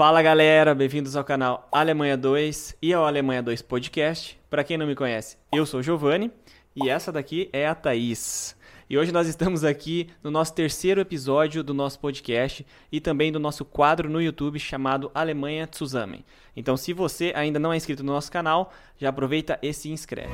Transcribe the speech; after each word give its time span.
Fala 0.00 0.22
galera, 0.22 0.74
bem-vindos 0.74 1.14
ao 1.14 1.22
canal 1.22 1.68
Alemanha 1.70 2.16
2 2.16 2.78
e 2.80 2.94
ao 2.94 3.04
Alemanha 3.04 3.42
2 3.42 3.60
Podcast. 3.60 4.40
Para 4.48 4.64
quem 4.64 4.78
não 4.78 4.86
me 4.86 4.94
conhece, 4.94 5.36
eu 5.52 5.66
sou 5.66 5.80
o 5.80 5.82
Giovanni 5.82 6.32
e 6.74 6.88
essa 6.88 7.12
daqui 7.12 7.50
é 7.52 7.66
a 7.66 7.74
Thaís. 7.74 8.56
E 8.88 8.96
hoje 8.96 9.12
nós 9.12 9.28
estamos 9.28 9.62
aqui 9.62 10.08
no 10.24 10.30
nosso 10.30 10.54
terceiro 10.54 11.02
episódio 11.02 11.62
do 11.62 11.74
nosso 11.74 12.00
podcast 12.00 12.66
e 12.90 12.98
também 12.98 13.30
do 13.30 13.38
nosso 13.38 13.62
quadro 13.62 14.08
no 14.08 14.22
YouTube 14.22 14.58
chamado 14.58 15.10
Alemanha 15.14 15.68
Zusammen. 15.70 16.24
Então, 16.56 16.78
se 16.78 16.94
você 16.94 17.34
ainda 17.36 17.58
não 17.58 17.70
é 17.70 17.76
inscrito 17.76 18.02
no 18.02 18.14
nosso 18.14 18.32
canal, 18.32 18.72
já 18.96 19.10
aproveita 19.10 19.58
e 19.60 19.70
se 19.70 19.90
inscreve. 19.90 20.32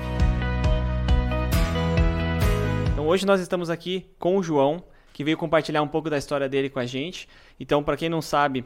Então, 2.93 3.09
hoje 3.09 3.27
nós 3.27 3.41
estamos 3.41 3.69
aqui 3.69 4.07
com 4.17 4.37
o 4.37 4.45
João, 4.45 4.85
que 5.13 5.25
veio 5.25 5.37
compartilhar 5.37 5.83
um 5.83 5.89
pouco 5.89 6.09
da 6.09 6.19
história 6.19 6.49
dele 6.49 6.71
com 6.71 6.79
a 6.79 6.87
gente. 6.87 7.29
Então, 7.59 7.83
para 7.83 7.97
quem 7.97 8.09
não 8.09 8.23
sabe, 8.23 8.65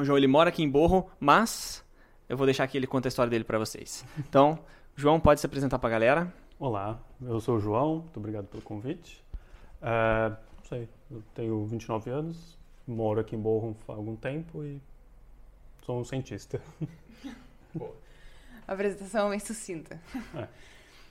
o 0.00 0.04
João 0.04 0.16
ele 0.16 0.26
mora 0.26 0.48
aqui 0.48 0.62
em 0.62 0.68
Borro, 0.68 1.10
mas 1.18 1.84
eu 2.28 2.36
vou 2.36 2.46
deixar 2.46 2.66
que 2.66 2.76
ele 2.76 2.86
conta 2.86 3.08
a 3.08 3.10
história 3.10 3.30
dele 3.30 3.44
para 3.44 3.58
vocês. 3.58 4.04
Então, 4.18 4.58
João, 4.96 5.20
pode 5.20 5.40
se 5.40 5.46
apresentar 5.46 5.78
para 5.78 5.88
a 5.88 5.92
galera? 5.92 6.34
Olá, 6.58 7.00
eu 7.22 7.40
sou 7.40 7.56
o 7.56 7.60
João, 7.60 8.00
muito 8.00 8.16
obrigado 8.18 8.46
pelo 8.46 8.62
convite. 8.62 9.24
É, 9.82 10.28
não 10.30 10.64
sei, 10.68 10.88
eu 11.10 11.22
tenho 11.34 11.64
29 11.66 12.10
anos, 12.10 12.58
moro 12.86 13.20
aqui 13.20 13.36
em 13.36 13.38
Borrom 13.38 13.74
há 13.88 13.92
algum 13.92 14.16
tempo 14.16 14.62
e 14.64 14.80
sou 15.84 16.00
um 16.00 16.04
cientista. 16.04 16.60
Boa. 17.74 17.94
Apresentação 18.66 19.30
bem 19.30 19.38
sucinta. 19.38 20.00
É. 20.34 20.48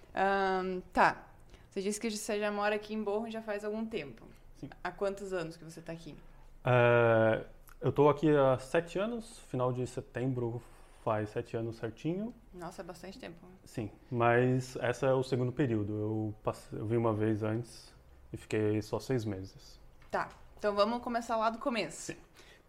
Um, 0.10 0.82
tá, 0.92 1.24
você 1.70 1.84
disse 1.84 2.00
que 2.00 2.10
você 2.10 2.40
já 2.40 2.52
mora 2.52 2.76
aqui 2.76 2.96
em 2.96 3.04
Borrom 3.04 3.30
já 3.30 3.44
faz 3.44 3.64
algum 3.64 3.86
tempo. 3.86 4.26
Sim. 4.60 4.68
Há 4.84 4.92
quantos 4.92 5.32
anos 5.32 5.56
que 5.56 5.64
você 5.64 5.80
está 5.80 5.94
aqui? 5.94 6.16
É, 6.66 7.46
eu 7.82 7.90
estou 7.90 8.10
aqui 8.10 8.30
há 8.30 8.58
sete 8.60 9.00
anos, 9.00 9.40
final 9.48 9.72
de 9.72 9.86
setembro 9.88 10.62
faz 11.04 11.30
sete 11.30 11.56
anos 11.56 11.78
certinho. 11.78 12.34
Nossa, 12.54 12.82
é 12.82 12.86
bastante 12.86 13.18
tempo. 13.18 13.46
Sim, 13.64 13.90
mas 14.12 14.76
esse 14.76 15.06
é 15.06 15.14
o 15.14 15.24
segundo 15.24 15.52
período. 15.52 15.94
Eu, 15.94 16.36
passei, 16.44 16.80
eu 16.80 16.86
vim 16.86 16.98
uma 16.98 17.14
vez 17.14 17.42
antes 17.42 17.94
e 18.34 18.38
fiquei 18.38 18.82
só 18.82 19.00
seis 19.00 19.26
meses. 19.26 19.80
Tá, 20.12 20.30
então 20.58 20.76
vamos 20.76 21.02
começar 21.02 21.38
lá 21.38 21.50
do 21.50 21.58
começo. 21.58 22.14
Sim. 22.14 22.18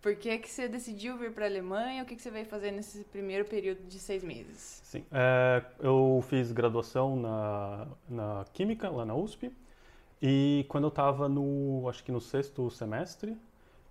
Por 0.00 0.16
que, 0.16 0.38
que 0.38 0.48
você 0.48 0.66
decidiu 0.66 1.18
vir 1.18 1.32
para 1.32 1.44
a 1.44 1.48
Alemanha? 1.48 2.02
O 2.02 2.06
que, 2.06 2.16
que 2.16 2.22
você 2.22 2.30
veio 2.30 2.46
fazer 2.46 2.70
nesse 2.70 3.04
primeiro 3.04 3.44
período 3.44 3.86
de 3.86 3.98
seis 3.98 4.24
meses? 4.24 4.80
Sim, 4.82 5.04
é, 5.12 5.62
eu 5.78 6.24
fiz 6.26 6.52
graduação 6.52 7.16
na, 7.16 7.86
na 8.08 8.44
Química, 8.54 8.88
lá 8.88 9.04
na 9.04 9.14
USP. 9.14 9.52
E 10.22 10.64
quando 10.68 10.84
eu 10.84 10.88
estava 10.88 11.28
no, 11.28 11.86
acho 11.88 12.02
que 12.02 12.10
no 12.10 12.20
sexto 12.20 12.70
semestre, 12.70 13.36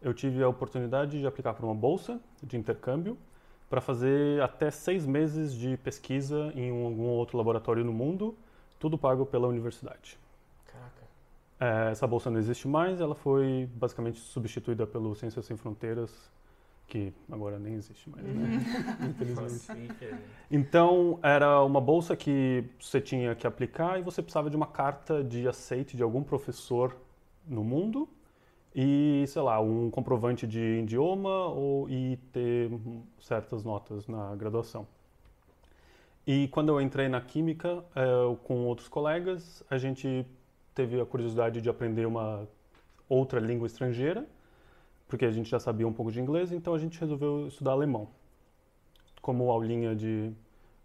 eu 0.01 0.13
tive 0.13 0.41
a 0.41 0.47
oportunidade 0.47 1.19
de 1.19 1.27
aplicar 1.27 1.53
para 1.53 1.65
uma 1.65 1.75
bolsa 1.75 2.19
de 2.41 2.57
intercâmbio 2.57 3.17
para 3.69 3.81
fazer 3.81 4.41
até 4.41 4.71
seis 4.71 5.05
meses 5.05 5.53
de 5.53 5.77
pesquisa 5.77 6.51
em 6.55 6.69
algum 6.69 7.07
outro 7.07 7.37
laboratório 7.37 7.83
no 7.83 7.93
mundo, 7.93 8.35
tudo 8.79 8.97
pago 8.97 9.25
pela 9.25 9.47
universidade. 9.47 10.17
Caraca. 10.65 11.03
É, 11.59 11.91
essa 11.91 12.07
bolsa 12.07 12.31
não 12.31 12.39
existe 12.39 12.67
mais, 12.67 12.99
ela 12.99 13.13
foi 13.13 13.69
basicamente 13.75 14.19
substituída 14.19 14.87
pelo 14.87 15.13
Ciências 15.13 15.45
Sem 15.45 15.55
Fronteiras, 15.55 16.31
que 16.87 17.13
agora 17.31 17.59
nem 17.59 17.75
existe 17.75 18.09
mais, 18.09 18.25
né? 18.25 18.65
Infelizmente. 19.07 20.15
Então, 20.49 21.19
era 21.21 21.63
uma 21.63 21.79
bolsa 21.79 22.15
que 22.15 22.63
você 22.79 22.99
tinha 22.99 23.35
que 23.35 23.45
aplicar 23.45 23.99
e 23.99 24.01
você 24.01 24.23
precisava 24.23 24.49
de 24.49 24.55
uma 24.55 24.65
carta 24.65 25.23
de 25.23 25.47
aceite 25.47 25.95
de 25.95 26.01
algum 26.01 26.23
professor 26.23 26.95
no 27.47 27.63
mundo 27.63 28.09
e, 28.75 29.25
sei 29.27 29.41
lá, 29.41 29.59
um 29.59 29.89
comprovante 29.89 30.45
de 30.45 30.79
idioma 30.81 31.47
ou, 31.47 31.89
e 31.89 32.17
ter 32.31 32.69
certas 33.19 33.63
notas 33.63 34.07
na 34.07 34.35
graduação. 34.35 34.87
E 36.25 36.47
quando 36.49 36.69
eu 36.69 36.79
entrei 36.79 37.07
na 37.07 37.19
Química, 37.19 37.83
é, 37.95 38.35
com 38.43 38.65
outros 38.65 38.87
colegas, 38.87 39.63
a 39.69 39.77
gente 39.77 40.25
teve 40.75 41.01
a 41.01 41.05
curiosidade 41.05 41.59
de 41.61 41.69
aprender 41.69 42.05
uma 42.05 42.47
outra 43.07 43.39
língua 43.39 43.65
estrangeira, 43.65 44.27
porque 45.07 45.25
a 45.25 45.31
gente 45.31 45.49
já 45.49 45.59
sabia 45.59 45.87
um 45.87 45.93
pouco 45.93 46.11
de 46.11 46.21
inglês, 46.21 46.51
então 46.51 46.73
a 46.75 46.77
gente 46.77 46.99
resolveu 46.99 47.47
estudar 47.47 47.71
alemão, 47.71 48.07
como 49.21 49.49
aulinha 49.49 49.95
de 49.95 50.31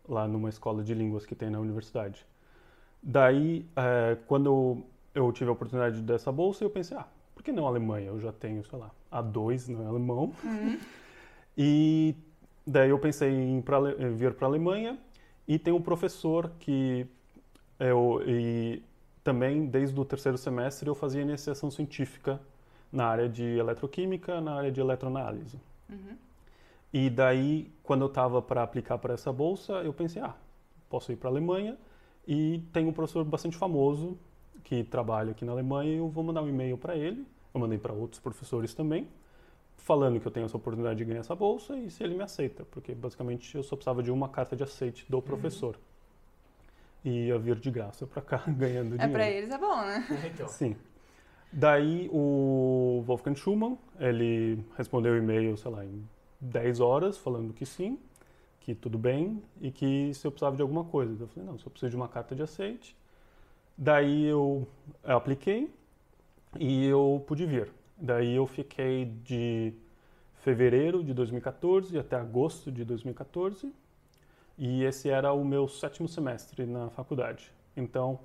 lá 0.09 0.27
numa 0.27 0.49
escola 0.49 0.83
de 0.83 0.95
línguas 0.95 1.27
que 1.27 1.35
tem 1.35 1.51
na 1.51 1.61
universidade. 1.61 2.27
Daí, 3.03 3.67
é, 3.77 4.17
quando 4.27 4.83
eu 5.15 5.31
tive 5.31 5.51
a 5.51 5.53
oportunidade 5.53 6.01
dessa 6.01 6.33
bolsa, 6.33 6.65
eu 6.65 6.71
pensei, 6.71 6.97
ah, 6.97 7.07
que 7.45 7.53
não 7.53 7.67
Alemanha? 7.67 8.07
Eu 8.07 8.19
já 8.19 8.33
tenho, 8.33 8.65
sei 8.65 8.79
lá, 8.79 8.91
A2 9.13 9.69
no 9.69 9.87
alemão. 9.87 10.33
Uhum. 10.43 10.79
e 11.57 12.15
daí 12.67 12.91
eu 12.91 12.99
pensei 12.99 13.31
em 13.31 13.61
pra, 13.61 13.79
vir 13.81 14.35
para 14.35 14.47
a 14.47 14.51
Alemanha 14.51 14.99
e 15.47 15.59
tem 15.59 15.73
um 15.73 15.81
professor 15.81 16.51
que 16.59 17.07
eu 17.79 18.23
e 18.27 18.83
também 19.23 19.67
desde 19.67 19.99
o 19.99 20.05
terceiro 20.05 20.39
semestre 20.39 20.89
eu 20.89 20.95
fazia 20.95 21.23
iniciação 21.23 21.71
científica 21.71 22.41
na 22.93 23.07
área 23.07 23.29
de 23.29 23.43
eletroquímica, 23.43 24.41
na 24.41 24.55
área 24.55 24.73
de 24.73 24.81
eletroanálise. 24.81 25.59
Uhum. 25.89 26.17
E 26.93 27.11
daí, 27.11 27.71
quando 27.83 28.03
eu 28.03 28.07
estava 28.07 28.41
para 28.41 28.63
aplicar 28.63 28.99
para 28.99 29.15
essa 29.15 29.33
bolsa, 29.33 29.73
eu 29.83 29.93
pensei, 29.93 30.23
ah, 30.23 30.35
posso 30.89 31.11
ir 31.11 31.17
para 31.17 31.29
a 31.29 31.33
Alemanha 31.33 31.77
e 32.27 32.63
tem 32.73 32.87
um 32.87 32.93
professor 32.93 33.25
bastante 33.25 33.57
famoso 33.57 34.17
que 34.63 34.85
trabalha 34.85 35.33
aqui 35.33 35.45
na 35.45 35.53
Alemanha 35.53 35.93
eu 35.97 36.09
vou 36.09 36.25
mandar 36.25 36.43
um 36.43 36.49
e-mail 36.49 36.79
para 36.79 36.97
ele. 36.97 37.27
Eu 37.55 37.61
mandei 37.61 37.79
para 37.79 37.93
outros 37.93 38.21
professores 38.21 38.75
também, 38.75 39.09
falando 39.77 40.19
que 40.19 40.27
eu 40.27 40.33
tenho 40.33 40.45
essa 40.47 40.57
oportunidade 40.57 40.99
de 40.99 41.05
ganhar 41.05 41.21
essa 41.21 41.35
bolsa 41.35 41.79
e 41.79 41.89
se 41.89 42.03
ele 42.03 42.15
me 42.15 42.23
aceita, 42.23 42.65
porque 42.65 42.95
basicamente 42.95 43.55
eu 43.55 43.63
só 43.63 43.77
precisava 43.77 44.03
de 44.03 44.11
uma 44.11 44.29
carta 44.29 44.57
de 44.57 44.65
aceite 44.65 45.07
do 45.09 45.19
uhum. 45.19 45.23
professor. 45.23 45.77
Uhum. 45.77 47.13
E 47.13 47.27
ia 47.27 47.39
vir 47.39 47.57
de 47.57 47.71
graça 47.71 48.07
para 48.07 48.23
cá 48.23 48.43
ganhando 48.49 48.95
é 48.95 48.99
dinheiro. 48.99 49.03
É 49.03 49.09
para 49.09 49.31
eles 49.31 49.51
é 49.51 49.59
bom, 49.59 49.77
né? 49.77 50.07
Então. 50.35 50.49
Sim. 50.49 50.77
Daí 51.53 52.09
o 52.13 53.05
Wolfgang 53.07 53.39
Schumann, 53.39 53.79
ele 54.01 54.65
respondeu 54.77 55.13
o 55.13 55.17
e-mail, 55.17 55.57
sei 55.57 55.71
lá, 55.71 55.85
em 55.85 56.05
10 56.41 56.81
horas, 56.81 57.17
falando 57.17 57.55
que 57.55 57.65
sim, 57.65 57.97
que 58.59 58.75
tudo 58.75 58.99
bem 58.99 59.41
e 59.61 59.71
que 59.71 60.13
se 60.13 60.27
eu 60.27 60.33
precisava 60.33 60.57
de 60.57 60.63
alguma 60.63 60.83
coisa. 60.83 61.23
Eu 61.23 61.29
falei, 61.29 61.49
não, 61.49 61.57
só 61.59 61.71
preciso 61.71 61.91
de 61.91 61.97
uma 61.97 62.09
carta 62.09 62.35
de 62.35 62.43
aceite 62.43 62.97
Daí 63.77 64.25
eu, 64.25 64.67
eu 65.03 65.17
apliquei 65.17 65.73
e 66.59 66.87
eu 66.87 67.25
pude 67.27 67.47
vir. 67.47 67.71
Daí 67.97 68.35
eu 68.35 68.47
fiquei 68.47 69.05
de 69.05 69.73
fevereiro 70.37 71.03
de 71.03 71.15
2014 71.15 71.99
até 71.99 72.17
agosto 72.17 72.71
de 72.71 72.85
2014 72.85 73.73
e 74.59 74.85
esse 74.85 75.09
era 75.09 75.33
o 75.33 75.45
meu 75.45 75.67
sétimo 75.67 76.09
semestre 76.09 76.67
na 76.67 76.91
faculdade. 76.91 77.51
Então, 77.77 78.21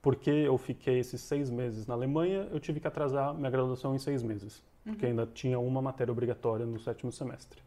porque 0.00 0.30
eu 0.30 0.56
fiquei 0.56 0.98
esses 0.98 1.20
seis 1.20 1.50
meses 1.50 1.86
na 1.86 1.94
Alemanha, 1.94 2.48
eu 2.50 2.60
tive 2.60 2.80
que 2.80 2.86
atrasar 2.86 3.34
minha 3.34 3.50
graduação 3.50 3.94
em 3.94 3.98
seis 3.98 4.22
meses, 4.22 4.62
uhum. 4.84 4.92
porque 4.92 5.06
ainda 5.06 5.26
tinha 5.26 5.58
uma 5.58 5.82
matéria 5.82 6.12
obrigatória 6.12 6.64
no 6.64 6.78
sétimo 6.78 7.12
semestre. 7.12 7.60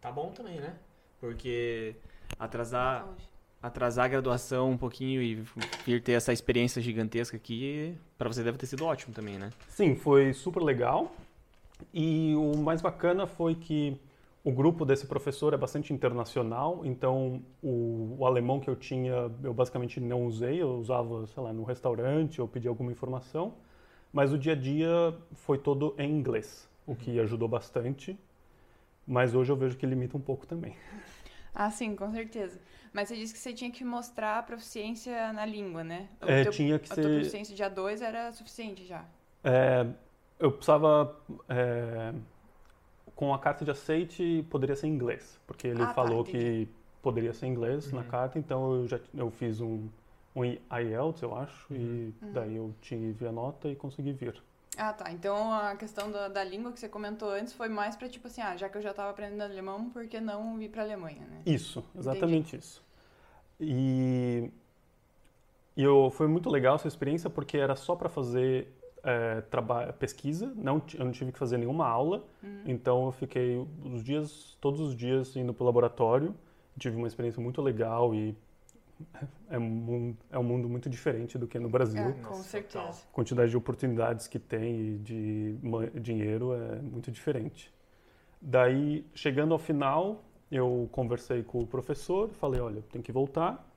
Tá 0.00 0.10
bom 0.10 0.30
também, 0.30 0.60
né? 0.60 0.76
Porque 1.20 1.96
atrasar 2.38 3.08
atrasar 3.62 4.06
a 4.06 4.08
graduação 4.08 4.70
um 4.70 4.76
pouquinho 4.76 5.22
e 5.22 5.44
vir 5.86 6.02
ter 6.02 6.12
essa 6.12 6.32
experiência 6.32 6.82
gigantesca 6.82 7.36
aqui, 7.36 7.94
para 8.18 8.28
você 8.28 8.42
deve 8.42 8.58
ter 8.58 8.66
sido 8.66 8.84
ótimo 8.84 9.14
também, 9.14 9.38
né? 9.38 9.50
Sim, 9.68 9.94
foi 9.94 10.32
super 10.32 10.62
legal. 10.62 11.14
E 11.94 12.34
o 12.34 12.56
mais 12.58 12.82
bacana 12.82 13.26
foi 13.26 13.54
que 13.54 13.96
o 14.44 14.50
grupo 14.50 14.84
desse 14.84 15.06
professor 15.06 15.54
é 15.54 15.56
bastante 15.56 15.92
internacional, 15.92 16.80
então 16.84 17.40
o, 17.62 18.16
o, 18.18 18.26
alemão 18.26 18.58
que 18.58 18.68
eu 18.68 18.74
tinha 18.74 19.30
eu 19.42 19.54
basicamente 19.54 20.00
não 20.00 20.26
usei, 20.26 20.60
eu 20.60 20.78
usava, 20.78 21.26
sei 21.28 21.42
lá, 21.42 21.52
no 21.52 21.62
restaurante 21.62 22.40
ou 22.40 22.48
pedi 22.48 22.66
alguma 22.66 22.90
informação, 22.90 23.54
mas 24.12 24.32
o 24.32 24.38
dia 24.38 24.52
a 24.52 24.56
dia 24.56 25.14
foi 25.32 25.58
todo 25.58 25.94
em 25.96 26.10
inglês, 26.10 26.68
o 26.84 26.94
que 26.96 27.12
uhum. 27.12 27.22
ajudou 27.22 27.46
bastante, 27.46 28.18
mas 29.06 29.32
hoje 29.32 29.52
eu 29.52 29.56
vejo 29.56 29.76
que 29.76 29.86
limita 29.86 30.16
um 30.16 30.20
pouco 30.20 30.44
também. 30.44 30.74
Ah, 31.54 31.70
sim, 31.70 31.94
com 31.94 32.10
certeza. 32.10 32.60
Mas 32.92 33.08
você 33.08 33.16
disse 33.16 33.32
que 33.32 33.38
você 33.38 33.52
tinha 33.52 33.70
que 33.70 33.84
mostrar 33.84 34.38
a 34.38 34.42
proficiência 34.42 35.32
na 35.32 35.46
língua, 35.46 35.82
né? 35.82 36.08
O 36.20 36.26
é, 36.26 36.42
teu, 36.44 36.52
tinha 36.52 36.78
que 36.78 36.92
a 36.92 36.94
ser... 36.94 37.00
A 37.00 37.04
tua 37.04 37.12
proficiência 37.12 37.54
de 37.54 37.62
A2 37.62 38.00
era 38.00 38.32
suficiente 38.32 38.84
já? 38.84 39.04
É, 39.44 39.86
eu 40.38 40.52
precisava... 40.52 41.16
É, 41.48 42.12
com 43.14 43.32
a 43.32 43.38
carta 43.38 43.64
de 43.64 43.70
aceite, 43.70 44.44
poderia 44.50 44.74
ser 44.74 44.88
inglês. 44.88 45.40
Porque 45.46 45.68
ele 45.68 45.82
ah, 45.82 45.86
tá, 45.86 45.94
falou 45.94 46.24
tá, 46.24 46.32
que 46.32 46.68
poderia 47.00 47.32
ser 47.32 47.46
inglês 47.46 47.86
uhum. 47.86 47.98
na 47.98 48.04
carta, 48.04 48.38
então 48.38 48.74
eu 48.74 48.88
já 48.88 48.98
eu 49.14 49.30
fiz 49.30 49.60
um, 49.60 49.88
um 50.34 50.44
IELTS, 50.44 51.22
eu 51.22 51.36
acho, 51.36 51.72
uhum. 51.72 51.78
e 51.78 52.14
uhum. 52.24 52.32
daí 52.32 52.56
eu 52.56 52.74
tive 52.80 53.26
a 53.26 53.32
nota 53.32 53.68
e 53.68 53.76
consegui 53.76 54.12
vir. 54.12 54.42
Ah, 54.76 54.92
tá. 54.92 55.10
Então 55.12 55.52
a 55.52 55.76
questão 55.76 56.10
da, 56.10 56.28
da 56.28 56.42
língua 56.42 56.72
que 56.72 56.80
você 56.80 56.88
comentou 56.88 57.30
antes 57.30 57.52
foi 57.52 57.68
mais 57.68 57.94
para 57.94 58.08
tipo 58.08 58.26
assim, 58.26 58.40
ah, 58.40 58.56
já 58.56 58.68
que 58.68 58.78
eu 58.78 58.82
já 58.82 58.90
estava 58.90 59.10
aprendendo 59.10 59.42
alemão, 59.42 59.90
por 59.90 60.06
que 60.06 60.20
não 60.20 60.60
ir 60.60 60.68
para 60.68 60.82
Alemanha, 60.82 61.26
né? 61.26 61.42
Isso, 61.44 61.84
exatamente 61.96 62.56
Entendi. 62.56 62.64
isso. 62.64 62.82
E, 63.60 64.50
e 65.76 65.82
eu, 65.82 66.10
foi 66.10 66.26
muito 66.26 66.48
legal 66.48 66.76
essa 66.76 66.88
experiência 66.88 67.28
porque 67.28 67.58
era 67.58 67.76
só 67.76 67.94
para 67.94 68.08
fazer 68.08 68.68
é, 69.04 69.42
pesquisa, 69.98 70.52
não, 70.56 70.80
eu 70.94 71.04
não 71.04 71.12
tive 71.12 71.32
que 71.32 71.38
fazer 71.38 71.58
nenhuma 71.58 71.86
aula, 71.86 72.24
uhum. 72.42 72.62
então 72.64 73.06
eu 73.06 73.12
fiquei 73.12 73.58
os 73.84 74.02
dias, 74.02 74.56
todos 74.60 74.80
os 74.80 74.96
dias 74.96 75.36
indo 75.36 75.52
para 75.52 75.62
o 75.62 75.66
laboratório, 75.66 76.34
tive 76.78 76.96
uma 76.96 77.06
experiência 77.06 77.42
muito 77.42 77.60
legal 77.60 78.14
e 78.14 78.36
é 79.50 79.58
um, 79.58 80.16
é 80.30 80.38
um 80.38 80.42
mundo 80.42 80.68
muito 80.68 80.88
diferente 80.88 81.38
do 81.38 81.46
que 81.46 81.58
no 81.58 81.68
Brasil. 81.68 82.02
É, 82.02 82.12
com 82.12 82.34
certeza. 82.36 82.88
A 82.88 83.12
quantidade 83.12 83.50
de 83.50 83.56
oportunidades 83.56 84.26
que 84.26 84.38
tem 84.38 84.94
e 84.94 84.98
de 84.98 85.58
dinheiro 86.00 86.52
é 86.54 86.80
muito 86.80 87.10
diferente. 87.10 87.72
Daí, 88.40 89.04
chegando 89.14 89.52
ao 89.52 89.58
final, 89.58 90.22
eu 90.50 90.88
conversei 90.90 91.42
com 91.42 91.60
o 91.60 91.66
professor, 91.66 92.28
falei, 92.30 92.60
olha, 92.60 92.82
tem 92.90 93.00
que 93.00 93.12
voltar. 93.12 93.68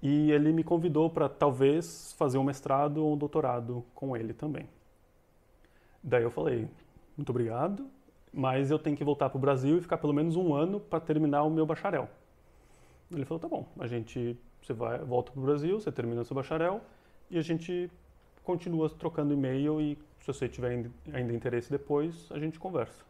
E 0.00 0.30
ele 0.30 0.52
me 0.52 0.62
convidou 0.62 1.10
para 1.10 1.28
talvez 1.28 2.12
fazer 2.16 2.38
um 2.38 2.44
mestrado 2.44 3.04
ou 3.04 3.14
um 3.14 3.16
doutorado 3.16 3.84
com 3.94 4.16
ele 4.16 4.32
também. 4.32 4.68
Daí 6.02 6.22
eu 6.22 6.30
falei, 6.30 6.68
muito 7.16 7.30
obrigado, 7.30 7.86
mas 8.32 8.70
eu 8.70 8.78
tenho 8.78 8.96
que 8.96 9.02
voltar 9.02 9.28
para 9.28 9.38
o 9.38 9.40
Brasil 9.40 9.78
e 9.78 9.80
ficar 9.80 9.98
pelo 9.98 10.12
menos 10.12 10.36
um 10.36 10.54
ano 10.54 10.78
para 10.78 11.00
terminar 11.00 11.42
o 11.42 11.50
meu 11.50 11.66
bacharel. 11.66 12.08
Ele 13.12 13.24
falou, 13.24 13.40
tá 13.40 13.48
bom, 13.48 13.66
a 13.78 13.86
gente, 13.86 14.36
você 14.62 14.72
vai, 14.72 14.98
volta 14.98 15.32
para 15.32 15.40
o 15.40 15.44
Brasil, 15.44 15.80
você 15.80 15.90
termina 15.90 16.20
o 16.20 16.24
seu 16.24 16.34
bacharel 16.34 16.80
e 17.30 17.38
a 17.38 17.42
gente 17.42 17.90
continua 18.44 18.88
trocando 18.90 19.32
e-mail 19.32 19.80
e 19.80 19.98
se 20.20 20.26
você 20.26 20.48
tiver 20.48 20.90
ainda 21.12 21.32
interesse 21.32 21.70
depois, 21.70 22.30
a 22.30 22.38
gente 22.38 22.58
conversa. 22.58 23.02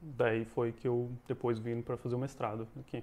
Daí 0.00 0.44
foi 0.44 0.72
que 0.72 0.86
eu 0.86 1.10
depois 1.26 1.58
vim 1.58 1.80
para 1.80 1.96
fazer 1.96 2.14
o 2.14 2.18
mestrado 2.18 2.66
aqui. 2.78 3.02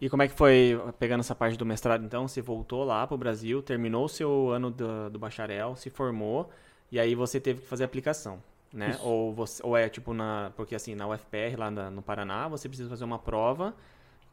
E 0.00 0.10
como 0.10 0.22
é 0.22 0.28
que 0.28 0.34
foi, 0.34 0.78
pegando 0.98 1.20
essa 1.20 1.34
parte 1.34 1.56
do 1.56 1.64
mestrado, 1.64 2.04
então, 2.04 2.28
você 2.28 2.42
voltou 2.42 2.84
lá 2.84 3.06
para 3.06 3.14
o 3.14 3.18
Brasil, 3.18 3.62
terminou 3.62 4.04
o 4.04 4.08
seu 4.08 4.50
ano 4.50 4.70
do, 4.70 5.08
do, 5.10 5.18
bacharel, 5.18 5.76
se 5.76 5.88
formou, 5.88 6.50
e 6.90 6.98
aí 6.98 7.14
você 7.14 7.40
teve 7.40 7.60
que 7.60 7.66
fazer 7.66 7.84
aplicação, 7.84 8.42
né? 8.72 8.98
Ou, 9.02 9.32
você, 9.32 9.64
ou 9.64 9.76
é 9.76 9.88
tipo 9.88 10.12
na... 10.12 10.52
Porque 10.56 10.74
assim, 10.74 10.94
na 10.94 11.06
UFPR, 11.08 11.56
lá 11.56 11.70
na, 11.70 11.90
no 11.90 12.02
Paraná, 12.02 12.48
você 12.48 12.68
precisa 12.68 12.90
fazer 12.90 13.04
uma 13.04 13.18
prova 13.18 13.74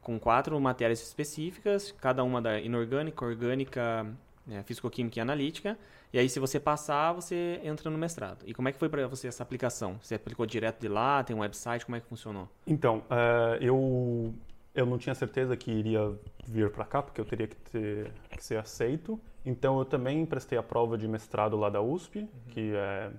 com 0.02 0.20
quatro 0.20 0.60
matérias 0.60 1.02
específicas, 1.02 1.92
cada 1.92 2.24
uma 2.24 2.42
da 2.42 2.60
inorgânica, 2.60 3.24
orgânica, 3.24 4.06
é, 4.50 4.64
físico-química 4.64 5.20
e 5.20 5.22
analítica. 5.22 5.78
E 6.14 6.20
aí, 6.20 6.28
se 6.28 6.40
você 6.40 6.60
passar, 6.60 7.14
você 7.14 7.62
entra 7.64 7.90
no 7.90 7.98
mestrado. 7.98 8.44
E 8.46 8.54
como 8.54 8.68
é 8.68 8.72
que 8.72 8.78
foi 8.78 8.90
para 8.90 9.08
você 9.08 9.28
essa 9.28 9.44
aplicação? 9.44 9.98
Você 10.02 10.16
aplicou 10.16 10.46
direto 10.46 10.82
de 10.82 10.90
lá? 10.90 11.24
Tem 11.24 11.36
um 11.36 11.40
website? 11.40 11.86
Como 11.86 11.96
é 11.96 12.02
que 12.02 12.08
funcionou? 12.08 12.50
Então, 12.68 13.04
uh, 13.10 13.56
eu 13.62 14.34
eu 14.74 14.86
não 14.86 14.98
tinha 14.98 15.14
certeza 15.14 15.56
que 15.58 15.70
iria 15.70 16.14
vir 16.48 16.72
para 16.72 16.86
cá, 16.86 17.02
porque 17.02 17.20
eu 17.20 17.26
teria 17.26 17.48
que, 17.48 17.56
ter, 17.56 18.12
que 18.30 18.44
ser 18.44 18.58
aceito. 18.58 19.20
Então, 19.46 19.78
eu 19.80 19.86
também 19.86 20.26
prestei 20.26 20.58
a 20.58 20.64
prova 20.64 20.98
de 20.98 21.08
mestrado 21.08 21.58
lá 21.58 21.70
da 21.70 21.82
USP, 21.82 22.20
uhum. 22.20 22.28
que 22.50 22.74
é 22.74 23.12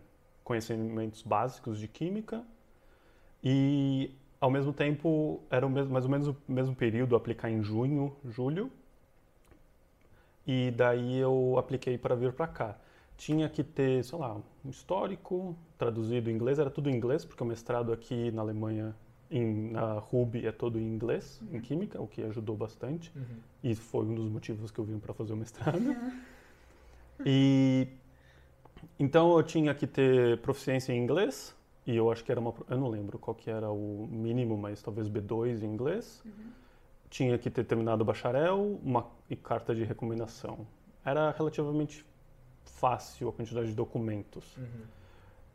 conhecimentos 0.43 1.23
básicos 1.23 1.79
de 1.79 1.89
química. 1.89 2.43
E, 3.45 4.15
ao 4.43 4.51
mesmo 4.51 4.73
tempo, 4.73 5.41
era 5.49 5.65
o 5.65 5.71
mesmo, 5.71 5.93
mais 5.93 6.05
ou 6.05 6.11
menos 6.11 6.27
o 6.27 6.37
mesmo 6.49 6.75
período, 6.75 7.15
aplicar 7.15 7.49
em 7.49 7.63
junho, 7.63 8.13
julho. 8.25 8.73
E 10.45 10.73
daí 10.73 11.17
eu 11.17 11.55
apliquei 11.57 11.97
para 11.97 12.17
vir 12.17 12.33
para 12.33 12.49
cá. 12.49 12.77
Tinha 13.17 13.49
que 13.49 13.63
ter, 13.63 14.03
sei 14.03 14.19
lá, 14.19 14.37
um 14.65 14.69
histórico 14.69 15.57
traduzido 15.79 16.29
em 16.29 16.35
inglês, 16.35 16.59
era 16.59 16.69
tudo 16.69 16.91
em 16.91 16.97
inglês, 16.97 17.25
porque 17.25 17.41
o 17.41 17.47
mestrado 17.47 17.93
aqui 17.93 18.33
na 18.33 18.43
Alemanha 18.43 18.97
em, 19.31 19.71
na 19.71 20.01
Ruby 20.01 20.45
é 20.45 20.51
todo 20.51 20.77
em 20.77 20.93
inglês, 20.93 21.41
uhum. 21.43 21.59
em 21.59 21.61
química, 21.61 22.03
o 22.03 22.09
que 22.09 22.25
ajudou 22.25 22.57
bastante. 22.57 23.13
Uhum. 23.15 23.23
E 23.63 23.77
foi 23.77 24.05
um 24.05 24.13
dos 24.13 24.29
motivos 24.29 24.73
que 24.73 24.79
eu 24.81 24.85
vim 24.85 24.99
para 24.99 25.15
fazer 25.15 25.35
o 25.35 25.37
mestrado. 25.37 25.87
Uhum. 25.87 26.21
E 27.25 27.87
então 28.99 29.37
eu 29.37 29.43
tinha 29.45 29.73
que 29.73 29.87
ter 29.87 30.39
proficiência 30.39 30.93
em 30.93 31.01
inglês, 31.01 31.55
e 31.87 31.97
eu 31.97 32.11
acho 32.11 32.25
que 32.25 32.31
era 32.31 32.41
uma. 32.41 32.55
Eu 32.69 32.79
não 32.79 32.89
lembro 32.89 33.19
qual 33.19 33.35
que 33.35 33.51
era 33.51 33.71
o 33.71 34.07
mínimo, 34.11 34.57
mas 34.57 34.81
talvez 34.81 35.09
B2 35.09 35.63
em 35.63 35.67
inglês. 35.67 36.23
Uhum. 36.25 36.53
Tinha 37.11 37.37
que 37.37 37.51
ter 37.51 37.65
terminado 37.65 38.03
o 38.03 38.05
bacharel 38.05 38.81
uma, 38.83 39.07
e 39.29 39.37
carta 39.37 39.75
de 39.75 39.85
recomendação. 39.85 40.67
Era 41.05 41.31
relativamente 41.33 42.07
fácil 42.65 43.29
a 43.29 43.33
quantidade 43.33 43.69
de 43.69 43.75
documentos. 43.75 44.57
Uhum. 44.57 44.85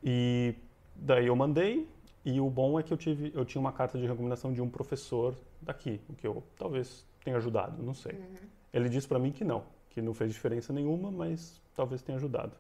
E 0.04 0.56
daí 0.96 1.28
eu 1.28 1.36
mandei, 1.36 1.88
e 2.24 2.40
o 2.40 2.50
bom 2.50 2.80
é 2.80 2.84
que 2.84 2.94
eu, 2.94 2.98
tive, 2.98 3.32
eu 3.34 3.46
tinha 3.46 3.60
uma 3.60 3.72
carta 3.72 3.98
de 3.98 4.06
recomendação 4.06 4.54
de 4.54 4.62
um 4.62 4.70
professor 4.70 5.36
daqui, 5.62 6.00
o 6.10 6.14
que 6.14 6.28
eu 6.28 6.44
talvez 6.58 7.06
tenha 7.24 7.38
ajudado, 7.38 7.82
não 7.82 7.94
sei. 7.94 8.14
Uhum. 8.14 8.48
Ele 8.74 8.90
disse 8.90 9.08
para 9.08 9.18
mim 9.18 9.32
que 9.32 9.44
não, 9.44 9.64
que 9.90 10.02
não 10.02 10.14
fez 10.14 10.32
diferença 10.32 10.72
nenhuma, 10.72 11.10
mas 11.10 11.62
talvez 11.74 12.02
tenha 12.02 12.18
ajudado. 12.18 12.56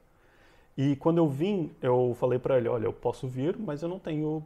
E 0.77 0.95
quando 0.95 1.17
eu 1.17 1.27
vim, 1.27 1.71
eu 1.81 2.15
falei 2.19 2.37
para 2.37 2.57
ele, 2.57 2.69
olha, 2.69 2.85
eu 2.85 2.93
posso 2.93 3.27
vir, 3.27 3.57
mas 3.57 3.81
eu 3.81 3.89
não 3.89 3.97
tenho, 3.97 4.43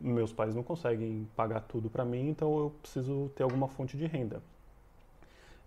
meus 0.00 0.32
pais 0.32 0.54
não 0.54 0.62
conseguem 0.62 1.28
pagar 1.36 1.60
tudo 1.60 1.90
para 1.90 2.04
mim, 2.04 2.28
então 2.30 2.58
eu 2.58 2.72
preciso 2.80 3.30
ter 3.36 3.42
alguma 3.42 3.68
fonte 3.68 3.94
de 3.96 4.06
renda. 4.06 4.42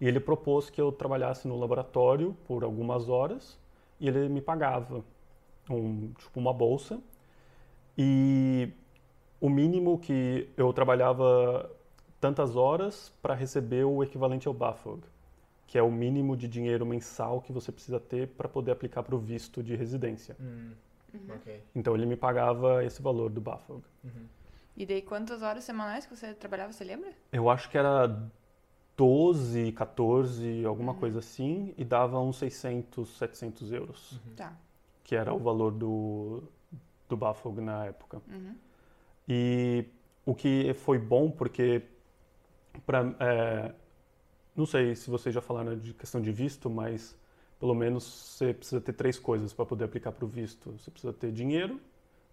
E 0.02 0.08
ele 0.08 0.20
propôs 0.20 0.70
que 0.70 0.82
eu 0.82 0.92
trabalhasse 0.92 1.48
no 1.48 1.60
laboratório 1.60 2.36
por 2.48 2.64
algumas 2.64 3.08
horas 3.08 3.60
e 4.00 4.08
ele 4.08 4.30
me 4.30 4.42
pagava 4.42 5.04
um, 5.70 6.12
tipo 6.18 6.40
uma 6.40 6.54
bolsa. 6.54 7.00
E 7.98 8.70
o 9.40 9.50
mínimo 9.50 10.00
que 10.00 10.50
eu 10.58 10.74
trabalhava 10.74 11.70
tantas 12.20 12.56
horas 12.56 13.14
para 13.22 13.34
receber 13.34 13.84
o 13.84 14.02
equivalente 14.04 14.48
ao 14.48 14.54
BAföG, 14.54 15.02
que 15.70 15.78
é 15.78 15.84
o 15.84 15.92
mínimo 15.92 16.36
de 16.36 16.48
dinheiro 16.48 16.84
mensal 16.84 17.40
que 17.42 17.54
você 17.54 17.72
precisa 17.72 18.00
ter 18.00 18.28
para 18.30 18.50
poder 18.50 18.72
aplicar 18.72 19.04
para 19.04 19.16
o 19.16 19.20
visto 19.20 19.62
de 19.62 19.76
residência. 19.76 20.36
Hum. 20.42 20.72
Uhum. 21.14 21.36
Okay. 21.36 21.62
Então 21.76 21.94
ele 21.94 22.08
me 22.08 22.16
pagava 22.16 22.84
esse 22.84 23.00
valor 23.04 23.30
do 23.30 23.40
BAföG. 23.40 23.84
Uhum. 24.04 24.26
E 24.76 24.84
daí 24.84 25.04
quantas 25.04 25.44
horas 25.44 25.64
semanais 25.64 26.08
que 26.08 26.16
você 26.16 26.34
trabalhava, 26.34 26.74
você 26.74 26.84
lembra? 26.84 27.12
Eu 27.32 27.52
acho 27.52 27.70
que 27.70 27.78
era 27.78 28.08
12, 28.98 29.72
14, 29.74 30.66
alguma 30.66 30.94
uhum. 30.94 31.00
coisa 31.00 31.20
assim, 31.20 31.72
e 31.78 31.86
dava 31.86 32.20
uns 32.20 32.38
600, 32.38 33.18
700 33.18 33.72
euros. 33.72 34.14
Uhum. 34.14 34.36
Tá. 34.36 34.58
Que 35.04 35.16
era 35.16 35.32
o 35.32 35.38
valor 35.38 35.72
do, 35.72 36.42
do 37.08 37.16
BAföG 37.16 37.62
na 37.62 37.86
época. 37.86 38.24
Uhum. 38.28 38.56
E 39.28 39.86
o 40.26 40.34
que 40.34 40.74
foi 40.74 40.98
bom, 40.98 41.30
porque, 41.30 41.84
pra, 42.88 43.14
é, 43.20 43.72
não 44.60 44.66
sei 44.66 44.96
se 44.96 45.10
vocês 45.10 45.34
já 45.34 45.42
falaram 45.42 45.78
de 45.78 45.94
questão 45.94 46.22
de 46.22 46.32
visto, 46.32 46.70
mas 46.70 47.18
pelo 47.60 47.74
menos 47.74 48.04
você 48.04 48.54
precisa 48.54 48.80
ter 48.80 48.94
três 48.94 49.18
coisas 49.18 49.54
para 49.54 49.66
poder 49.66 49.86
aplicar 49.86 50.12
para 50.12 50.26
o 50.26 50.28
visto. 50.28 50.72
Você 50.72 50.92
precisa 50.92 51.12
ter 51.12 51.32
dinheiro, 51.32 51.80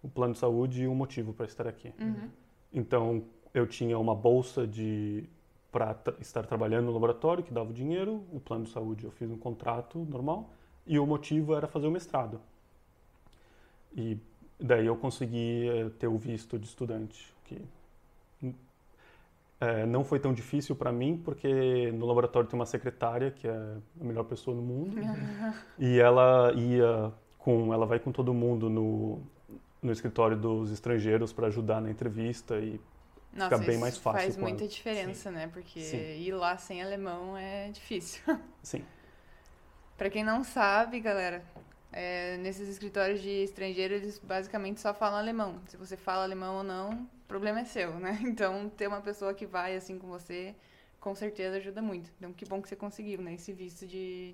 o 0.03 0.09
plano 0.09 0.33
de 0.33 0.39
saúde 0.39 0.83
e 0.83 0.87
um 0.87 0.95
motivo 0.95 1.33
para 1.33 1.45
estar 1.45 1.67
aqui. 1.67 1.93
Uhum. 1.99 2.29
Então, 2.71 3.23
eu 3.53 3.65
tinha 3.65 3.97
uma 3.97 4.13
bolsa 4.13 4.67
de 4.67 5.23
para 5.71 5.95
estar 6.19 6.45
trabalhando 6.45 6.85
no 6.85 6.93
laboratório 6.93 7.43
que 7.43 7.53
dava 7.53 7.69
o 7.69 7.73
dinheiro, 7.73 8.23
o 8.31 8.39
plano 8.39 8.63
de 8.63 8.71
saúde 8.71 9.03
eu 9.03 9.11
fiz 9.11 9.29
um 9.29 9.37
contrato 9.37 9.99
normal 10.09 10.49
e 10.85 10.97
o 10.97 11.05
motivo 11.05 11.53
era 11.53 11.67
fazer 11.67 11.87
o 11.87 11.91
mestrado. 11.91 12.39
E 13.95 14.17
Daí 14.59 14.87
eu 14.87 14.95
consegui 14.95 15.67
eh, 15.67 15.89
ter 15.99 16.07
o 16.07 16.17
visto 16.17 16.57
de 16.57 16.65
estudante, 16.65 17.31
que 17.45 17.61
é, 19.59 19.85
não 19.85 20.03
foi 20.03 20.19
tão 20.19 20.33
difícil 20.33 20.75
para 20.75 20.91
mim, 20.91 21.17
porque 21.17 21.91
no 21.91 22.05
laboratório 22.05 22.47
tem 22.47 22.57
uma 22.57 22.65
secretária, 22.65 23.31
que 23.31 23.47
é 23.47 23.51
a 23.51 24.03
melhor 24.03 24.23
pessoa 24.23 24.55
no 24.55 24.61
mundo, 24.61 24.97
e 25.79 25.99
ela 25.99 26.53
ia 26.53 27.11
com, 27.37 27.73
ela 27.73 27.85
vai 27.85 27.99
com 27.99 28.11
todo 28.11 28.33
mundo 28.33 28.69
no, 28.69 29.21
no 29.81 29.91
escritório 29.91 30.37
dos 30.37 30.71
estrangeiros 30.71 31.33
para 31.33 31.47
ajudar 31.47 31.81
na 31.81 31.89
entrevista 31.89 32.59
e 32.59 32.79
Nossa, 33.33 33.57
fica 33.57 33.71
bem 33.71 33.79
mais 33.79 33.97
fácil. 33.97 34.21
faz 34.21 34.37
muita 34.37 34.67
diferença, 34.67 35.29
Sim. 35.29 35.35
né? 35.35 35.47
Porque 35.47 35.79
Sim. 35.79 35.97
ir 35.97 36.33
lá 36.33 36.57
sem 36.57 36.83
alemão 36.83 37.35
é 37.35 37.69
difícil. 37.69 38.21
Sim. 38.61 38.83
para 39.97 40.09
quem 40.09 40.23
não 40.23 40.43
sabe, 40.43 40.99
galera, 40.99 41.43
é, 41.91 42.37
nesses 42.37 42.69
escritórios 42.69 43.21
de 43.21 43.43
estrangeiro, 43.43 43.95
eles 43.95 44.19
basicamente 44.19 44.79
só 44.79 44.93
falam 44.93 45.17
alemão. 45.17 45.59
Se 45.67 45.77
você 45.77 45.97
fala 45.97 46.23
alemão 46.23 46.57
ou 46.57 46.63
não, 46.63 47.07
o 47.27 47.33
problema 47.37 47.59
é 47.59 47.65
seu, 47.65 47.99
né? 47.99 48.17
Então, 48.23 48.69
ter 48.69 48.87
uma 48.87 49.01
pessoa 49.01 49.33
que 49.33 49.45
vai 49.45 49.75
assim 49.75 49.99
com 49.99 50.07
você, 50.07 50.55
com 50.99 51.13
certeza 51.13 51.57
ajuda 51.57 51.81
muito. 51.81 52.09
Então, 52.17 52.31
que 52.31 52.45
bom 52.45 52.61
que 52.61 52.69
você 52.69 52.75
conseguiu, 52.75 53.21
né? 53.21 53.33
Esse 53.33 53.51
visto 53.51 53.85
de, 53.85 54.33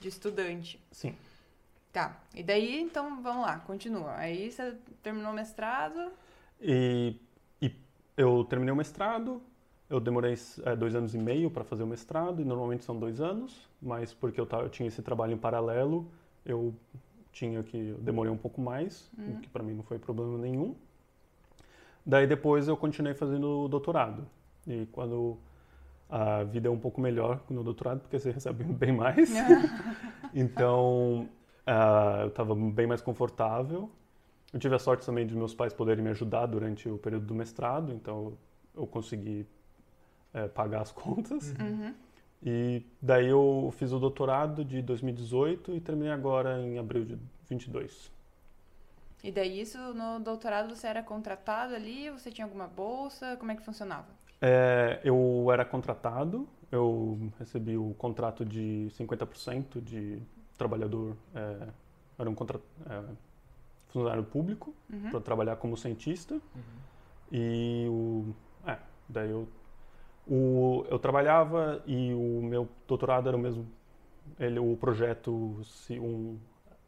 de 0.00 0.08
estudante. 0.08 0.80
Sim. 0.90 1.14
Tá. 1.92 2.20
E 2.34 2.42
daí, 2.42 2.80
então, 2.80 3.22
vamos 3.22 3.42
lá, 3.42 3.60
continua. 3.60 4.16
Aí 4.16 4.50
você 4.50 4.76
terminou 5.00 5.30
o 5.30 5.34
mestrado. 5.34 6.10
E, 6.60 7.14
e 7.62 7.72
eu 8.16 8.44
terminei 8.44 8.72
o 8.72 8.76
mestrado, 8.76 9.40
eu 9.88 10.00
demorei 10.00 10.34
é, 10.64 10.74
dois 10.74 10.96
anos 10.96 11.14
e 11.14 11.18
meio 11.18 11.52
para 11.52 11.62
fazer 11.62 11.84
o 11.84 11.86
mestrado, 11.86 12.42
e 12.42 12.44
normalmente 12.44 12.84
são 12.84 12.98
dois 12.98 13.20
anos, 13.20 13.68
mas 13.80 14.12
porque 14.12 14.40
eu, 14.40 14.46
tava, 14.46 14.64
eu 14.64 14.68
tinha 14.68 14.88
esse 14.88 15.02
trabalho 15.02 15.34
em 15.34 15.38
paralelo, 15.38 16.10
eu 16.44 16.74
tinha 17.30 17.62
que 17.62 17.76
eu 17.76 17.98
demorei 17.98 18.32
um 18.32 18.36
pouco 18.36 18.60
mais, 18.60 19.08
uhum. 19.16 19.40
que 19.40 19.48
para 19.48 19.62
mim 19.62 19.74
não 19.74 19.84
foi 19.84 20.00
problema 20.00 20.36
nenhum. 20.36 20.74
Daí 22.04 22.26
depois 22.26 22.68
eu 22.68 22.76
continuei 22.76 23.14
fazendo 23.14 23.64
o 23.64 23.68
doutorado. 23.68 24.26
E 24.66 24.86
quando 24.92 25.38
a 26.08 26.44
vida 26.44 26.68
é 26.68 26.70
um 26.70 26.78
pouco 26.78 27.00
melhor 27.00 27.42
no 27.48 27.64
doutorado, 27.64 28.00
porque 28.00 28.18
você 28.18 28.30
recebe 28.30 28.64
bem 28.74 28.92
mais. 28.92 29.30
então, 30.34 31.28
Uh, 31.64 32.22
eu 32.22 32.28
estava 32.28 32.54
bem 32.54 32.86
mais 32.86 33.00
confortável. 33.00 33.90
Eu 34.52 34.60
tive 34.60 34.74
a 34.74 34.78
sorte 34.78 35.04
também 35.04 35.26
de 35.26 35.34
meus 35.34 35.54
pais 35.54 35.72
poderem 35.72 36.04
me 36.04 36.10
ajudar 36.10 36.46
durante 36.46 36.88
o 36.88 36.98
período 36.98 37.26
do 37.26 37.34
mestrado, 37.34 37.92
então 37.92 38.36
eu 38.74 38.86
consegui 38.86 39.46
é, 40.32 40.46
pagar 40.46 40.82
as 40.82 40.92
contas. 40.92 41.54
Uhum. 41.58 41.94
E 42.42 42.82
daí 43.00 43.28
eu 43.28 43.72
fiz 43.76 43.92
o 43.92 43.98
doutorado 43.98 44.64
de 44.64 44.82
2018 44.82 45.74
e 45.74 45.80
terminei 45.80 46.12
agora 46.12 46.60
em 46.60 46.78
abril 46.78 47.04
de 47.04 47.18
22. 47.48 48.12
E 49.24 49.32
daí 49.32 49.58
isso, 49.62 49.78
no 49.94 50.20
doutorado 50.20 50.76
você 50.76 50.86
era 50.86 51.02
contratado 51.02 51.74
ali? 51.74 52.10
Você 52.10 52.30
tinha 52.30 52.44
alguma 52.44 52.66
bolsa? 52.66 53.36
Como 53.38 53.50
é 53.50 53.56
que 53.56 53.62
funcionava? 53.62 54.06
É, 54.40 55.00
eu 55.02 55.48
era 55.50 55.64
contratado, 55.64 56.46
eu 56.70 57.32
recebi 57.38 57.74
o 57.78 57.94
contrato 57.94 58.44
de 58.44 58.88
50% 58.90 59.80
de 59.80 60.20
trabalhador, 60.58 61.16
é, 61.34 61.68
era 62.18 62.28
um 62.28 62.34
contra, 62.34 62.60
é, 62.86 63.02
funcionário 63.88 64.24
público 64.24 64.74
Uhum. 64.92 65.10
para 65.10 65.20
trabalhar 65.20 65.56
como 65.56 65.74
cientista. 65.74 66.38
E 67.32 67.86
o, 67.88 68.34
é, 68.66 68.76
daí 69.08 69.30
eu, 69.30 69.48
o, 70.26 70.84
eu 70.90 70.98
trabalhava 70.98 71.82
e 71.86 72.12
o 72.12 72.42
meu 72.42 72.68
doutorado 72.86 73.28
era 73.28 73.36
o 73.36 73.40
mesmo, 73.40 73.66
ele, 74.38 74.58
o 74.58 74.76
projeto, 74.76 75.62
se, 75.64 75.98
um, 75.98 76.38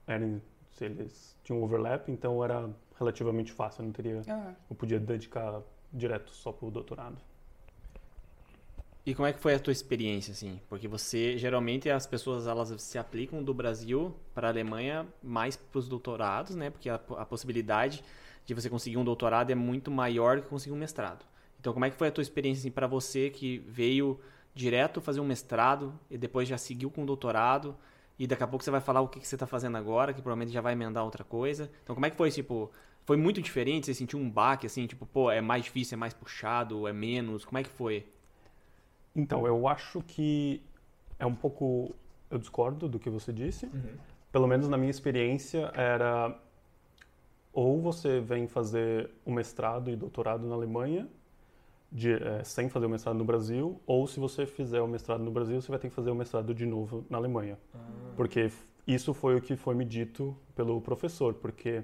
era, 0.06 0.24
em- 0.24 0.42
eles 0.84 1.36
tinham 1.42 1.60
um 1.60 1.64
overlap, 1.64 2.08
então 2.10 2.42
era 2.42 2.70
relativamente 2.98 3.52
fácil, 3.52 3.82
eu 3.82 3.86
não 3.86 3.92
teria, 3.92 4.22
Aham. 4.28 4.56
eu 4.70 4.76
podia 4.76 4.98
dedicar 4.98 5.62
direto 5.92 6.30
só 6.32 6.52
para 6.52 6.66
o 6.66 6.70
doutorado. 6.70 7.16
E 9.04 9.14
como 9.14 9.28
é 9.28 9.32
que 9.32 9.38
foi 9.38 9.54
a 9.54 9.60
tua 9.60 9.72
experiência, 9.72 10.32
assim? 10.32 10.60
Porque 10.68 10.88
você, 10.88 11.38
geralmente, 11.38 11.88
as 11.88 12.08
pessoas, 12.08 12.48
elas 12.48 12.82
se 12.82 12.98
aplicam 12.98 13.40
do 13.40 13.54
Brasil 13.54 14.12
para 14.34 14.48
a 14.48 14.50
Alemanha 14.50 15.06
mais 15.22 15.54
para 15.54 15.78
os 15.78 15.88
doutorados, 15.88 16.56
né? 16.56 16.70
Porque 16.70 16.90
a, 16.90 16.96
a 16.96 17.24
possibilidade 17.24 18.02
de 18.44 18.52
você 18.52 18.68
conseguir 18.68 18.96
um 18.96 19.04
doutorado 19.04 19.50
é 19.52 19.54
muito 19.54 19.92
maior 19.92 20.40
que 20.40 20.48
conseguir 20.48 20.74
um 20.74 20.78
mestrado. 20.78 21.24
Então, 21.60 21.72
como 21.72 21.84
é 21.84 21.90
que 21.90 21.96
foi 21.96 22.08
a 22.08 22.10
tua 22.10 22.22
experiência, 22.22 22.62
assim, 22.62 22.70
para 22.70 22.88
você 22.88 23.30
que 23.30 23.58
veio 23.58 24.18
direto 24.52 25.00
fazer 25.00 25.20
um 25.20 25.24
mestrado 25.24 25.96
e 26.10 26.18
depois 26.18 26.48
já 26.48 26.58
seguiu 26.58 26.90
com 26.90 27.04
o 27.04 27.06
doutorado 27.06 27.76
e 28.18 28.26
daqui 28.26 28.42
a 28.42 28.46
pouco 28.46 28.64
você 28.64 28.70
vai 28.70 28.80
falar 28.80 29.00
o 29.00 29.08
que, 29.08 29.20
que 29.20 29.26
você 29.26 29.36
está 29.36 29.46
fazendo 29.46 29.76
agora, 29.76 30.12
que 30.12 30.22
provavelmente 30.22 30.52
já 30.52 30.60
vai 30.60 30.72
emendar 30.72 31.04
outra 31.04 31.24
coisa. 31.24 31.70
Então, 31.82 31.94
como 31.94 32.06
é 32.06 32.10
que 32.10 32.16
foi, 32.16 32.30
tipo... 32.30 32.70
Foi 33.04 33.16
muito 33.16 33.40
diferente? 33.40 33.86
Você 33.86 33.94
sentiu 33.94 34.18
um 34.18 34.28
baque, 34.28 34.66
assim, 34.66 34.84
tipo, 34.84 35.06
pô, 35.06 35.30
é 35.30 35.40
mais 35.40 35.62
difícil, 35.62 35.94
é 35.94 35.98
mais 35.98 36.12
puxado, 36.12 36.88
é 36.88 36.92
menos? 36.92 37.44
Como 37.44 37.56
é 37.56 37.62
que 37.62 37.70
foi? 37.70 38.04
Então, 39.14 39.46
eu 39.46 39.68
acho 39.68 40.02
que 40.02 40.60
é 41.18 41.24
um 41.24 41.34
pouco. 41.34 41.94
Eu 42.28 42.38
discordo 42.38 42.88
do 42.88 42.98
que 42.98 43.08
você 43.08 43.32
disse. 43.32 43.70
Pelo 44.32 44.46
menos 44.46 44.68
na 44.68 44.76
minha 44.76 44.90
experiência, 44.90 45.70
era. 45.74 46.36
Ou 47.52 47.80
você 47.80 48.20
vem 48.20 48.46
fazer 48.46 49.08
o 49.24 49.32
mestrado 49.32 49.88
e 49.88 49.96
doutorado 49.96 50.46
na 50.46 50.54
Alemanha, 50.54 51.08
de, 51.90 52.12
eh, 52.12 52.42
sem 52.44 52.68
fazer 52.68 52.86
o 52.86 52.88
mestrado 52.90 53.16
no 53.16 53.24
Brasil, 53.24 53.80
ou 53.86 54.06
se 54.06 54.18
você 54.20 54.46
fizer 54.46 54.80
o 54.80 54.88
mestrado 54.88 55.22
no 55.22 55.30
Brasil, 55.30 55.60
você 55.60 55.68
vai 55.68 55.78
ter 55.78 55.88
que 55.88 55.94
fazer 55.94 56.10
o 56.10 56.14
mestrado 56.14 56.54
de 56.54 56.66
novo 56.66 57.04
na 57.08 57.18
Alemanha. 57.18 57.58
Porque 58.16 58.40
f- 58.40 58.64
isso 58.86 59.14
foi 59.14 59.36
o 59.36 59.40
que 59.40 59.56
foi 59.56 59.74
me 59.74 59.84
dito 59.84 60.36
pelo 60.54 60.80
professor, 60.80 61.34
porque 61.34 61.82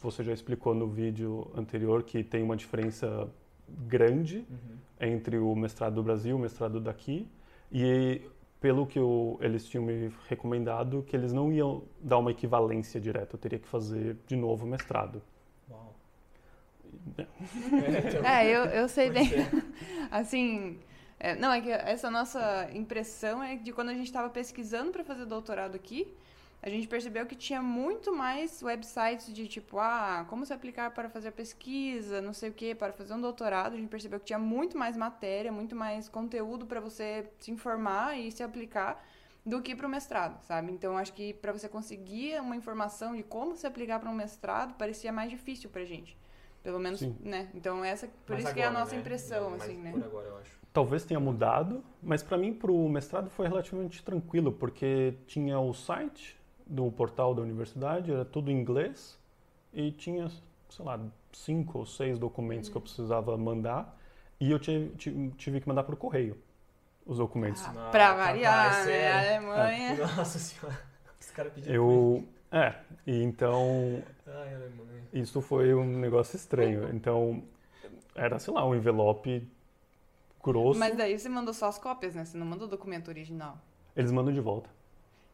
você 0.00 0.22
já 0.22 0.32
explicou 0.32 0.74
no 0.74 0.86
vídeo 0.88 1.50
anterior 1.56 2.02
que 2.02 2.22
tem 2.22 2.42
uma 2.42 2.56
diferença 2.56 3.28
grande 3.68 4.46
entre 5.00 5.38
o 5.38 5.54
mestrado 5.54 5.94
do 5.94 6.02
Brasil 6.02 6.30
e 6.32 6.34
o 6.34 6.38
mestrado 6.38 6.80
daqui. 6.80 7.28
E 7.72 8.22
pelo 8.60 8.86
que 8.86 8.98
eu, 8.98 9.38
eles 9.42 9.66
tinham 9.66 9.84
me 9.84 10.10
recomendado, 10.28 11.02
que 11.02 11.14
eles 11.14 11.32
não 11.32 11.52
iam 11.52 11.82
dar 12.00 12.18
uma 12.18 12.30
equivalência 12.30 13.00
direta, 13.00 13.34
eu 13.34 13.38
teria 13.38 13.58
que 13.58 13.68
fazer 13.68 14.16
de 14.26 14.36
novo 14.36 14.64
o 14.64 14.68
mestrado. 14.68 15.20
Uau. 17.06 18.24
É, 18.24 18.46
eu, 18.46 18.64
eu 18.66 18.88
sei 18.88 19.10
bem. 19.10 19.30
Assim, 20.10 20.78
é, 21.18 21.34
não, 21.34 21.52
é 21.52 21.60
que 21.60 21.70
essa 21.70 22.10
nossa 22.10 22.68
impressão 22.72 23.42
é 23.42 23.56
de 23.56 23.72
quando 23.72 23.90
a 23.90 23.94
gente 23.94 24.06
estava 24.06 24.28
pesquisando 24.28 24.90
para 24.90 25.04
fazer 25.04 25.26
doutorado 25.26 25.74
aqui, 25.74 26.12
a 26.62 26.68
gente 26.70 26.88
percebeu 26.88 27.26
que 27.26 27.36
tinha 27.36 27.60
muito 27.60 28.14
mais 28.14 28.62
websites 28.62 29.32
de 29.32 29.46
tipo, 29.46 29.78
ah, 29.78 30.24
como 30.30 30.46
se 30.46 30.52
aplicar 30.52 30.90
para 30.92 31.10
fazer 31.10 31.30
pesquisa, 31.32 32.22
não 32.22 32.32
sei 32.32 32.48
o 32.48 32.52
que, 32.54 32.74
para 32.74 32.92
fazer 32.92 33.12
um 33.12 33.20
doutorado. 33.20 33.74
A 33.74 33.76
gente 33.76 33.88
percebeu 33.88 34.18
que 34.18 34.24
tinha 34.26 34.38
muito 34.38 34.78
mais 34.78 34.96
matéria, 34.96 35.52
muito 35.52 35.76
mais 35.76 36.08
conteúdo 36.08 36.64
para 36.64 36.80
você 36.80 37.30
se 37.38 37.50
informar 37.50 38.18
e 38.18 38.32
se 38.32 38.42
aplicar 38.42 39.04
do 39.44 39.60
que 39.60 39.76
para 39.76 39.86
o 39.86 39.90
mestrado, 39.90 40.42
sabe? 40.42 40.72
Então, 40.72 40.96
acho 40.96 41.12
que 41.12 41.34
para 41.34 41.52
você 41.52 41.68
conseguir 41.68 42.40
uma 42.40 42.56
informação 42.56 43.14
de 43.14 43.22
como 43.22 43.54
se 43.56 43.66
aplicar 43.66 44.00
para 44.00 44.08
um 44.08 44.14
mestrado, 44.14 44.74
parecia 44.74 45.12
mais 45.12 45.28
difícil 45.28 45.68
pra 45.68 45.84
gente. 45.84 46.16
Pelo 46.64 46.78
menos, 46.78 47.00
Sim. 47.00 47.14
né? 47.20 47.50
Então, 47.54 47.84
essa, 47.84 48.08
por 48.24 48.32
Mas 48.32 48.44
isso 48.44 48.54
que 48.54 48.60
é 48.60 48.64
a 48.64 48.68
agora, 48.68 48.80
nossa 48.80 48.94
né? 48.94 49.00
impressão, 49.02 49.50
Mas 49.50 49.62
assim, 49.62 49.76
né? 49.76 49.92
Por 49.92 50.02
agora, 50.02 50.28
eu 50.28 50.38
acho. 50.38 50.50
Talvez 50.72 51.04
tenha 51.04 51.20
mudado, 51.20 51.84
mas 52.02 52.22
para 52.22 52.38
mim, 52.38 52.54
para 52.54 52.72
o 52.72 52.88
mestrado, 52.88 53.28
foi 53.28 53.46
relativamente 53.46 54.02
tranquilo, 54.02 54.50
porque 54.50 55.14
tinha 55.26 55.60
o 55.60 55.74
site 55.74 56.36
do 56.66 56.90
portal 56.90 57.34
da 57.34 57.42
universidade, 57.42 58.10
era 58.10 58.24
tudo 58.24 58.50
em 58.50 58.58
inglês, 58.58 59.18
e 59.74 59.92
tinha, 59.92 60.28
sei 60.70 60.84
lá, 60.84 60.98
cinco 61.32 61.80
ou 61.80 61.86
seis 61.86 62.18
documentos 62.18 62.70
que 62.70 62.76
eu 62.76 62.80
precisava 62.80 63.36
mandar, 63.36 64.00
e 64.40 64.50
eu 64.50 64.58
tive, 64.58 65.30
tive, 65.36 65.60
que 65.60 65.68
mandar 65.68 65.84
por 65.84 65.96
correio 65.96 66.36
os 67.04 67.18
documentos. 67.18 67.62
Ah, 67.66 67.90
pra 67.92 68.08
capaz, 68.08 68.26
variar, 68.26 68.72
né? 68.72 68.84
sério? 68.84 69.52
Alemanha. 69.52 69.96
Nossa 70.16 70.38
senhora. 70.38 70.80
Os 71.20 71.30
caras 71.30 71.52
pediram. 71.52 71.74
Eu. 71.74 72.24
É, 72.50 72.74
e 73.06 73.22
então 73.22 74.02
Ai, 74.26 74.54
Alemanha. 74.54 75.02
isso 75.12 75.40
foi 75.40 75.74
um 75.74 75.84
negócio 75.98 76.36
estranho. 76.36 76.88
Então, 76.94 77.42
era, 78.14 78.38
sei 78.38 78.54
lá, 78.54 78.64
um 78.66 78.74
envelope 78.74 79.46
grosso. 80.42 80.78
Mas 80.78 80.96
daí 80.96 81.18
você 81.18 81.28
mandou 81.28 81.52
só 81.52 81.66
as 81.66 81.78
cópias, 81.78 82.14
né? 82.14 82.24
Você 82.24 82.36
não 82.38 82.46
mandou 82.46 82.66
o 82.68 82.70
documento 82.70 83.08
original. 83.08 83.58
Eles 83.96 84.12
mandam 84.12 84.32
de 84.32 84.40
volta. 84.40 84.70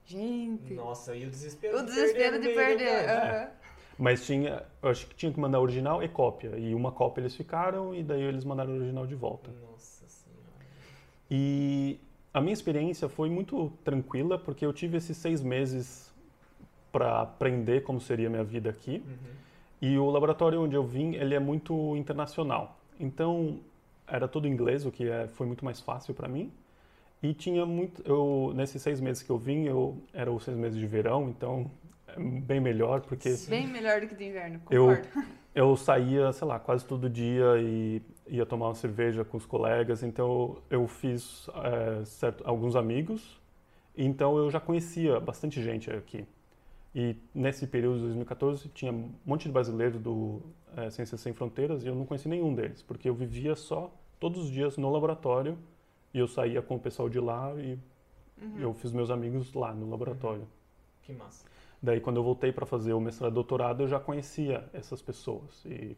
Gente, 0.06 0.74
Nossa, 0.74 1.14
e 1.14 1.26
o 1.26 1.30
desespero 1.30 1.78
o 1.78 1.80
de 1.80 1.86
desespero 1.92 2.40
de 2.40 2.46
meio 2.48 2.56
da 2.56 2.64
perder. 2.64 2.84
viagem. 2.84 3.30
aham. 3.30 3.50
Mas 3.98 4.24
tinha, 4.24 4.64
eu 4.82 4.88
acho 4.88 5.06
que 5.06 5.14
tinha 5.14 5.30
que 5.30 5.38
mandar 5.38 5.60
original 5.60 6.02
e 6.02 6.08
cópia. 6.08 6.56
E 6.58 6.74
uma 6.74 6.90
cópia 6.90 7.20
eles 7.20 7.36
ficaram 7.36 7.94
e 7.94 8.02
daí 8.02 8.22
eles 8.22 8.44
mandaram 8.44 8.72
o 8.72 8.76
original 8.76 9.06
de 9.06 9.14
volta. 9.14 9.50
Nossa 9.70 10.06
senhora. 10.08 10.40
E 11.30 12.00
a 12.32 12.40
minha 12.40 12.54
experiência 12.54 13.10
foi 13.10 13.28
muito 13.28 13.70
tranquila 13.84 14.38
porque 14.38 14.64
eu 14.64 14.72
tive 14.72 14.96
esses 14.96 15.16
seis 15.18 15.42
meses 15.42 16.09
para 16.90 17.20
aprender 17.22 17.82
como 17.82 18.00
seria 18.00 18.26
a 18.26 18.30
minha 18.30 18.44
vida 18.44 18.70
aqui. 18.70 19.02
E 19.80 19.96
o 19.98 20.10
laboratório 20.10 20.60
onde 20.62 20.74
eu 20.74 20.84
vim, 20.84 21.14
ele 21.14 21.34
é 21.34 21.38
muito 21.40 21.96
internacional. 21.96 22.78
Então, 22.98 23.60
era 24.06 24.28
tudo 24.28 24.46
inglês, 24.46 24.84
o 24.84 24.90
que 24.90 25.08
é, 25.08 25.26
foi 25.28 25.46
muito 25.46 25.64
mais 25.64 25.80
fácil 25.80 26.12
para 26.14 26.28
mim. 26.28 26.52
E 27.22 27.34
tinha 27.34 27.64
muito, 27.66 28.02
eu 28.04 28.52
nesses 28.54 28.80
seis 28.82 29.00
meses 29.00 29.22
que 29.22 29.30
eu 29.30 29.38
vim, 29.38 29.64
eu 29.64 29.98
era 30.12 30.30
os 30.32 30.42
seis 30.42 30.56
meses 30.56 30.78
de 30.78 30.86
verão, 30.86 31.28
então 31.28 31.70
é 32.08 32.18
bem 32.18 32.60
melhor 32.60 33.02
porque 33.02 33.34
Bem 33.48 33.66
melhor 33.66 34.00
do 34.00 34.06
que 34.08 34.14
do 34.14 34.22
inverno, 34.22 34.60
Eu- 34.70 34.86
concordo. 34.86 35.08
eu 35.54 35.76
saía, 35.76 36.32
sei 36.32 36.46
lá, 36.46 36.58
quase 36.58 36.84
todo 36.84 37.10
dia 37.10 37.58
e 37.58 38.00
ia 38.26 38.46
tomar 38.46 38.68
uma 38.68 38.74
cerveja 38.74 39.24
com 39.24 39.36
os 39.36 39.44
colegas. 39.44 40.02
Então 40.02 40.58
eu 40.70 40.86
fiz 40.86 41.48
é, 41.62 42.04
certo, 42.04 42.42
alguns 42.46 42.74
amigos. 42.74 43.38
Então 43.96 44.38
eu 44.38 44.50
já 44.50 44.60
conhecia 44.60 45.20
bastante 45.20 45.62
gente 45.62 45.90
aqui. 45.90 46.24
E 46.94 47.16
nesse 47.34 47.66
período 47.66 47.96
de 47.98 48.02
2014 48.04 48.68
tinha 48.70 48.92
um 48.92 49.12
monte 49.24 49.44
de 49.44 49.52
brasileiros 49.52 50.00
do 50.00 50.42
é, 50.76 50.90
Ciências 50.90 51.20
Sem 51.20 51.32
Fronteiras 51.32 51.84
e 51.84 51.86
eu 51.86 51.94
não 51.94 52.04
conheci 52.04 52.28
nenhum 52.28 52.54
deles, 52.54 52.82
porque 52.82 53.08
eu 53.08 53.14
vivia 53.14 53.54
só 53.54 53.92
todos 54.18 54.40
os 54.44 54.50
dias 54.50 54.76
no 54.76 54.90
laboratório 54.90 55.56
e 56.12 56.18
eu 56.18 56.26
saía 56.28 56.60
com 56.62 56.76
o 56.76 56.80
pessoal 56.80 57.08
de 57.08 57.20
lá 57.20 57.54
e 57.56 57.78
Uhum. 58.42 58.58
eu 58.60 58.72
fiz 58.74 58.90
meus 58.90 59.10
amigos 59.10 59.52
lá 59.52 59.74
no 59.74 59.88
laboratório. 59.90 60.48
Que 61.02 61.12
massa. 61.12 61.44
Daí, 61.82 62.00
quando 62.00 62.16
eu 62.16 62.22
voltei 62.22 62.52
para 62.52 62.66
fazer 62.66 62.92
o 62.92 63.00
mestrado 63.00 63.32
e 63.32 63.34
doutorado, 63.34 63.82
eu 63.82 63.88
já 63.88 64.00
conhecia 64.00 64.68
essas 64.72 65.00
pessoas. 65.02 65.64
E, 65.64 65.96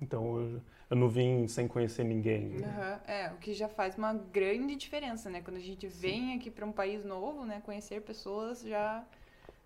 então, 0.00 0.40
eu, 0.40 0.60
eu 0.90 0.96
não 0.96 1.08
vim 1.08 1.46
sem 1.48 1.66
conhecer 1.68 2.04
ninguém. 2.04 2.56
Aham, 2.64 3.00
É, 3.06 3.30
o 3.32 3.36
que 3.36 3.52
já 3.54 3.68
faz 3.68 3.96
uma 3.96 4.12
grande 4.14 4.76
diferença, 4.76 5.28
né? 5.30 5.40
Quando 5.42 5.56
a 5.56 5.60
gente 5.60 5.86
vem 5.86 6.34
aqui 6.34 6.50
para 6.50 6.64
um 6.64 6.72
país 6.72 7.04
novo, 7.04 7.44
né? 7.44 7.60
Conhecer 7.64 8.02
pessoas 8.02 8.62
já 8.62 9.04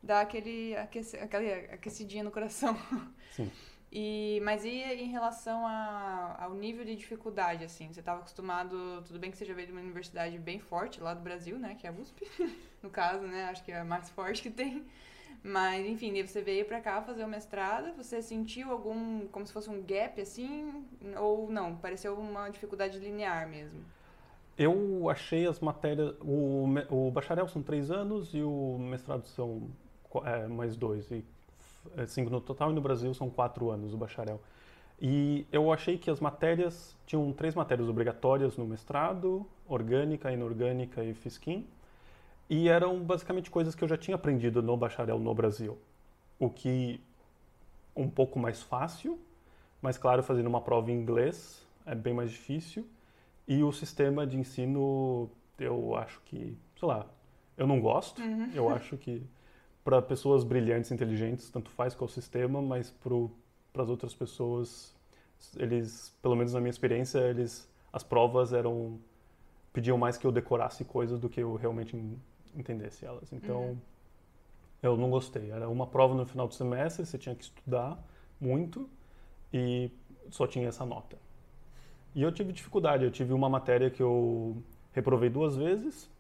dá 0.03 0.21
aquele, 0.21 0.77
aquece, 0.77 1.17
aquele 1.17 1.53
aquecidinha 1.73 2.25
no 2.25 2.31
coração. 2.31 2.77
Sim. 3.31 3.51
E, 3.95 4.41
mas 4.43 4.65
e 4.65 4.71
em 4.71 5.09
relação 5.11 5.67
a- 5.67 6.37
ao 6.41 6.55
nível 6.55 6.83
de 6.85 6.97
dificuldade, 6.97 7.63
assim? 7.65 7.93
Você 7.93 8.01
estava 8.01 8.21
acostumado, 8.21 9.03
tudo 9.07 9.19
bem 9.19 9.31
que 9.31 9.37
você 9.37 9.45
já 9.45 9.53
veio 9.53 9.67
de 9.67 9.73
uma 9.73 9.83
universidade 9.83 10.39
bem 10.39 10.59
forte 10.59 10.99
lá 11.01 11.13
do 11.13 11.21
Brasil, 11.21 11.59
né? 11.59 11.75
Que 11.79 11.87
é 11.87 11.91
a 11.91 11.93
USP, 11.93 12.27
no 12.83 12.89
caso, 12.89 13.27
né? 13.27 13.45
Acho 13.45 13.63
que 13.63 13.71
é 13.71 13.81
a 13.81 13.85
mais 13.85 14.09
forte 14.09 14.43
que 14.43 14.51
tem. 14.51 14.87
Mas, 15.45 15.85
enfim, 15.87 16.23
você 16.25 16.41
veio 16.41 16.65
pra 16.65 16.81
cá 16.81 17.03
fazer 17.03 17.25
o 17.25 17.29
mestrado, 17.29 17.93
você 17.97 18.23
sentiu 18.23 18.71
algum, 18.71 19.27
como 19.29 19.47
se 19.47 19.53
fosse 19.53 19.69
um 19.69 19.83
gap, 19.83 20.21
assim? 20.21 20.87
Ou 21.19 21.51
não? 21.51 21.77
Pareceu 21.77 22.15
uma 22.19 22.49
dificuldade 22.49 22.99
linear 22.99 23.47
mesmo? 23.49 23.85
Eu 24.57 25.09
achei 25.11 25.47
as 25.47 25.61
matérias... 25.61 26.15
O, 26.21 26.65
o 26.91 27.11
bacharel 27.11 27.49
são 27.49 27.63
três 27.63 27.91
anos 27.91 28.35
e 28.35 28.43
o 28.43 28.79
mestrado 28.79 29.27
são 29.27 29.69
é, 30.25 30.47
mais 30.47 30.77
dois. 30.77 31.11
E, 31.11 31.25
é, 31.97 32.07
cinco 32.07 32.31
no 32.31 32.41
total 32.41 32.71
e 32.71 32.75
no 32.75 32.81
Brasil 32.81 33.13
são 33.15 33.29
quatro 33.31 33.71
anos 33.71 33.93
o 33.95 33.97
bacharel. 33.97 34.41
E 35.01 35.47
eu 35.51 35.73
achei 35.73 35.99
que 35.99 36.11
as 36.11 36.21
matérias, 36.21 36.97
tinham 37.07 37.33
três 37.33 37.55
matérias 37.55 37.89
obrigatórias 37.89 38.57
no 38.57 38.65
mestrado, 38.65 39.45
orgânica, 39.67 40.31
inorgânica 40.31 41.03
e 41.03 41.13
fisquim, 41.13 41.67
e 42.49 42.69
eram 42.69 43.03
basicamente 43.03 43.51
coisas 43.51 43.75
que 43.75 43.83
eu 43.83 43.89
já 43.89 43.97
tinha 43.97 44.15
aprendido 44.15 44.63
no 44.63 44.77
bacharel 44.77 45.19
no 45.19 45.35
Brasil. 45.35 45.77
O 46.39 46.49
que 46.49 47.01
um 47.97 48.09
pouco 48.09 48.39
mais 48.39 48.63
fácil, 48.63 49.19
mas 49.81 49.99
claro, 49.99 50.23
fazendo 50.23 50.47
uma 50.47 50.61
prova 50.61 50.91
em 50.91 50.95
inglês 50.95 51.67
é 51.85 51.95
bem 51.95 52.15
mais 52.15 52.31
difícil. 52.31 52.87
E 53.49 53.63
o 53.63 53.73
sistema 53.73 54.25
de 54.25 54.39
ensino, 54.39 55.29
eu 55.59 55.97
acho 55.97 56.21
que, 56.27 56.57
sei 56.79 56.89
lá, 56.89 57.07
eu 57.57 57.67
não 57.67 57.81
gosto. 57.81 58.23
Uhum. 58.23 58.51
Eu 58.55 58.69
acho 58.69 58.97
que 58.97 59.23
para 59.85 60.01
pessoas 60.01 60.45
brilhantes, 60.45 60.91
inteligentes, 60.93 61.51
tanto 61.51 61.71
faz 61.71 61.95
qual 61.95 62.07
o 62.07 62.13
sistema, 62.13 62.63
mas 62.63 62.91
para 63.73 63.83
as 63.83 63.89
outras 63.89 64.15
pessoas, 64.15 64.95
eles, 65.57 66.17
pelo 66.23 66.37
menos 66.37 66.53
na 66.53 66.61
minha 66.61 66.71
experiência, 66.71 67.19
eles 67.19 67.71
as 67.93 68.03
provas 68.03 68.53
eram 68.53 68.99
pediam 69.73 69.99
mais 69.99 70.17
que 70.17 70.27
eu 70.27 70.33
decorasse 70.33 70.85
coisas 70.85 71.19
do 71.19 71.29
que 71.29 71.41
eu 71.41 71.55
realmente 71.57 71.97
entendesse 72.55 73.05
elas. 73.05 73.33
Então, 73.33 73.61
uhum. 73.61 73.79
eu 74.83 74.97
não 74.97 75.11
gostei. 75.11 75.51
Era 75.51 75.69
uma 75.69 75.87
prova 75.87 76.15
no 76.15 76.27
final 76.27 76.47
do 76.47 76.55
semestre, 76.55 77.07
você 77.07 77.19
tinha 77.19 77.35
que 77.35 77.45
estudar 77.45 77.99
muito 78.41 78.89
e 79.53 79.91
só 80.31 80.47
tinha 80.47 80.69
essa 80.69 80.85
nota. 80.85 81.17
E 82.15 82.23
eu 82.23 82.31
tive 82.31 82.53
dificuldade. 82.53 83.05
Eu 83.05 83.11
tive 83.11 83.33
uma 83.33 83.49
matéria 83.49 83.91
que 83.91 84.03
eu 84.03 84.63
reprovei 84.93 85.31
duas 85.31 85.57
vezes. 85.57 86.11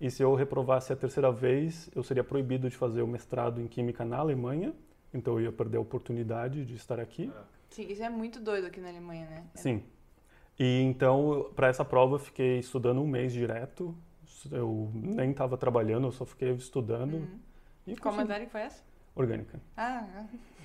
E 0.00 0.10
se 0.10 0.22
eu 0.22 0.34
reprovasse 0.34 0.92
a 0.92 0.96
terceira 0.96 1.30
vez, 1.32 1.90
eu 1.94 2.02
seria 2.02 2.22
proibido 2.22 2.70
de 2.70 2.76
fazer 2.76 3.02
o 3.02 3.06
mestrado 3.06 3.60
em 3.60 3.66
Química 3.66 4.04
na 4.04 4.18
Alemanha. 4.18 4.72
Então 5.12 5.34
eu 5.34 5.40
ia 5.42 5.52
perder 5.52 5.78
a 5.78 5.80
oportunidade 5.80 6.64
de 6.64 6.74
estar 6.74 7.00
aqui. 7.00 7.32
Sim, 7.68 7.86
isso 7.90 8.02
é 8.02 8.08
muito 8.08 8.40
doido 8.40 8.66
aqui 8.66 8.80
na 8.80 8.88
Alemanha, 8.88 9.26
né? 9.26 9.44
Sim. 9.54 9.82
E 10.58 10.82
então, 10.82 11.50
para 11.54 11.68
essa 11.68 11.84
prova, 11.84 12.16
eu 12.16 12.18
fiquei 12.18 12.58
estudando 12.58 13.00
um 13.00 13.06
mês 13.06 13.32
direto. 13.32 13.94
Eu 14.50 14.90
nem 14.94 15.30
estava 15.30 15.56
trabalhando, 15.56 16.06
eu 16.06 16.12
só 16.12 16.24
fiquei 16.24 16.52
estudando. 16.52 17.14
Uhum. 17.14 17.40
E 17.86 17.96
Qual 17.96 18.14
matéria 18.14 18.46
que 18.46 18.52
foi 18.52 18.60
essa? 18.62 18.82
Orgânica. 19.14 19.60
Ah, 19.76 20.06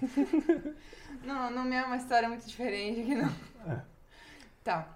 não, 1.26 1.50
não 1.50 1.74
é 1.74 1.84
uma 1.84 1.98
história 1.98 2.30
muito 2.30 2.46
diferente 2.46 3.02
aqui, 3.02 3.16
não. 3.16 3.74
É. 3.74 3.82
Tá. 4.64 4.96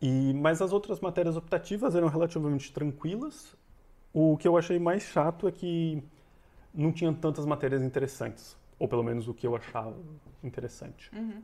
E, 0.00 0.32
mas 0.34 0.62
as 0.62 0.72
outras 0.72 1.00
matérias 1.00 1.36
optativas 1.36 1.94
eram 1.94 2.08
relativamente 2.08 2.72
tranquilas. 2.72 3.56
O 4.20 4.36
que 4.36 4.48
eu 4.48 4.56
achei 4.56 4.80
mais 4.80 5.04
chato 5.04 5.46
é 5.46 5.52
que 5.52 6.02
não 6.74 6.90
tinham 6.90 7.14
tantas 7.14 7.46
matérias 7.46 7.82
interessantes, 7.82 8.56
ou 8.76 8.88
pelo 8.88 9.04
menos 9.04 9.28
o 9.28 9.32
que 9.32 9.46
eu 9.46 9.54
achava 9.54 9.94
interessante. 10.42 11.08
Uhum. 11.14 11.40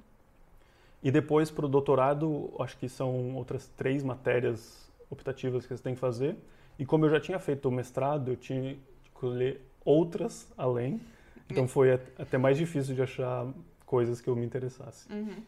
E 1.01 1.09
depois, 1.09 1.53
para 1.53 1.67
o 1.67 1.69
doutorado, 1.69 2.53
acho 2.59 2.77
que 2.77 2.89
são 2.89 3.37
outras 3.37 3.69
três 3.77 4.03
matérias 4.03 4.91
optativas 5.09 5.65
que 5.65 5.77
você 5.77 5.81
tem 5.81 5.95
que 5.95 6.01
fazer. 6.01 6.37
E 6.77 6.85
como 6.85 7.07
eu 7.07 7.11
já 7.11 7.21
tinha 7.21 7.39
feito 7.39 7.69
o 7.69 7.71
mestrado, 7.71 8.33
eu 8.33 8.37
tinha 8.37 8.75
que 8.75 8.81
escolher 9.05 9.61
outras 9.85 10.53
além. 10.59 11.01
Então 11.49 11.69
foi 11.69 11.93
até 11.93 12.37
mais 12.39 12.59
difícil 12.59 12.93
de 12.93 13.03
achar 13.03 13.47
coisas 13.87 14.21
que 14.21 14.29
eu 14.29 14.35
me 14.35 14.45
interessasse. 14.45 15.07
Uhum. 15.13 15.45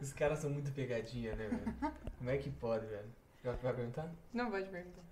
Os 0.00 0.12
caras 0.12 0.40
são 0.40 0.50
muito 0.50 0.72
pegadinha, 0.72 1.36
né, 1.36 1.46
velho? 1.46 1.92
Como 2.18 2.30
é 2.30 2.36
que 2.36 2.50
pode, 2.50 2.84
velho? 2.86 3.08
Vai 3.44 3.74
perguntar? 3.74 4.12
Não, 4.34 4.50
pode 4.50 4.68
perguntar. 4.68 5.09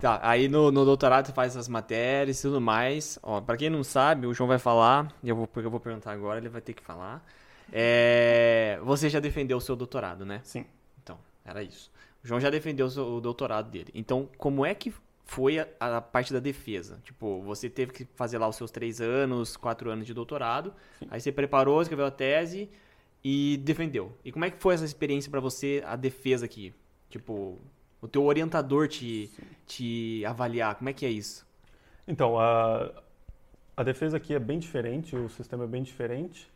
Tá, 0.00 0.18
aí 0.22 0.48
no, 0.48 0.72
no 0.72 0.84
doutorado 0.84 1.26
você 1.26 1.32
faz 1.32 1.56
as 1.56 1.68
matérias 1.68 2.38
e 2.38 2.42
tudo 2.42 2.60
mais. 2.60 3.18
Ó, 3.22 3.40
pra 3.40 3.56
quem 3.56 3.68
não 3.68 3.84
sabe, 3.84 4.26
o 4.26 4.32
João 4.32 4.48
vai 4.48 4.58
falar, 4.58 5.12
e 5.22 5.28
eu 5.28 5.36
vou, 5.36 5.48
eu 5.56 5.70
vou 5.70 5.78
perguntar 5.78 6.12
agora, 6.12 6.38
ele 6.38 6.48
vai 6.48 6.62
ter 6.62 6.72
que 6.72 6.82
falar. 6.82 7.24
É, 7.72 8.80
você 8.82 9.08
já 9.08 9.20
defendeu 9.20 9.58
o 9.58 9.60
seu 9.60 9.76
doutorado, 9.76 10.24
né? 10.24 10.40
Sim. 10.42 10.64
Então, 11.02 11.18
era 11.44 11.62
isso. 11.62 11.90
O 12.24 12.26
João 12.26 12.40
já 12.40 12.48
defendeu 12.48 12.86
o, 12.86 12.90
seu, 12.90 13.06
o 13.16 13.20
doutorado 13.20 13.70
dele. 13.70 13.90
Então, 13.94 14.28
como 14.38 14.64
é 14.64 14.74
que 14.74 14.92
foi 15.26 15.58
a, 15.58 15.68
a, 15.78 16.00
parte 16.00 16.32
da 16.32 16.40
defesa? 16.40 16.98
Tipo, 17.04 17.42
você 17.42 17.68
teve 17.68 17.92
que 17.92 18.08
fazer 18.14 18.38
lá 18.38 18.48
os 18.48 18.56
seus 18.56 18.70
três 18.70 19.00
anos, 19.00 19.56
quatro 19.56 19.90
anos 19.90 20.06
de 20.06 20.14
doutorado, 20.14 20.72
Sim. 20.98 21.08
aí 21.10 21.20
você 21.20 21.30
preparou, 21.30 21.80
escreveu 21.82 22.06
a 22.06 22.10
tese, 22.10 22.70
e 23.22 23.58
defendeu. 23.58 24.12
E 24.24 24.32
como 24.32 24.44
é 24.44 24.50
que 24.50 24.58
foi 24.58 24.74
essa 24.74 24.84
experiência 24.84 25.30
para 25.30 25.40
você, 25.40 25.82
a 25.86 25.94
defesa 25.94 26.46
aqui? 26.46 26.72
Tipo, 27.08 27.58
o 28.00 28.08
teu 28.08 28.24
orientador 28.24 28.88
te, 28.88 29.30
te 29.66 30.24
avaliar, 30.24 30.74
como 30.76 30.88
é 30.88 30.92
que 30.92 31.04
é 31.04 31.10
isso? 31.10 31.46
Então, 32.06 32.38
a, 32.38 32.90
a 33.76 33.82
defesa 33.82 34.16
aqui 34.16 34.34
é 34.34 34.38
bem 34.38 34.58
diferente, 34.58 35.14
o 35.14 35.28
sistema 35.28 35.64
é 35.64 35.66
bem 35.66 35.82
diferente. 35.82 36.50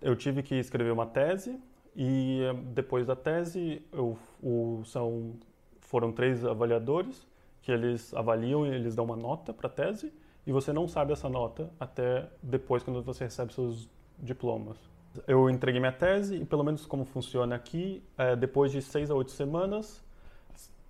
Eu 0.00 0.16
tive 0.16 0.42
que 0.42 0.54
escrever 0.54 0.92
uma 0.92 1.06
tese 1.06 1.58
e 1.94 2.40
depois 2.72 3.06
da 3.06 3.16
tese 3.16 3.82
eu, 3.92 4.16
o, 4.42 4.82
são, 4.84 5.34
foram 5.80 6.12
três 6.12 6.44
avaliadores 6.44 7.26
que 7.62 7.72
eles 7.72 8.14
avaliam 8.14 8.66
e 8.66 8.70
eles 8.70 8.94
dão 8.94 9.04
uma 9.04 9.16
nota 9.16 9.52
para 9.52 9.66
a 9.66 9.70
tese 9.70 10.12
e 10.46 10.52
você 10.52 10.72
não 10.72 10.88
sabe 10.88 11.12
essa 11.12 11.28
nota 11.28 11.70
até 11.78 12.28
depois 12.42 12.82
quando 12.82 13.02
você 13.02 13.24
recebe 13.24 13.52
seus 13.52 13.88
diplomas. 14.18 14.78
Eu 15.26 15.50
entreguei 15.50 15.80
minha 15.80 15.92
tese 15.92 16.36
e, 16.36 16.44
pelo 16.44 16.62
menos 16.62 16.86
como 16.86 17.04
funciona 17.04 17.54
aqui, 17.54 18.02
é, 18.16 18.36
depois 18.36 18.72
de 18.72 18.80
seis 18.80 19.10
a 19.10 19.14
oito 19.14 19.30
semanas, 19.30 20.02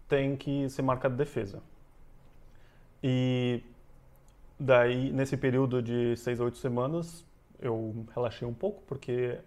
tem 0.09 0.37
que 0.37 0.69
ser 0.71 0.83
marcada 0.83 1.15
defesa. 1.15 1.63
E 3.03 3.63
daí, 4.59 5.13
nesse 5.13 5.37
período 5.37 5.83
de 5.83 6.17
seis 6.17 6.41
a 6.41 6.45
oito 6.45 6.59
semanas, 6.59 7.25
eu 7.61 8.07
relaxei 8.15 8.47
um 8.47 8.55
pouco, 8.55 8.83
porque 8.87 9.39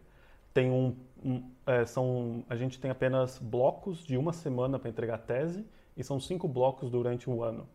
tem 0.54 0.70
um, 0.70 0.96
um 1.24 1.44
é, 1.66 1.86
são, 1.86 2.44
a 2.50 2.56
gente 2.56 2.80
tem 2.80 2.92
apenas 2.92 3.40
blocos 3.40 4.04
de 4.04 4.18
uma 4.18 4.34
semana 4.34 4.78
para 4.78 4.90
entregar 4.90 5.16
a 5.16 5.18
tese 5.18 5.66
e 5.98 6.04
são 6.04 6.20
cinco 6.20 6.48
blocos 6.48 6.90
durante 6.90 7.30
um 7.30 7.44
ano. 7.44 7.68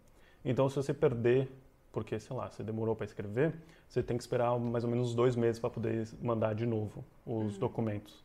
Então, 0.45 0.69
se 0.69 0.77
você 0.77 0.95
perder 0.95 1.51
porque, 1.97 2.21
sei 2.21 2.37
lá, 2.37 2.51
você 2.51 2.63
demorou 2.63 2.95
para 2.95 3.07
escrever, 3.07 3.55
você 3.89 4.03
tem 4.03 4.19
que 4.19 4.23
esperar 4.23 4.59
mais 4.59 4.85
ou 4.85 4.91
menos 4.91 5.15
dois 5.15 5.35
meses 5.35 5.59
para 5.59 5.71
poder 5.71 6.07
mandar 6.21 6.55
de 6.55 6.67
novo 6.67 7.03
os 7.25 7.55
uhum. 7.55 7.59
documentos. 7.59 8.23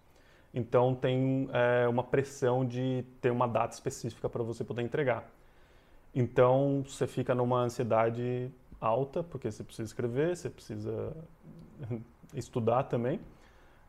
Então 0.53 0.93
tem 0.93 1.49
é, 1.53 1.87
uma 1.87 2.03
pressão 2.03 2.65
de 2.65 3.05
ter 3.21 3.31
uma 3.31 3.47
data 3.47 3.73
específica 3.73 4.29
para 4.29 4.43
você 4.43 4.63
poder 4.63 4.81
entregar. 4.81 5.29
Então 6.13 6.83
você 6.85 7.07
fica 7.07 7.33
numa 7.33 7.61
ansiedade 7.61 8.51
alta, 8.79 9.23
porque 9.23 9.49
você 9.49 9.63
precisa 9.63 9.87
escrever, 9.87 10.35
você 10.35 10.49
precisa 10.49 11.15
estudar 12.35 12.83
também. 12.83 13.19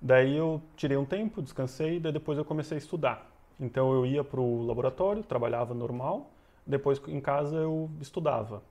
Daí 0.01 0.37
eu 0.37 0.63
tirei 0.77 0.97
um 0.97 1.05
tempo, 1.05 1.43
descansei, 1.43 1.99
daí 1.99 2.13
depois 2.13 2.39
eu 2.39 2.45
comecei 2.45 2.77
a 2.77 2.79
estudar. 2.79 3.29
Então 3.59 3.93
eu 3.93 4.07
ia 4.07 4.23
para 4.23 4.41
o 4.41 4.65
laboratório, 4.65 5.23
trabalhava 5.23 5.75
normal, 5.75 6.31
depois 6.65 7.01
em 7.09 7.21
casa 7.21 7.57
eu 7.57 7.91
estudava. 8.01 8.63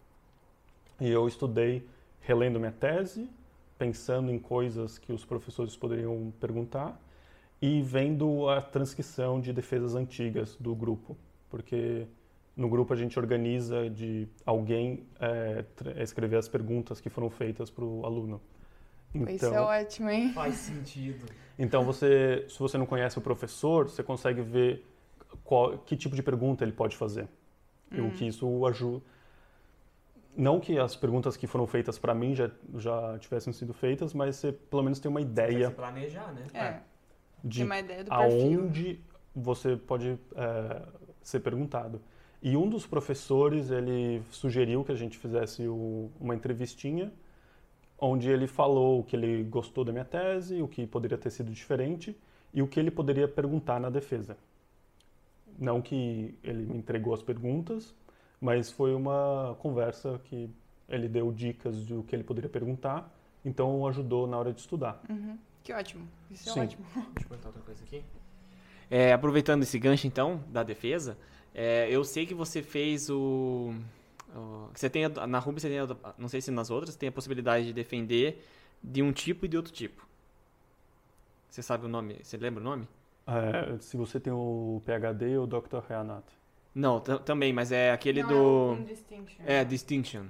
E 1.00 1.10
eu 1.10 1.28
estudei 1.28 1.86
relendo 2.22 2.60
minha 2.60 2.72
tese, 2.72 3.30
pensando 3.78 4.32
em 4.32 4.40
coisas 4.40 4.98
que 4.98 5.12
os 5.12 5.26
professores 5.26 5.76
poderiam 5.76 6.32
perguntar 6.40 6.98
e 7.62 7.82
vendo 7.82 8.50
a 8.50 8.62
transcrição 8.62 9.40
de 9.40 9.54
defesas 9.54 9.96
antigas 9.96 10.56
do 10.56 10.76
grupo, 10.76 11.16
porque 11.50 12.08
no 12.56 12.68
grupo 12.68 12.94
a 12.94 12.96
gente 12.96 13.18
organiza 13.20 13.90
de 13.90 14.28
alguém 14.46 15.06
é, 15.20 15.64
escrever 16.02 16.38
as 16.38 16.48
perguntas 16.48 17.00
que 17.00 17.10
foram 17.10 17.30
feitas 17.30 17.70
para 17.70 17.86
o 17.86 18.06
aluno. 18.06 18.42
Então, 19.14 19.34
Isso 19.34 19.46
é 19.46 19.62
ótimo, 19.62 20.10
hein? 20.10 20.32
Faz 20.34 20.56
sentido. 20.56 21.26
Então, 21.60 21.84
você, 21.84 22.46
se 22.50 22.58
você 22.58 22.78
não 22.78 22.86
conhece 22.86 23.18
o 23.18 23.22
professor, 23.22 23.90
você 23.90 24.02
consegue 24.02 24.42
ver 24.42 24.86
qual, 25.44 25.78
que 25.80 25.96
tipo 25.96 26.16
de 26.16 26.24
pergunta 26.24 26.64
ele 26.64 26.72
pode 26.72 26.96
fazer. 26.96 27.28
Hum. 27.92 28.08
O 28.08 28.12
que 28.12 28.26
isso 28.26 28.66
ajuda 28.66 29.04
não 30.36 30.60
que 30.60 30.78
as 30.80 30.96
perguntas 30.96 31.36
que 31.36 31.46
foram 31.48 31.68
feitas 31.68 31.98
para 32.00 32.14
mim 32.14 32.34
já, 32.34 32.50
já 32.76 33.18
tivessem 33.20 33.52
sido 33.52 33.74
feitas, 33.74 34.14
mas 34.14 34.38
você 34.38 34.52
pelo 34.52 34.84
menos 34.84 35.00
tem 35.00 35.10
uma 35.10 35.22
ideia. 35.22 35.68
Você 35.68 35.76
planejar, 35.76 36.34
né? 36.34 36.46
É. 36.54 36.60
é. 36.60 36.82
De 37.44 37.64
do 38.04 38.14
aonde 38.14 39.00
você 39.36 39.76
pode 39.76 40.18
é, 40.36 40.82
ser 41.22 41.40
perguntado. 41.40 42.02
E 42.42 42.58
um 42.58 42.68
dos 42.68 42.88
professores, 42.88 43.70
ele 43.70 44.22
sugeriu 44.32 44.84
que 44.84 44.92
a 44.92 44.96
gente 44.96 45.18
fizesse 45.18 45.68
o, 45.68 46.10
uma 46.20 46.34
entrevistinha, 46.36 47.12
onde 48.00 48.30
ele 48.30 48.48
falou 48.48 49.00
o 49.00 49.04
que 49.04 49.16
ele 49.16 49.44
gostou 49.44 49.86
da 49.86 49.92
minha 49.92 50.06
tese, 50.06 50.62
o 50.62 50.68
que 50.68 50.88
poderia 50.88 51.18
ter 51.18 51.30
sido 51.30 51.52
diferente 51.52 52.18
e 52.52 52.62
o 52.62 52.68
que 52.68 52.80
ele 52.80 52.90
poderia 52.90 53.28
perguntar 53.28 53.80
na 53.80 53.90
defesa. 53.90 54.36
Não 55.58 55.82
que 55.82 56.36
ele 56.44 56.66
me 56.66 56.78
entregou 56.78 57.14
as 57.14 57.22
perguntas, 57.22 57.94
mas 58.40 58.72
foi 58.72 58.96
uma 58.96 59.56
conversa 59.60 60.20
que 60.26 60.50
ele 60.90 61.08
deu 61.08 61.32
dicas 61.32 61.86
do 61.86 62.02
que 62.04 62.16
ele 62.16 62.24
poderia 62.24 62.50
perguntar, 62.50 63.14
então 63.46 63.88
ajudou 63.88 64.26
na 64.26 64.38
hora 64.38 64.52
de 64.52 64.60
estudar. 64.60 65.02
Uhum. 65.08 65.38
Que 65.64 65.74
ótimo. 65.74 66.08
Isso 66.30 66.50
é 66.50 66.54
Sim. 66.54 66.60
ótimo. 66.62 66.86
Deixa 66.94 67.26
eu 67.26 67.30
perguntar 67.30 67.50
outra 67.50 67.62
coisa 67.64 67.84
aqui. 67.84 68.04
É, 68.90 69.14
aproveitando 69.14 69.64
esse 69.64 69.80
gancho, 69.80 70.06
então, 70.08 70.44
da 70.50 70.64
defesa, 70.64 71.18
é, 71.54 71.88
eu 71.90 72.04
sei 72.04 72.26
que 72.26 72.34
você 72.34 72.62
fez 72.62 73.10
o, 73.10 73.74
Você 74.74 74.90
tem 74.90 75.08
na 75.08 75.40
Ruby 75.40 75.62
você 75.62 75.70
tem, 75.70 75.78
não 76.18 76.28
sei 76.28 76.42
se 76.42 76.52
nas 76.52 76.70
outras 76.70 76.96
tem 76.96 77.10
a 77.10 77.12
possibilidade 77.12 77.68
de 77.68 77.74
defender 77.74 78.46
de 78.84 79.02
um 79.02 79.12
tipo 79.14 79.46
e 79.46 79.48
de 79.48 79.56
outro 79.58 79.72
tipo. 79.72 80.06
Você 81.50 81.62
sabe 81.62 81.86
o 81.86 81.90
nome? 81.90 82.20
Você 82.24 82.38
lembra 82.38 82.62
o 82.62 82.64
nome? 82.64 82.88
É, 83.28 83.78
se 83.80 83.96
você 83.98 84.20
tem 84.20 84.34
o 84.34 84.82
PhD 84.86 85.38
ou 85.38 85.46
Dr. 85.48 85.80
Reanat. 85.88 86.24
Não, 86.74 87.00
também, 87.00 87.52
mas 87.54 87.72
é 87.72 87.92
aquele 87.92 88.24
Não, 88.24 88.30
do. 88.30 88.76
É, 88.76 88.82
o 88.82 88.86
distinction. 88.86 89.44
É, 89.46 89.66
Distinction. 89.66 90.26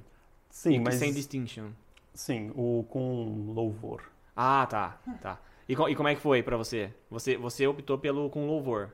Sim, 0.50 0.74
E 0.74 0.80
mas 0.80 0.96
sem 0.96 1.14
Distinction. 1.14 1.70
sim, 2.14 2.52
o 2.56 2.84
com 2.90 3.52
louvor. 3.54 4.04
Ah, 4.36 4.66
tá, 4.70 5.00
tá. 5.22 5.40
E, 5.68 5.76
co- 5.76 5.88
e 5.90 5.96
como 5.96 6.08
é 6.10 6.16
que 6.16 6.22
foi 6.22 6.42
pra 6.44 6.58
você? 6.58 6.94
Você, 7.10 7.38
você 7.38 7.68
optou 7.68 7.98
pelo 7.98 8.30
com 8.30 8.46
louvor. 8.48 8.92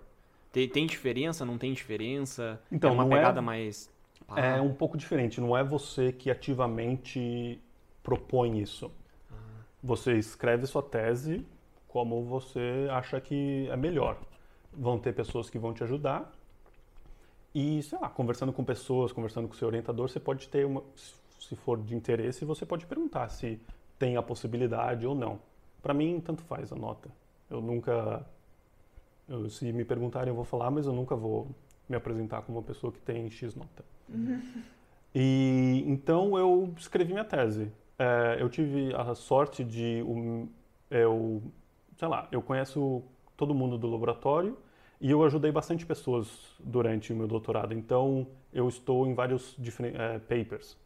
Tem, 0.52 0.68
tem 0.68 0.86
diferença? 0.88 1.46
Não 1.46 1.58
tem 1.58 1.74
diferença? 1.74 2.60
Então, 2.72 2.90
é 2.90 2.94
uma 2.94 3.06
não 3.06 3.12
é- 3.14 3.16
pegada 3.20 3.42
mais. 3.42 3.90
pá? 4.28 4.40
É 4.40 4.62
um 4.62 4.74
pouco 4.74 4.98
diferente, 4.98 5.40
não 5.40 5.56
é 5.58 5.64
você 5.64 6.12
que 6.12 6.30
ativamente 6.32 7.60
propõe 8.04 8.60
isso. 8.62 8.92
Você 9.84 10.18
escreve 10.18 10.66
sua 10.66 10.82
tese 10.82 11.46
como 11.88 12.24
você 12.24 12.88
acha 12.92 13.22
que 13.22 13.68
é 13.72 13.78
melhor. 13.78 14.18
Vão 14.74 14.98
ter 15.00 15.14
pessoas 15.14 15.50
que 15.50 15.58
vão 15.60 15.74
te 15.74 15.84
ajudar. 15.84 16.32
E, 17.54 17.82
sei 17.84 17.98
lá, 18.00 18.10
conversando 18.10 18.54
com 18.54 18.64
pessoas, 18.64 19.12
conversando 19.12 19.48
com 19.48 19.54
seu 19.56 19.68
orientador, 19.68 20.10
você 20.10 20.20
pode 20.20 20.48
ter 20.48 20.66
uma. 20.66 20.84
Se 21.40 21.56
for 21.56 21.80
de 21.82 21.96
interesse, 21.96 22.44
você 22.46 22.66
pode 22.66 22.86
perguntar 22.86 23.30
se 23.30 23.60
tem 23.98 24.16
a 24.18 24.22
possibilidade 24.22 25.06
ou 25.06 25.16
não. 25.16 25.40
Para 25.82 25.94
mim, 25.94 26.22
tanto 26.24 26.42
faz 26.44 26.72
a 26.72 26.76
nota. 26.76 27.10
Eu 27.50 27.62
nunca. 27.62 28.26
eu- 29.28 29.50
se 29.50 29.72
me 29.74 29.84
perguntarem, 29.84 30.30
eu 30.30 30.36
vou 30.36 30.46
falar, 30.46 30.72
mas 30.72 30.86
eu 30.86 30.94
nunca 30.94 31.16
vou 31.16 31.48
me 31.88 31.96
apresentar 31.96 32.42
como 32.42 32.58
uma 32.60 32.64
pessoa 32.64 32.92
que 32.92 33.00
tem 33.00 33.30
X 33.30 33.56
nota. 33.56 33.84
E 35.14 35.84
então 35.88 36.38
eu 36.38 36.74
escrevi 36.78 37.12
minha 37.14 37.26
tese. 37.26 37.72
É, 37.98 38.38
eu 38.40 38.50
tive 38.50 38.94
a 38.96 39.16
sorte 39.16 39.64
de 39.64 40.04
um, 40.04 40.48
eu, 40.92 41.42
sei 41.98 42.08
lá, 42.08 42.28
eu 42.32 42.42
conheço 42.42 43.02
todo 43.36 43.54
mundo 43.54 43.78
do 43.78 43.88
laboratório 43.88 44.58
e 45.02 45.10
eu 45.10 45.24
ajudei 45.24 45.52
bastante 45.52 45.86
pessoas 45.86 46.56
durante 46.60 47.12
o 47.12 47.16
meu 47.16 47.28
doutorado. 47.28 47.74
Então 47.74 48.28
eu 48.54 48.68
estou 48.68 49.08
em 49.08 49.14
vários 49.14 49.58
é, 49.96 50.20
papers. 50.20 50.78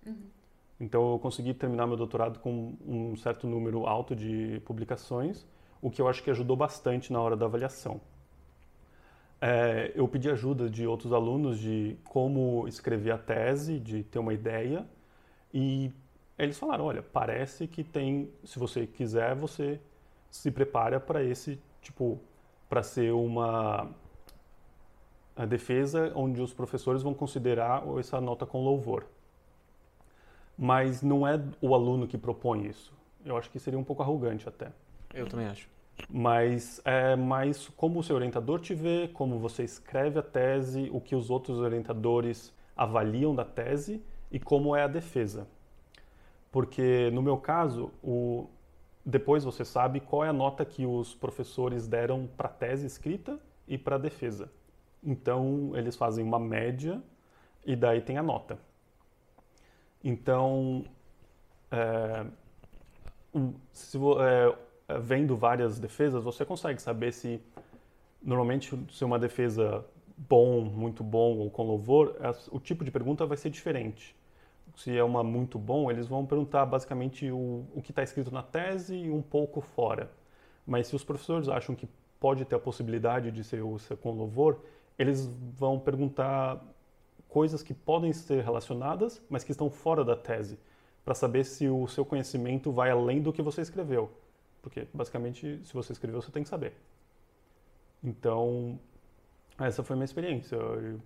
Então 0.82 1.12
eu 1.12 1.20
consegui 1.20 1.54
terminar 1.54 1.86
meu 1.86 1.96
doutorado 1.96 2.40
com 2.40 2.76
um 2.84 3.16
certo 3.16 3.46
número 3.46 3.86
alto 3.86 4.16
de 4.16 4.60
publicações, 4.66 5.46
o 5.80 5.92
que 5.92 6.02
eu 6.02 6.08
acho 6.08 6.24
que 6.24 6.32
ajudou 6.32 6.58
bastante 6.58 7.14
na 7.14 7.22
hora 7.22 7.38
da 7.38 7.46
avaliação. 7.46 8.02
É, 9.40 9.92
eu 9.94 10.08
pedi 10.08 10.28
ajuda 10.28 10.68
de 10.68 10.88
outros 10.88 11.14
alunos 11.14 11.60
de 11.60 11.96
como 12.04 12.68
escrever 12.68 13.12
a 13.12 13.18
tese, 13.20 13.80
de 13.80 14.02
ter 14.04 14.18
uma 14.18 14.34
ideia, 14.34 14.84
e 15.54 15.92
eles 16.36 16.58
falaram, 16.58 16.86
olha, 16.86 17.04
parece 17.04 17.68
que 17.68 17.84
tem, 17.84 18.32
se 18.44 18.58
você 18.58 18.88
quiser, 18.88 19.36
você 19.36 19.80
se 20.32 20.50
prepara 20.50 21.00
para 21.00 21.24
esse, 21.24 21.60
tipo, 21.80 22.20
para 22.68 22.82
ser 22.82 23.14
uma 23.14 23.88
a 25.36 25.46
defesa 25.46 26.12
onde 26.16 26.42
os 26.42 26.54
professores 26.54 27.04
vão 27.04 27.14
considerar 27.14 27.84
essa 28.00 28.20
nota 28.20 28.48
com 28.48 28.64
louvor. 28.64 29.06
Mas 30.58 31.02
não 31.02 31.28
é 31.28 31.42
o 31.62 31.74
aluno 31.74 32.08
que 32.08 32.18
propõe 32.18 32.68
isso. 32.68 32.94
Eu 33.26 33.38
acho 33.38 33.50
que 33.50 33.60
seria 33.60 33.80
um 33.80 33.84
pouco 33.84 34.02
arrogante 34.02 34.48
até 34.48 34.72
Eu 35.14 35.28
também 35.28 35.46
acho. 35.48 35.70
mas 36.10 36.82
é 36.84 37.16
mais 37.16 37.68
como 37.70 38.00
o 38.00 38.04
seu 38.04 38.16
orientador 38.16 38.60
te 38.60 38.74
vê, 38.74 39.08
como 39.14 39.38
você 39.38 39.64
escreve 39.64 40.20
a 40.20 40.24
tese, 40.24 40.90
o 40.92 41.00
que 41.00 41.16
os 41.16 41.30
outros 41.30 41.60
orientadores 41.60 42.54
avaliam 42.76 43.36
da 43.36 43.46
tese 43.46 44.04
e 44.32 44.40
como 44.40 44.76
é 44.76 44.84
a 44.84 44.88
defesa. 44.88 45.48
Porque 46.52 47.10
no 47.12 47.22
meu 47.22 47.38
caso, 47.38 47.92
o 48.04 48.48
depois 49.06 49.44
você 49.44 49.66
sabe 49.66 50.00
qual 50.00 50.24
é 50.24 50.30
a 50.30 50.34
nota 50.34 50.64
que 50.64 50.86
os 50.86 51.16
professores 51.16 51.88
deram 51.88 52.30
para 52.38 52.48
a 52.48 52.52
tese 52.52 52.86
escrita 52.86 53.40
e 53.68 53.78
para 53.78 53.96
a 53.96 54.00
defesa. 54.00 54.52
Então, 55.04 55.72
eles 55.76 55.96
fazem 55.96 56.24
uma 56.24 56.40
média 56.40 57.02
e 57.66 57.76
daí 57.76 58.02
tem 58.02 58.18
a 58.18 58.24
nota. 58.24 58.60
Então, 60.04 60.84
é, 61.72 62.26
se, 63.72 63.98
é, 63.98 65.00
vendo 65.00 65.36
várias 65.36 65.80
defesas, 65.80 66.24
você 66.24 66.44
consegue 66.46 66.82
saber 66.82 67.12
se 67.14 67.42
normalmente 68.22 68.78
se 68.92 69.04
uma 69.04 69.18
defesa 69.18 69.86
bom, 70.18 70.62
muito 70.62 71.04
bom 71.04 71.38
ou 71.38 71.50
com 71.50 71.64
louvor, 71.64 72.16
o 72.52 72.60
tipo 72.60 72.84
de 72.84 72.92
pergunta 72.92 73.26
vai 73.26 73.38
ser 73.38 73.50
diferente. 73.50 74.16
Se 74.76 74.96
é 74.96 75.04
uma 75.04 75.24
muito 75.24 75.58
bom, 75.60 75.90
eles 75.90 76.08
vão 76.08 76.26
perguntar 76.26 76.66
basicamente 76.66 77.30
o, 77.32 77.66
o 77.76 77.82
que 77.82 77.92
está 77.92 78.04
escrito 78.04 78.32
na 78.32 78.44
tese 78.44 78.96
e 78.96 79.12
um 79.12 79.22
pouco 79.22 79.62
fora. 79.62 80.12
Mas 80.66 80.88
se 80.88 80.96
os 80.96 81.04
professores 81.04 81.50
acham 81.50 81.76
que 81.76 81.88
pode 82.20 82.46
ter 82.46 82.56
a 82.56 82.60
possibilidade 82.60 83.32
de 83.32 83.44
ser, 83.44 83.62
ser 83.80 83.98
com 83.98 84.12
louvor, 84.12 84.60
eles 84.98 85.26
vão 85.58 85.80
perguntar 85.80 86.64
coisas 87.32 87.64
que 87.64 87.74
podem 87.74 88.12
ser 88.12 88.44
relacionadas, 88.44 89.22
mas 89.30 89.44
que 89.44 89.52
estão 89.52 89.70
fora 89.70 90.04
da 90.04 90.16
tese, 90.18 90.60
para 91.04 91.16
saber 91.16 91.46
se 91.46 91.68
o 91.68 91.88
seu 91.88 92.04
conhecimento 92.06 92.72
vai 92.72 92.92
além 92.92 93.22
do 93.22 93.32
que 93.34 93.42
você 93.42 93.62
escreveu. 93.62 94.12
Porque, 94.62 94.86
basicamente, 94.94 95.60
se 95.64 95.74
você 95.74 95.94
escreveu, 95.94 96.22
você 96.22 96.30
tem 96.30 96.44
que 96.44 96.50
saber. 96.50 96.74
Então, 98.04 98.78
essa 99.58 99.82
foi 99.82 99.94
a 99.94 99.98
minha 99.98 100.06
experiência. 100.06 100.56
Eu, 100.56 101.00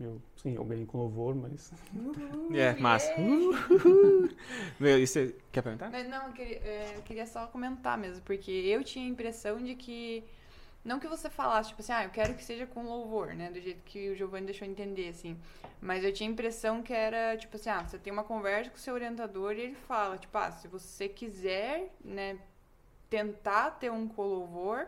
eu- 0.00 0.20
sim, 0.36 0.54
eu 0.56 0.64
ganhei 0.64 0.84
com 0.84 0.98
louvor, 0.98 1.34
mas... 1.34 1.72
É, 2.52 2.74
massa. 2.80 3.14
Meu, 4.80 4.98
e 4.98 5.06
você 5.06 5.34
quer 5.52 5.62
perguntar? 5.62 5.90
Não, 5.90 6.26
eu 6.26 6.32
queria, 6.32 6.56
é, 6.58 6.92
eu 6.96 7.02
queria 7.02 7.26
só 7.26 7.46
comentar 7.46 7.96
mesmo, 7.96 8.20
porque 8.22 8.50
eu 8.50 8.82
tinha 8.82 9.04
a 9.06 9.08
impressão 9.08 9.58
de 9.62 9.74
que. 9.74 10.24
Não 10.84 10.98
que 10.98 11.08
você 11.08 11.28
falasse, 11.28 11.70
tipo 11.70 11.82
assim, 11.82 11.92
ah, 11.92 12.04
eu 12.04 12.10
quero 12.10 12.34
que 12.34 12.44
seja 12.44 12.66
com 12.66 12.82
louvor, 12.82 13.34
né? 13.34 13.50
Do 13.50 13.60
jeito 13.60 13.82
que 13.84 14.10
o 14.10 14.14
Giovanni 14.16 14.46
deixou 14.46 14.66
entender, 14.66 15.08
assim. 15.08 15.38
Mas 15.80 16.02
eu 16.02 16.12
tinha 16.12 16.28
a 16.28 16.32
impressão 16.32 16.82
que 16.82 16.92
era, 16.92 17.36
tipo 17.36 17.56
assim, 17.56 17.68
ah, 17.68 17.82
você 17.82 17.98
tem 17.98 18.12
uma 18.12 18.24
conversa 18.24 18.70
com 18.70 18.76
o 18.76 18.80
seu 18.80 18.94
orientador 18.94 19.52
e 19.52 19.60
ele 19.60 19.74
fala, 19.74 20.16
tipo, 20.16 20.36
ah, 20.38 20.50
se 20.50 20.66
você 20.68 21.08
quiser, 21.08 21.92
né, 22.02 22.38
tentar 23.10 23.72
ter 23.72 23.90
um 23.90 24.08
com 24.08 24.22
louvor, 24.22 24.86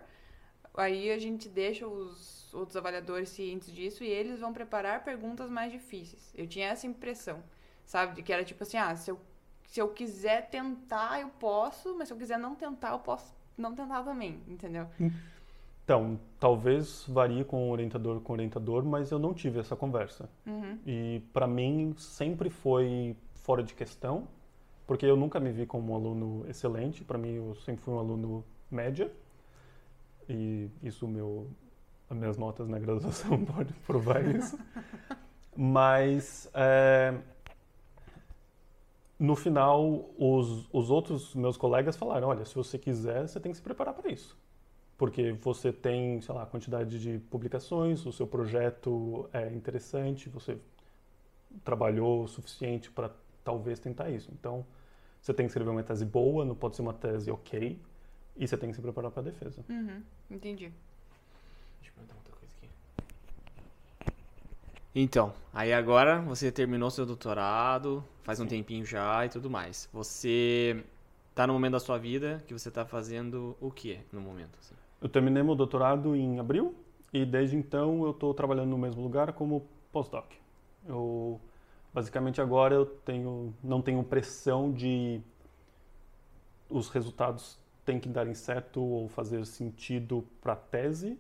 aí 0.75 1.11
a 1.11 1.19
gente 1.19 1.49
deixa 1.49 1.87
os 1.87 2.53
outros 2.55 2.77
avaliadores 2.77 3.29
cientes 3.29 3.73
disso 3.73 4.03
e 4.03 4.09
eles 4.09 4.41
vão 4.41 4.53
preparar 4.53 5.05
perguntas 5.05 5.51
mais 5.51 5.71
difíceis. 5.71 6.33
Eu 6.35 6.47
tinha 6.47 6.69
essa 6.69 6.87
impressão, 6.87 7.43
sabe? 7.85 8.15
De 8.15 8.23
que 8.23 8.33
era 8.33 8.45
tipo 8.45 8.63
assim, 8.63 8.79
ah, 8.79 8.95
se 8.97 9.11
eu 9.11 9.21
se 9.67 9.81
eu 9.81 9.89
quiser 9.89 10.51
tentar, 10.51 11.21
eu 11.21 11.29
posso, 11.29 11.95
mas 11.97 12.09
se 12.09 12.15
eu 12.15 12.19
quiser 12.19 12.37
não 12.39 12.57
tentar, 12.57 12.91
eu 12.91 12.99
posso 12.99 13.33
não 13.57 13.73
tentar 13.73 14.03
também, 14.03 14.43
entendeu? 14.49 14.89
Então, 15.91 16.21
talvez 16.39 17.05
varie 17.09 17.43
com 17.43 17.69
orientador 17.69 18.21
com 18.21 18.33
orientador, 18.33 18.85
mas 18.85 19.11
eu 19.11 19.19
não 19.19 19.35
tive 19.35 19.59
essa 19.59 19.75
conversa. 19.75 20.31
Uhum. 20.47 20.79
E 20.87 21.21
para 21.33 21.49
mim 21.49 21.93
sempre 21.99 22.49
foi 22.49 23.17
fora 23.35 23.61
de 23.61 23.75
questão, 23.75 24.29
porque 24.87 25.05
eu 25.05 25.17
nunca 25.17 25.41
me 25.41 25.51
vi 25.51 25.67
como 25.67 25.93
um 25.93 25.97
aluno 25.97 26.49
excelente. 26.49 27.03
Para 27.03 27.19
mim, 27.19 27.33
eu 27.33 27.57
sempre 27.65 27.83
fui 27.83 27.93
um 27.93 27.99
aluno 27.99 28.45
média. 28.71 29.11
E 30.29 30.71
isso 30.81 31.09
meu 31.09 31.49
as 32.09 32.17
minhas 32.17 32.37
notas 32.37 32.69
na 32.69 32.79
graduação 32.79 33.43
podem 33.45 33.75
provar 33.85 34.25
isso. 34.25 34.57
Mas 35.57 36.49
é, 36.55 37.19
no 39.19 39.35
final, 39.35 40.09
os, 40.17 40.69
os 40.73 40.89
outros 40.89 41.35
meus 41.35 41.57
colegas 41.57 41.97
falaram: 41.97 42.29
olha, 42.29 42.45
se 42.45 42.55
você 42.55 42.79
quiser, 42.79 43.27
você 43.27 43.41
tem 43.41 43.51
que 43.51 43.59
se 43.59 43.63
preparar 43.65 43.93
para 43.93 44.09
isso. 44.09 44.39
Porque 45.01 45.33
você 45.33 45.73
tem, 45.73 46.21
sei 46.21 46.35
lá, 46.35 46.43
a 46.43 46.47
quantidade 46.47 47.01
de 47.01 47.19
publicações, 47.31 48.05
o 48.05 48.13
seu 48.13 48.27
projeto 48.27 49.31
é 49.33 49.51
interessante, 49.51 50.29
você 50.29 50.59
trabalhou 51.65 52.25
o 52.25 52.29
suficiente 52.29 52.91
para 52.91 53.11
talvez 53.43 53.81
tentar 53.81 54.11
isso. 54.11 54.31
Então, 54.31 54.63
você 55.19 55.33
tem 55.33 55.47
que 55.47 55.53
escrever 55.53 55.71
uma 55.71 55.83
tese 55.83 56.05
boa, 56.05 56.45
não 56.45 56.55
pode 56.55 56.77
ser 56.77 56.83
uma 56.83 56.93
tese 56.93 57.31
ok, 57.31 57.81
e 58.37 58.47
você 58.47 58.59
tem 58.59 58.69
que 58.69 58.77
se 58.77 58.83
preparar 58.83 59.11
para 59.11 59.23
a 59.23 59.25
defesa. 59.25 59.65
Uhum. 59.71 60.03
Entendi. 60.31 60.71
Deixa 61.81 61.89
eu 61.89 61.93
perguntar 61.95 62.17
outra 62.17 62.35
coisa 62.37 62.55
aqui. 62.59 64.13
Então, 64.95 65.33
aí 65.51 65.73
agora 65.73 66.21
você 66.21 66.53
terminou 66.53 66.91
seu 66.91 67.07
doutorado, 67.07 68.05
faz 68.23 68.39
um 68.39 68.47
tempinho 68.47 68.85
já 68.85 69.25
e 69.25 69.31
tudo 69.31 69.49
mais. 69.49 69.89
Você 69.95 70.85
tá 71.35 71.47
no 71.47 71.55
momento 71.55 71.73
da 71.73 71.81
sua 71.81 71.97
vida 71.97 72.45
que 72.47 72.53
você 72.53 72.71
tá 72.71 72.85
fazendo 72.85 73.57
o 73.63 73.71
que 73.71 73.99
no 74.13 74.21
momento? 74.21 74.59
assim? 74.61 74.75
Eu 75.01 75.09
terminei 75.09 75.43
meu 75.43 75.55
doutorado 75.55 76.15
em 76.15 76.39
abril 76.39 76.75
e 77.13 77.25
desde 77.25 77.57
então 77.57 78.05
eu 78.05 78.11
estou 78.11 78.35
trabalhando 78.35 78.69
no 78.69 78.79
mesmo 78.79 79.03
lugar 79.03 79.33
como 79.33 79.67
postdoc. 79.91 80.37
Eu 80.87 81.41
basicamente 81.93 82.41
agora 82.41 82.75
eu 82.75 82.87
tenho 82.87 83.55
não 83.63 83.83
tenho 83.83 84.03
pressão 84.05 84.71
de 84.71 85.21
os 86.69 86.89
resultados 86.89 87.59
têm 87.85 87.99
que 87.99 88.09
darem 88.09 88.35
certo 88.35 88.81
ou 88.81 89.09
fazer 89.09 89.45
sentido 89.45 90.25
para 90.41 90.55
tese, 90.55 91.19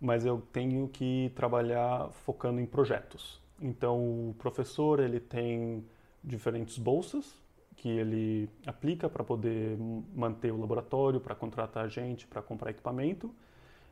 mas 0.00 0.24
eu 0.24 0.40
tenho 0.52 0.86
que 0.88 1.32
trabalhar 1.34 2.10
focando 2.12 2.60
em 2.60 2.66
projetos. 2.66 3.40
Então 3.60 3.98
o 4.30 4.34
professor 4.38 5.00
ele 5.00 5.18
tem 5.18 5.84
diferentes 6.22 6.78
bolsas 6.78 7.41
que 7.76 7.88
ele 7.88 8.48
aplica 8.66 9.08
para 9.08 9.24
poder 9.24 9.76
manter 10.14 10.52
o 10.52 10.60
laboratório, 10.60 11.20
para 11.20 11.34
contratar 11.34 11.88
gente, 11.88 12.26
para 12.26 12.42
comprar 12.42 12.70
equipamento. 12.70 13.34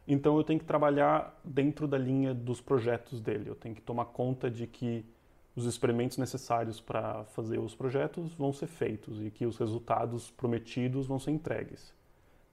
Então 0.07 0.37
eu 0.37 0.45
tenho 0.45 0.59
que 0.59 0.65
trabalhar 0.65 1.39
dentro 1.45 1.87
da 1.87 1.99
linha 1.99 2.35
dos 2.35 2.61
projetos 2.61 3.21
dele. 3.21 3.49
Eu 3.49 3.55
tenho 3.55 3.75
que 3.75 3.83
tomar 3.83 4.07
conta 4.07 4.51
de 4.51 4.67
que 4.67 5.05
os 5.55 5.67
experimentos 5.67 6.17
necessários 6.17 6.81
para 6.81 7.25
fazer 7.27 7.59
os 7.59 7.75
projetos 7.75 8.35
vão 8.35 8.53
ser 8.53 8.67
feitos 8.67 9.21
e 9.21 9.31
que 9.31 9.47
os 9.47 9.59
resultados 9.59 10.31
prometidos 10.31 11.07
vão 11.07 11.19
ser 11.19 11.33
entregues. 11.33 11.93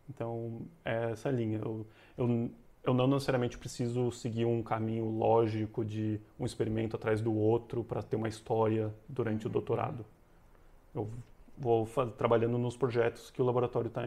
Então, 0.09 0.61
é 0.83 1.11
essa 1.11 1.29
linha. 1.29 1.59
Eu, 1.59 1.85
eu, 2.17 2.49
eu 2.83 2.93
não 2.93 3.07
necessariamente 3.07 3.57
preciso 3.57 4.11
seguir 4.11 4.45
um 4.45 4.63
caminho 4.63 5.09
lógico 5.09 5.83
de 5.83 6.19
um 6.39 6.45
experimento 6.45 6.95
atrás 6.95 7.21
do 7.21 7.33
outro 7.33 7.83
para 7.83 8.01
ter 8.01 8.15
uma 8.15 8.29
história 8.29 8.93
durante 9.07 9.45
o 9.45 9.49
doutorado. 9.49 10.05
Eu 10.97 11.09
vou 11.57 11.87
trabalhando 12.17 12.57
nos 12.57 12.75
projetos 12.75 13.31
que 13.31 13.41
o 13.41 13.45
laboratório 13.45 13.87
está 13.87 14.03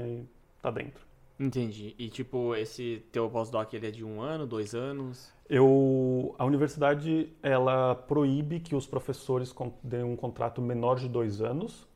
tá 0.62 0.70
dentro. 0.70 1.10
Entendi. 1.38 1.94
E 1.98 2.08
tipo, 2.10 2.54
esse 2.54 3.02
teu 3.10 3.28
pós-doc 3.30 3.72
ele 3.72 3.86
é 3.86 3.90
de 3.90 4.04
um 4.04 4.20
ano, 4.20 4.46
dois 4.46 4.74
anos? 4.74 5.32
Eu, 5.48 6.34
a 6.38 6.44
universidade 6.44 7.32
ela 7.42 7.94
proíbe 7.94 8.60
que 8.60 8.76
os 8.76 8.86
professores 8.86 9.54
deem 9.82 10.04
um 10.04 10.16
contrato 10.16 10.60
menor 10.60 10.96
de 10.98 11.08
dois 11.08 11.40
anos 11.40 11.88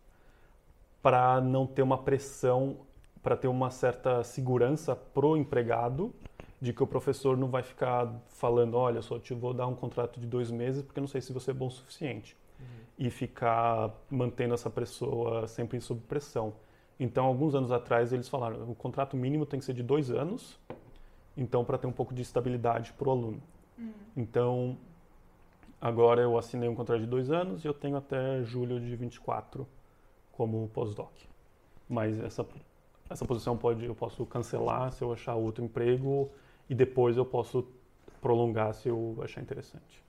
para 1.02 1.42
não 1.42 1.66
ter 1.66 1.82
uma 1.82 1.98
pressão, 1.98 2.78
para 3.22 3.36
ter 3.36 3.48
uma 3.48 3.70
certa 3.70 4.24
segurança 4.24 4.96
pro 4.96 5.36
empregado 5.36 6.14
de 6.58 6.72
que 6.72 6.82
o 6.82 6.86
professor 6.86 7.36
não 7.36 7.48
vai 7.48 7.62
ficar 7.62 8.10
falando, 8.28 8.78
olha, 8.78 9.02
só 9.02 9.18
te 9.18 9.34
vou 9.34 9.52
dar 9.52 9.66
um 9.66 9.74
contrato 9.74 10.18
de 10.18 10.26
dois 10.26 10.50
meses 10.50 10.82
porque 10.82 11.00
não 11.00 11.06
sei 11.06 11.20
se 11.20 11.30
você 11.30 11.50
é 11.50 11.54
bom 11.54 11.66
o 11.66 11.70
suficiente. 11.70 12.34
E 12.98 13.10
ficar 13.10 13.90
mantendo 14.10 14.54
essa 14.54 14.70
pessoa 14.70 15.46
sempre 15.48 15.80
sob 15.80 16.00
pressão. 16.02 16.54
Então, 16.98 17.26
alguns 17.26 17.54
anos 17.54 17.72
atrás, 17.72 18.12
eles 18.12 18.28
falaram 18.28 18.70
o 18.70 18.74
contrato 18.74 19.16
mínimo 19.16 19.44
tem 19.44 19.58
que 19.58 19.64
ser 19.64 19.72
de 19.72 19.82
dois 19.82 20.10
anos, 20.10 20.58
então, 21.36 21.64
para 21.64 21.76
ter 21.76 21.86
um 21.86 21.92
pouco 21.92 22.14
de 22.14 22.22
estabilidade 22.22 22.92
para 22.92 23.08
o 23.08 23.10
aluno. 23.10 23.42
Uhum. 23.76 23.92
Então, 24.16 24.78
agora 25.80 26.22
eu 26.22 26.38
assinei 26.38 26.68
um 26.68 26.74
contrato 26.74 27.00
de 27.00 27.06
dois 27.06 27.30
anos 27.30 27.64
e 27.64 27.68
eu 27.68 27.74
tenho 27.74 27.96
até 27.96 28.42
julho 28.44 28.78
de 28.78 28.94
24 28.94 29.66
como 30.30 30.68
pós-doc. 30.68 31.10
Mas 31.88 32.18
essa, 32.20 32.46
essa 33.10 33.24
posição 33.24 33.56
pode, 33.56 33.84
eu 33.84 33.94
posso 33.94 34.24
cancelar 34.26 34.92
se 34.92 35.02
eu 35.02 35.12
achar 35.12 35.34
outro 35.34 35.64
emprego 35.64 36.30
e 36.70 36.74
depois 36.74 37.16
eu 37.16 37.24
posso 37.24 37.66
prolongar 38.20 38.72
se 38.72 38.88
eu 38.88 39.18
achar 39.22 39.40
interessante. 39.42 40.03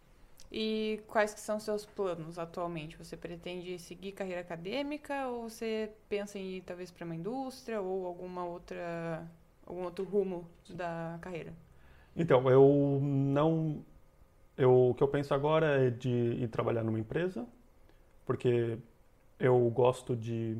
E 0.57 1.01
quais 1.09 1.33
que 1.33 1.39
são 1.41 1.59
seus 1.59 1.85
planos 1.85 2.39
atualmente? 2.39 2.97
Você 2.97 3.17
pretende 3.17 3.77
seguir 3.77 4.13
carreira 4.13 4.39
acadêmica 4.39 5.27
ou 5.27 5.49
você 5.49 5.91
pensa 6.07 6.39
em 6.39 6.57
ir 6.57 6.61
talvez 6.61 6.89
para 6.89 7.03
uma 7.03 7.13
indústria 7.13 7.81
ou 7.81 8.05
alguma 8.05 8.45
outra 8.45 9.29
algum 9.65 9.83
outro 9.83 10.05
rumo 10.05 10.47
da 10.69 11.19
carreira? 11.21 11.53
Então, 12.15 12.49
eu 12.49 12.99
não 13.01 13.83
eu, 14.57 14.91
o 14.91 14.93
que 14.95 15.03
eu 15.03 15.09
penso 15.09 15.33
agora 15.33 15.85
é 15.87 15.89
de 15.89 16.09
ir 16.09 16.47
trabalhar 16.47 16.83
numa 16.83 16.99
empresa, 16.99 17.45
porque 18.25 18.77
eu 19.39 19.59
gosto 19.71 20.15
de, 20.15 20.57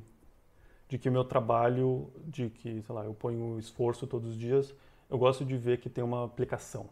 de 0.90 0.98
que 0.98 1.10
o 1.10 1.12
meu 1.12 1.24
trabalho, 1.24 2.12
de 2.26 2.50
que, 2.50 2.82
sei 2.82 2.96
lá, 2.96 3.06
eu 3.06 3.14
ponho 3.14 3.60
esforço 3.60 4.08
todos 4.08 4.32
os 4.32 4.38
dias, 4.38 4.76
eu 5.10 5.18
gosto 5.18 5.46
de 5.46 5.58
ver 5.58 5.80
que 5.80 5.90
tem 5.90 6.04
uma 6.04 6.26
aplicação. 6.26 6.90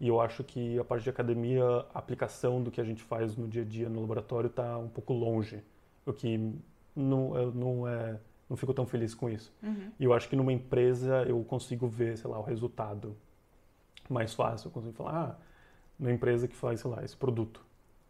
E 0.00 0.08
eu 0.08 0.20
acho 0.20 0.42
que 0.42 0.78
a 0.78 0.84
parte 0.84 1.04
de 1.04 1.10
academia, 1.10 1.64
a 1.94 1.98
aplicação 1.98 2.62
do 2.62 2.70
que 2.70 2.80
a 2.80 2.84
gente 2.84 3.02
faz 3.02 3.36
no 3.36 3.46
dia 3.46 3.62
a 3.62 3.64
dia 3.64 3.88
no 3.88 4.00
laboratório 4.00 4.48
está 4.48 4.76
um 4.76 4.88
pouco 4.88 5.12
longe. 5.12 5.62
O 6.04 6.12
que 6.12 6.52
não, 6.94 7.36
eu 7.36 7.52
não, 7.52 7.88
é, 7.88 8.18
não 8.48 8.56
fico 8.56 8.74
tão 8.74 8.86
feliz 8.86 9.14
com 9.14 9.30
isso. 9.30 9.52
Uhum. 9.62 9.90
E 9.98 10.04
eu 10.04 10.12
acho 10.12 10.28
que 10.28 10.36
numa 10.36 10.52
empresa 10.52 11.22
eu 11.22 11.42
consigo 11.44 11.86
ver, 11.86 12.18
sei 12.18 12.28
lá, 12.28 12.38
o 12.38 12.42
resultado 12.42 13.16
mais 14.08 14.34
fácil. 14.34 14.68
Eu 14.68 14.72
consigo 14.72 14.94
falar, 14.94 15.12
ah, 15.12 15.36
numa 15.98 16.12
empresa 16.12 16.48
que 16.48 16.56
faz, 16.56 16.80
sei 16.80 16.90
lá, 16.90 17.04
esse 17.04 17.16
produto. 17.16 17.64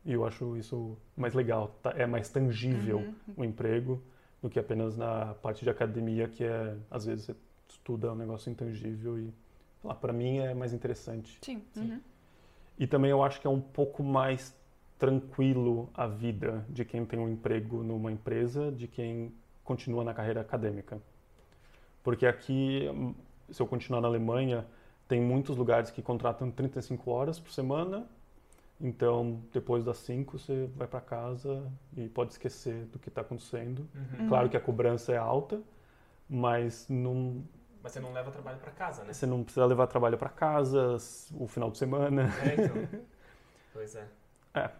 E 0.04 0.12
eu 0.12 0.26
acho 0.26 0.56
isso 0.56 0.96
mais 1.16 1.34
legal. 1.34 1.78
Tá, 1.82 1.92
é 1.96 2.06
mais 2.06 2.28
tangível 2.28 2.98
uhum. 2.98 3.14
o 3.36 3.44
emprego 3.44 4.02
do 4.42 4.50
que 4.50 4.58
apenas 4.58 4.96
na 4.96 5.34
parte 5.34 5.64
de 5.64 5.70
academia, 5.70 6.28
que 6.28 6.44
é, 6.44 6.76
às 6.90 7.06
vezes, 7.06 7.26
você 7.26 7.36
estuda 7.68 8.12
um 8.12 8.16
negócio 8.16 8.50
intangível 8.50 9.18
e 9.18 9.32
lá 9.84 9.94
para 9.94 10.12
mim 10.12 10.38
é 10.38 10.54
mais 10.54 10.72
interessante. 10.72 11.38
Sim. 11.42 11.62
Uhum. 11.76 12.00
E 12.78 12.86
também 12.86 13.10
eu 13.10 13.22
acho 13.22 13.40
que 13.40 13.46
é 13.46 13.50
um 13.50 13.60
pouco 13.60 14.02
mais 14.02 14.54
tranquilo 14.98 15.90
a 15.94 16.06
vida 16.06 16.64
de 16.68 16.84
quem 16.84 17.04
tem 17.04 17.18
um 17.18 17.28
emprego 17.28 17.82
numa 17.82 18.10
empresa, 18.10 18.72
de 18.72 18.88
quem 18.88 19.32
continua 19.62 20.02
na 20.02 20.14
carreira 20.14 20.40
acadêmica. 20.40 21.00
Porque 22.02 22.26
aqui, 22.26 22.88
se 23.50 23.60
eu 23.60 23.66
continuar 23.66 24.00
na 24.00 24.08
Alemanha, 24.08 24.66
tem 25.06 25.20
muitos 25.20 25.56
lugares 25.56 25.90
que 25.90 26.02
contratam 26.02 26.50
35 26.50 27.10
horas 27.10 27.38
por 27.38 27.52
semana. 27.52 28.06
Então, 28.80 29.40
depois 29.52 29.84
das 29.84 29.98
5, 29.98 30.38
você 30.38 30.68
vai 30.76 30.86
para 30.86 31.00
casa 31.00 31.70
e 31.96 32.08
pode 32.08 32.32
esquecer 32.32 32.84
do 32.86 32.98
que 32.98 33.08
está 33.08 33.20
acontecendo. 33.20 33.88
Uhum. 33.94 34.28
Claro 34.28 34.48
que 34.48 34.56
a 34.56 34.60
cobrança 34.60 35.12
é 35.12 35.16
alta, 35.16 35.62
mas 36.28 36.86
não, 36.88 37.42
mas 37.84 37.92
você 37.92 38.00
não 38.00 38.14
leva 38.14 38.30
trabalho 38.30 38.58
para 38.58 38.70
casa, 38.70 39.04
né? 39.04 39.12
Você 39.12 39.26
não 39.26 39.44
precisa 39.44 39.66
levar 39.66 39.86
trabalho 39.86 40.16
para 40.16 40.30
casa 40.30 40.96
o 41.38 41.46
final 41.46 41.70
de 41.70 41.76
semana. 41.76 42.30
É, 42.42 42.54
então. 42.54 43.02
pois 43.74 43.94
é. 43.94 44.08
É. 44.54 44.70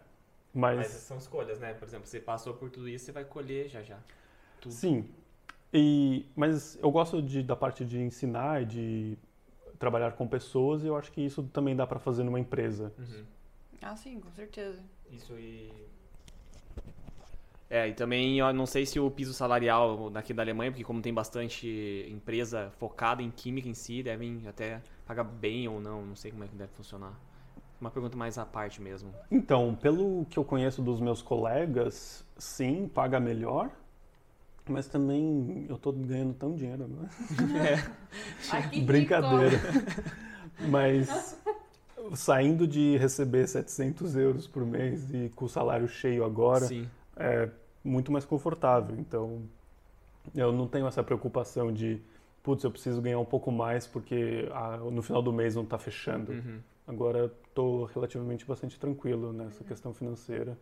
Mas... 0.51 0.77
mas 0.77 0.87
são 0.87 1.17
escolhas, 1.17 1.59
né? 1.59 1.75
Por 1.75 1.87
exemplo, 1.87 2.07
você 2.07 2.19
passou 2.19 2.55
por 2.55 2.71
tudo 2.71 2.89
isso, 2.89 3.05
você 3.05 3.11
vai 3.11 3.23
colher 3.23 3.69
já 3.69 3.83
já. 3.83 3.99
Tudo. 4.59 4.73
Sim. 4.73 5.07
E, 5.71 6.25
mas 6.35 6.79
eu 6.81 6.89
gosto 6.89 7.21
de, 7.21 7.43
da 7.43 7.55
parte 7.55 7.85
de 7.85 8.01
ensinar 8.01 8.63
e 8.63 8.65
de 8.65 9.17
trabalhar 9.77 10.13
com 10.13 10.27
pessoas 10.27 10.83
e 10.83 10.87
eu 10.87 10.97
acho 10.97 11.11
que 11.11 11.21
isso 11.21 11.43
também 11.43 11.75
dá 11.75 11.85
para 11.85 11.99
fazer 11.99 12.23
numa 12.23 12.39
empresa. 12.39 12.91
Uhum. 12.97 13.23
Ah, 13.83 13.95
sim, 13.95 14.19
com 14.19 14.31
certeza. 14.31 14.81
Isso 15.11 15.37
e 15.37 15.71
é, 17.69 17.87
e 17.87 17.93
também 17.93 18.39
eu 18.39 18.53
não 18.53 18.65
sei 18.65 18.85
se 18.85 18.99
o 18.99 19.09
piso 19.09 19.33
salarial 19.33 20.09
daqui 20.09 20.33
da 20.33 20.43
Alemanha, 20.43 20.71
porque 20.71 20.83
como 20.83 21.01
tem 21.01 21.13
bastante 21.13 22.05
empresa 22.09 22.71
focada 22.77 23.23
em 23.23 23.31
química 23.31 23.67
em 23.67 23.73
si, 23.73 24.03
devem 24.03 24.41
até 24.47 24.81
pagar 25.05 25.23
bem 25.23 25.67
ou 25.67 25.81
não, 25.81 26.05
não 26.05 26.15
sei 26.15 26.31
como 26.31 26.43
é 26.43 26.47
que 26.47 26.55
deve 26.55 26.71
funcionar. 26.73 27.13
Uma 27.81 27.89
pergunta 27.89 28.15
mais 28.15 28.37
à 28.37 28.45
parte 28.45 28.81
mesmo. 28.81 29.13
Então, 29.31 29.75
pelo 29.75 30.25
que 30.29 30.37
eu 30.37 30.45
conheço 30.45 30.81
dos 30.81 31.01
meus 31.01 31.21
colegas, 31.21 32.23
sim, 32.37 32.87
paga 32.87 33.19
melhor, 33.19 33.69
mas 34.69 34.87
também 34.87 35.65
eu 35.67 35.77
tô 35.77 35.91
ganhando 35.91 36.33
tão 36.33 36.55
dinheiro 36.55 36.83
agora. 36.83 37.09
É. 38.75 38.79
Brincadeira. 38.81 39.59
mas 40.69 41.37
saindo 42.13 42.67
de 42.67 42.97
receber 42.97 43.47
700 43.47 44.15
euros 44.15 44.47
por 44.47 44.65
mês 44.65 45.09
e 45.11 45.29
com 45.35 45.45
o 45.45 45.49
salário 45.49 45.87
cheio 45.87 46.23
agora, 46.23 46.67
Sim. 46.67 46.87
É 47.15 47.49
muito 47.83 48.11
mais 48.11 48.25
confortável. 48.25 48.95
Então, 48.97 49.43
eu 50.33 50.51
não 50.51 50.67
tenho 50.67 50.87
essa 50.87 51.03
preocupação 51.03 51.71
de, 51.71 52.01
putz, 52.41 52.63
eu 52.63 52.71
preciso 52.71 53.01
ganhar 53.01 53.19
um 53.19 53.25
pouco 53.25 53.51
mais 53.51 53.85
porque 53.85 54.49
ah, 54.51 54.77
no 54.77 55.01
final 55.01 55.21
do 55.21 55.31
mês 55.31 55.55
não 55.55 55.63
está 55.63 55.77
fechando. 55.77 56.31
Uhum. 56.31 56.59
Agora, 56.87 57.31
estou 57.47 57.85
relativamente 57.85 58.45
bastante 58.45 58.79
tranquilo 58.79 59.33
nessa 59.33 59.61
uhum. 59.61 59.67
questão 59.67 59.93
financeira. 59.93 60.57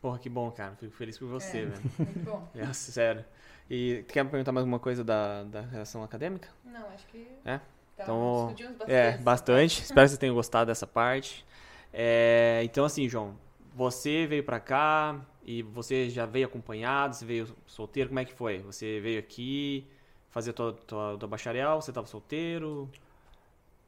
Porra, 0.00 0.18
que 0.18 0.28
bom, 0.28 0.50
cara. 0.50 0.76
Fico 0.76 0.94
feliz 0.94 1.18
por 1.18 1.28
você, 1.28 1.60
é, 1.60 1.64
velho. 1.64 1.82
Muito 1.98 2.20
bom. 2.20 2.48
É, 2.54 2.72
sério. 2.72 3.24
E 3.70 4.04
quer 4.08 4.22
me 4.22 4.30
perguntar 4.30 4.52
mais 4.52 4.62
alguma 4.62 4.78
coisa 4.78 5.02
da, 5.02 5.44
da 5.44 5.62
relação 5.62 6.02
acadêmica? 6.02 6.48
Não, 6.64 6.88
acho 6.90 7.06
que. 7.06 7.26
É? 7.44 7.58
Tá, 7.96 8.02
então, 8.02 8.48
bastante. 8.48 8.92
É, 8.92 9.16
bastante. 9.18 9.82
Espero 9.82 10.06
que 10.06 10.12
você 10.12 10.18
tenha 10.18 10.32
gostado 10.32 10.66
dessa 10.66 10.86
parte. 10.86 11.44
É, 11.92 12.60
então, 12.64 12.84
assim, 12.84 13.08
João, 13.08 13.34
você 13.74 14.26
veio 14.26 14.44
para 14.44 14.60
cá 14.60 15.20
e 15.44 15.62
você 15.62 16.08
já 16.08 16.24
veio 16.24 16.46
acompanhado, 16.46 17.16
você 17.16 17.26
veio 17.26 17.48
solteiro, 17.66 18.08
como 18.08 18.20
é 18.20 18.24
que 18.24 18.32
foi? 18.32 18.60
Você 18.60 19.00
veio 19.00 19.18
aqui 19.18 19.86
fazer 20.30 20.52
tua, 20.52 20.72
tua, 20.72 21.18
tua 21.18 21.28
bacharel, 21.28 21.80
você 21.80 21.90
estava 21.90 22.06
solteiro? 22.06 22.88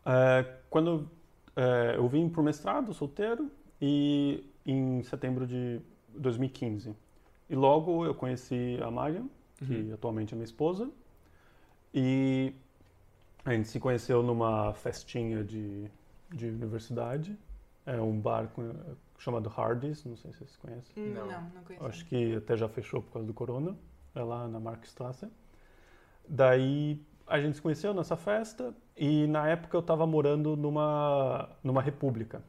É, 0.05 0.45
quando 0.69 1.09
é, 1.55 1.95
eu 1.97 2.09
vim 2.09 2.29
para 2.29 2.41
o 2.41 2.45
mestrado 2.45 2.93
solteiro 2.93 3.51
e 3.81 4.45
em 4.65 5.03
setembro 5.05 5.47
de 5.47 5.81
2015. 6.15 6.95
E 7.49 7.55
logo 7.55 8.05
eu 8.05 8.15
conheci 8.15 8.79
a 8.83 8.91
Mariam, 8.91 9.31
que 9.59 9.73
uhum. 9.73 9.95
atualmente 9.95 10.35
é 10.35 10.37
minha 10.37 10.45
esposa, 10.45 10.91
e 11.95 12.53
a 13.45 13.53
gente 13.53 13.69
se 13.69 13.79
conheceu 13.79 14.23
numa 14.23 14.75
festinha 14.75 15.45
de, 15.45 15.89
de 16.35 16.47
universidade, 16.47 17.39
é 17.87 18.01
um 18.01 18.19
bar 18.19 18.49
com, 18.49 18.75
chamado 19.19 19.53
Hardee's, 19.55 20.05
não 20.05 20.17
sei 20.17 20.33
se 20.33 20.39
vocês 20.39 20.57
conhecem. 20.57 20.93
Hum, 20.97 21.15
não, 21.15 21.27
não, 21.27 21.65
conheço. 21.65 21.85
Acho 21.87 22.07
que 22.07 22.37
até 22.37 22.57
já 22.57 22.69
fechou 22.69 23.03
por 23.03 23.13
causa 23.13 23.27
do 23.27 23.35
corona, 23.35 23.77
é 24.15 24.23
lá 24.23 24.47
na 24.49 24.61
Markstraße. 24.61 25.29
Daí 26.29 27.01
a 27.27 27.41
gente 27.41 27.57
se 27.57 27.63
conheceu 27.63 27.93
nessa 27.95 28.17
festa 28.17 28.75
e 28.97 29.27
na 29.27 29.49
época 29.49 29.77
eu 29.77 29.81
estava 29.81 30.07
morando 30.07 30.57
numa, 30.57 31.49
numa 31.63 31.83
república. 31.83 32.43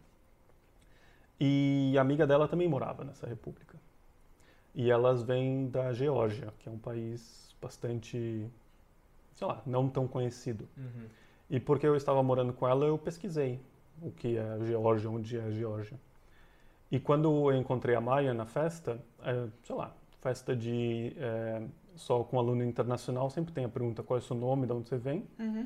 E 1.39 1.95
a 1.97 2.01
amiga 2.01 2.25
dela 2.25 2.47
também 2.47 2.67
morava 2.67 3.03
nessa 3.03 3.27
república. 3.27 3.77
e 4.73 4.91
elas 4.91 5.23
vêm 5.23 5.69
da 5.69 5.91
Geórgia, 5.93 6.53
que 6.59 6.69
é 6.69 6.71
um 6.71 6.77
país 6.77 7.55
bastante, 7.61 8.47
sei 9.33 9.47
lá, 9.47 9.61
não 9.65 9.89
tão 9.89 10.07
conhecido. 10.07 10.67
Uhum. 10.77 11.07
E 11.49 11.59
porque 11.59 11.87
eu 11.87 11.95
estava 11.95 12.21
morando 12.21 12.53
com 12.53 12.67
ela, 12.67 12.85
eu 12.85 12.97
pesquisei 12.97 13.59
o 14.01 14.11
que 14.11 14.37
é 14.37 14.41
a 14.41 14.59
Geórgia, 14.59 15.09
onde 15.09 15.37
é 15.37 15.41
a 15.43 15.51
Geórgia. 15.51 15.99
E 16.91 16.99
quando 16.99 17.51
eu 17.51 17.57
encontrei 17.57 17.95
a 17.95 18.01
Maia 18.01 18.33
na 18.33 18.45
festa, 18.45 18.99
é, 19.23 19.47
sei 19.63 19.75
lá, 19.75 19.93
festa 20.21 20.55
de 20.55 21.13
é, 21.17 21.61
só 21.95 22.23
com 22.23 22.39
aluno 22.39 22.63
internacional, 22.63 23.29
sempre 23.29 23.53
tem 23.53 23.65
a 23.65 23.69
pergunta 23.69 24.03
qual 24.03 24.17
é 24.17 24.21
o 24.21 24.23
seu 24.23 24.35
nome, 24.35 24.65
de 24.65 24.73
onde 24.73 24.87
você 24.87 24.97
vem. 24.97 25.25
Uhum. 25.39 25.65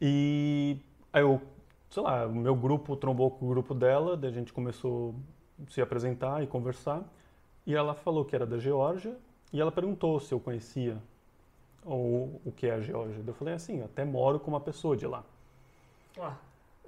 E 0.00 0.78
aí 1.10 1.22
eu, 1.22 1.40
sei 1.88 2.02
lá, 2.02 2.26
o 2.26 2.34
meu 2.34 2.54
grupo 2.54 2.94
trombou 2.96 3.30
com 3.30 3.46
o 3.46 3.48
grupo 3.48 3.74
dela, 3.74 4.16
daí 4.16 4.30
a 4.30 4.32
gente 4.32 4.52
começou 4.52 5.14
a 5.66 5.70
se 5.70 5.80
apresentar 5.80 6.42
e 6.42 6.46
conversar. 6.46 7.02
E 7.66 7.74
ela 7.74 7.94
falou 7.94 8.24
que 8.24 8.36
era 8.36 8.46
da 8.46 8.58
Geórgia 8.58 9.16
e 9.52 9.60
ela 9.60 9.72
perguntou 9.72 10.20
se 10.20 10.32
eu 10.34 10.38
conhecia 10.38 10.98
ou 11.84 12.40
o 12.44 12.52
que 12.54 12.66
é 12.66 12.74
a 12.74 12.80
Geórgia. 12.80 13.22
Eu 13.26 13.34
falei 13.34 13.54
assim, 13.54 13.78
eu 13.78 13.86
até 13.86 14.04
moro 14.04 14.38
com 14.38 14.50
uma 14.50 14.60
pessoa 14.60 14.96
de 14.96 15.06
lá. 15.06 15.24
Ah. 16.20 16.36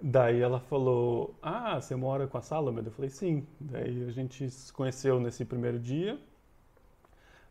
Daí 0.00 0.40
ela 0.40 0.60
falou, 0.60 1.34
ah, 1.42 1.80
você 1.80 1.96
mora 1.96 2.26
com 2.28 2.38
a 2.38 2.40
Salomé? 2.40 2.82
Eu 2.84 2.90
falei, 2.92 3.10
sim. 3.10 3.46
Daí 3.58 4.04
a 4.04 4.10
gente 4.12 4.48
se 4.50 4.72
conheceu 4.72 5.18
nesse 5.18 5.44
primeiro 5.44 5.78
dia. 5.78 6.18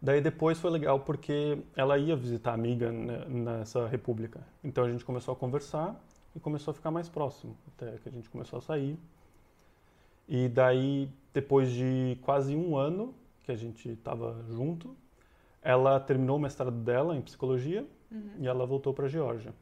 Daí 0.02 0.22
depois 0.22 0.60
foi 0.60 0.70
legal 0.72 1.00
porque 1.02 1.58
ela 1.76 1.98
ia 1.98 2.16
visitar 2.16 2.52
a 2.52 2.54
amiga 2.54 2.92
nessa 2.92 3.88
república. 3.88 4.42
Então 4.64 4.84
a 4.86 4.90
gente 4.92 5.04
começou 5.04 5.34
a 5.34 5.36
conversar 5.36 6.00
e 6.36 6.40
começou 6.40 6.72
a 6.72 6.76
ficar 6.76 6.92
mais 6.92 7.10
próximo, 7.10 7.58
até 7.70 7.98
que 7.98 8.08
a 8.08 8.12
gente 8.12 8.30
começou 8.30 8.60
a 8.60 8.62
sair. 8.62 8.98
E 10.28 10.48
daí, 10.48 11.10
depois 11.34 11.72
de 11.72 12.18
quase 12.22 12.56
um 12.56 12.78
ano 12.78 13.14
que 13.44 13.52
a 13.52 13.56
gente 13.56 13.90
estava 13.90 14.42
junto, 14.50 14.96
ela 15.62 16.00
terminou 16.00 16.38
o 16.38 16.40
mestrado 16.40 16.78
dela 16.78 17.16
em 17.16 17.22
psicologia 17.22 17.86
Uhum. 18.10 18.30
e 18.40 18.48
ela 18.48 18.66
voltou 18.66 18.94
para 18.94 19.06
a 19.06 19.10
Geórgia. 19.10 19.54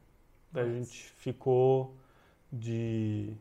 Daí 0.51 0.65
a 0.65 0.67
Nossa. 0.67 0.77
gente 0.79 1.03
ficou 1.17 1.95
de 2.55 3.35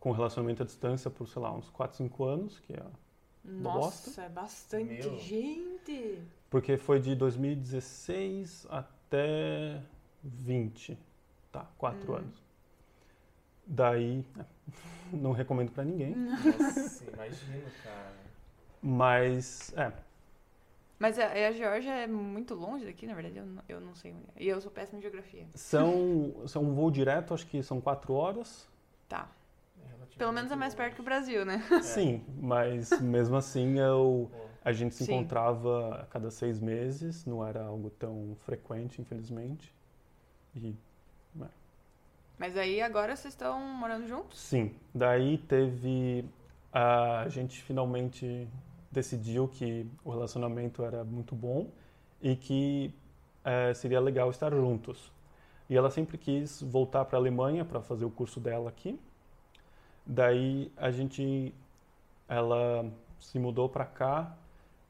com 0.00 0.12
relacionamento 0.12 0.62
à 0.62 0.66
distância 0.66 1.10
por, 1.10 1.26
sei 1.28 1.40
lá, 1.40 1.52
uns 1.52 1.70
4, 1.70 1.96
5 1.96 2.24
anos, 2.24 2.58
que 2.60 2.74
é 2.74 2.82
Nossa, 3.44 4.22
é 4.22 4.28
bastante 4.28 4.84
Meu. 5.08 5.18
gente. 5.18 6.18
porque 6.50 6.76
foi 6.76 7.00
de 7.00 7.14
2016 7.14 8.66
até 8.70 9.80
20, 10.22 10.98
tá, 11.52 11.66
4 11.78 12.12
Hum. 12.12 12.16
anos. 12.16 12.42
Daí, 13.66 14.24
não 15.12 15.32
recomendo 15.32 15.70
para 15.72 15.84
ninguém, 15.84 16.14
Nossa, 16.14 17.04
imagino, 17.04 17.70
cara. 17.82 18.14
mas 18.82 19.72
é, 19.76 19.90
Mas 21.04 21.18
a, 21.18 21.26
a 21.26 21.52
Geórgia 21.52 21.92
é 21.92 22.06
muito 22.06 22.54
longe 22.54 22.86
daqui, 22.86 23.06
na 23.06 23.12
verdade, 23.12 23.36
eu 23.36 23.44
não, 23.44 23.62
eu 23.68 23.80
não 23.80 23.94
sei 23.94 24.12
é. 24.12 24.42
E 24.42 24.48
eu 24.48 24.58
sou 24.58 24.70
péssima 24.70 24.98
em 24.98 25.02
geografia. 25.02 25.46
são, 25.54 26.32
são 26.46 26.62
um 26.62 26.72
voo 26.72 26.90
direto, 26.90 27.34
acho 27.34 27.46
que 27.46 27.62
são 27.62 27.78
4 27.78 28.14
horas. 28.14 28.66
Tá. 29.06 29.28
É 29.78 29.86
relativamente 29.86 30.16
Pelo 30.16 30.32
menos 30.32 30.50
é 30.50 30.56
mais 30.56 30.74
perto 30.74 30.94
que 30.94 31.02
o 31.02 31.04
Brasil, 31.04 31.44
né? 31.44 31.62
Sim, 31.82 32.24
mas 32.40 32.98
mesmo 33.00 33.36
assim 33.36 33.78
eu 33.78 34.30
A 34.64 34.72
gente 34.72 34.94
se 34.94 35.04
Sim. 35.04 35.12
encontrava 35.12 35.96
a 36.02 36.06
cada 36.06 36.30
seis 36.30 36.58
meses, 36.58 37.26
não 37.26 37.46
era 37.46 37.62
algo 37.62 37.90
tão 37.90 38.34
frequente, 38.46 39.02
infelizmente. 39.02 39.74
E 40.56 40.74
Mas 42.38 42.56
aí 42.56 42.80
agora 42.80 43.14
vocês 43.14 43.34
estão 43.34 43.60
morando 43.60 44.06
juntos? 44.08 44.38
sim, 44.40 44.74
daí 44.94 45.36
teve. 45.38 46.24
A 46.72 47.28
gente 47.28 47.62
finalmente 47.62 48.48
decidiu 48.94 49.48
que 49.48 49.86
o 50.04 50.10
relacionamento 50.10 50.82
era 50.84 51.04
muito 51.04 51.34
bom 51.34 51.70
e 52.22 52.36
que 52.36 52.94
eh, 53.44 53.74
seria 53.74 54.00
legal 54.00 54.30
estar 54.30 54.50
juntos. 54.52 55.12
E 55.68 55.76
ela 55.76 55.90
sempre 55.90 56.16
quis 56.16 56.62
voltar 56.62 57.04
para 57.04 57.18
a 57.18 57.20
Alemanha 57.20 57.64
para 57.64 57.80
fazer 57.82 58.04
o 58.04 58.10
curso 58.10 58.38
dela 58.40 58.68
aqui. 58.68 58.98
Daí 60.06 60.70
a 60.76 60.90
gente, 60.90 61.54
ela 62.28 62.90
se 63.18 63.38
mudou 63.38 63.68
para 63.68 63.84
cá 63.84 64.36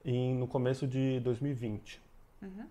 em, 0.05 0.35
no 0.35 0.47
começo 0.47 0.87
de 0.87 1.21
2020. 1.21 2.01
Uhum. 2.43 2.67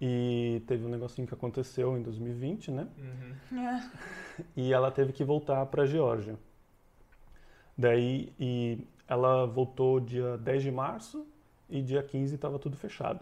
E 0.00 0.62
teve 0.66 0.84
um 0.84 0.88
negocinho 0.88 1.26
que 1.26 1.34
aconteceu 1.34 1.96
em 1.96 2.02
2020, 2.02 2.70
né? 2.70 2.88
Uhum. 2.98 3.80
E 4.54 4.70
ela 4.70 4.90
teve 4.90 5.14
que 5.14 5.24
voltar 5.24 5.64
para 5.64 5.84
a 5.84 5.86
Geórgia. 5.86 6.38
Daí, 7.76 8.30
e 8.38 8.86
ela 9.08 9.46
voltou 9.46 10.00
dia 10.00 10.36
10 10.38 10.62
de 10.62 10.70
março 10.70 11.26
e 11.68 11.82
dia 11.82 12.02
15 12.02 12.34
estava 12.34 12.58
tudo 12.58 12.76
fechado. 12.76 13.20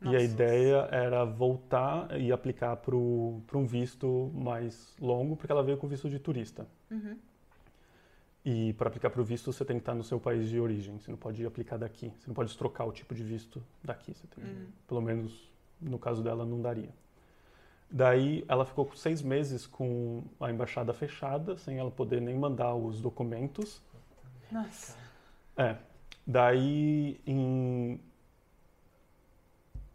E 0.00 0.08
a 0.08 0.12
Nossa. 0.12 0.24
ideia 0.24 0.88
era 0.90 1.24
voltar 1.24 2.20
e 2.20 2.32
aplicar 2.32 2.76
para 2.76 2.96
um 2.96 3.66
visto 3.66 4.30
mais 4.34 4.94
longo, 5.00 5.36
porque 5.36 5.52
ela 5.52 5.62
veio 5.62 5.78
com 5.78 5.86
visto 5.86 6.10
de 6.10 6.18
turista. 6.18 6.66
Uhum. 6.90 7.16
E 8.44 8.72
para 8.72 8.88
aplicar 8.88 9.10
para 9.10 9.20
o 9.20 9.24
visto, 9.24 9.52
você 9.52 9.64
tem 9.64 9.76
que 9.76 9.82
estar 9.82 9.94
no 9.94 10.02
seu 10.02 10.18
país 10.18 10.48
de 10.48 10.58
origem. 10.58 10.98
Você 10.98 11.10
não 11.10 11.18
pode 11.18 11.46
aplicar 11.46 11.76
daqui. 11.76 12.12
Você 12.18 12.26
não 12.26 12.34
pode 12.34 12.56
trocar 12.58 12.84
o 12.84 12.92
tipo 12.92 13.14
de 13.14 13.22
visto 13.22 13.62
daqui. 13.82 14.12
Tem, 14.34 14.44
Uhum. 14.44 14.66
Pelo 14.88 15.00
menos 15.00 15.48
no 15.80 15.98
caso 15.98 16.22
dela, 16.22 16.44
não 16.44 16.60
daria. 16.60 16.90
Daí 17.88 18.44
ela 18.48 18.64
ficou 18.64 18.90
seis 18.94 19.22
meses 19.22 19.66
com 19.66 20.24
a 20.40 20.50
embaixada 20.50 20.92
fechada, 20.92 21.56
sem 21.56 21.78
ela 21.78 21.90
poder 21.90 22.20
nem 22.20 22.36
mandar 22.36 22.74
os 22.74 23.00
documentos. 23.00 23.80
Nossa. 24.52 24.96
É. 25.56 25.76
Daí 26.26 27.20
em 27.26 28.00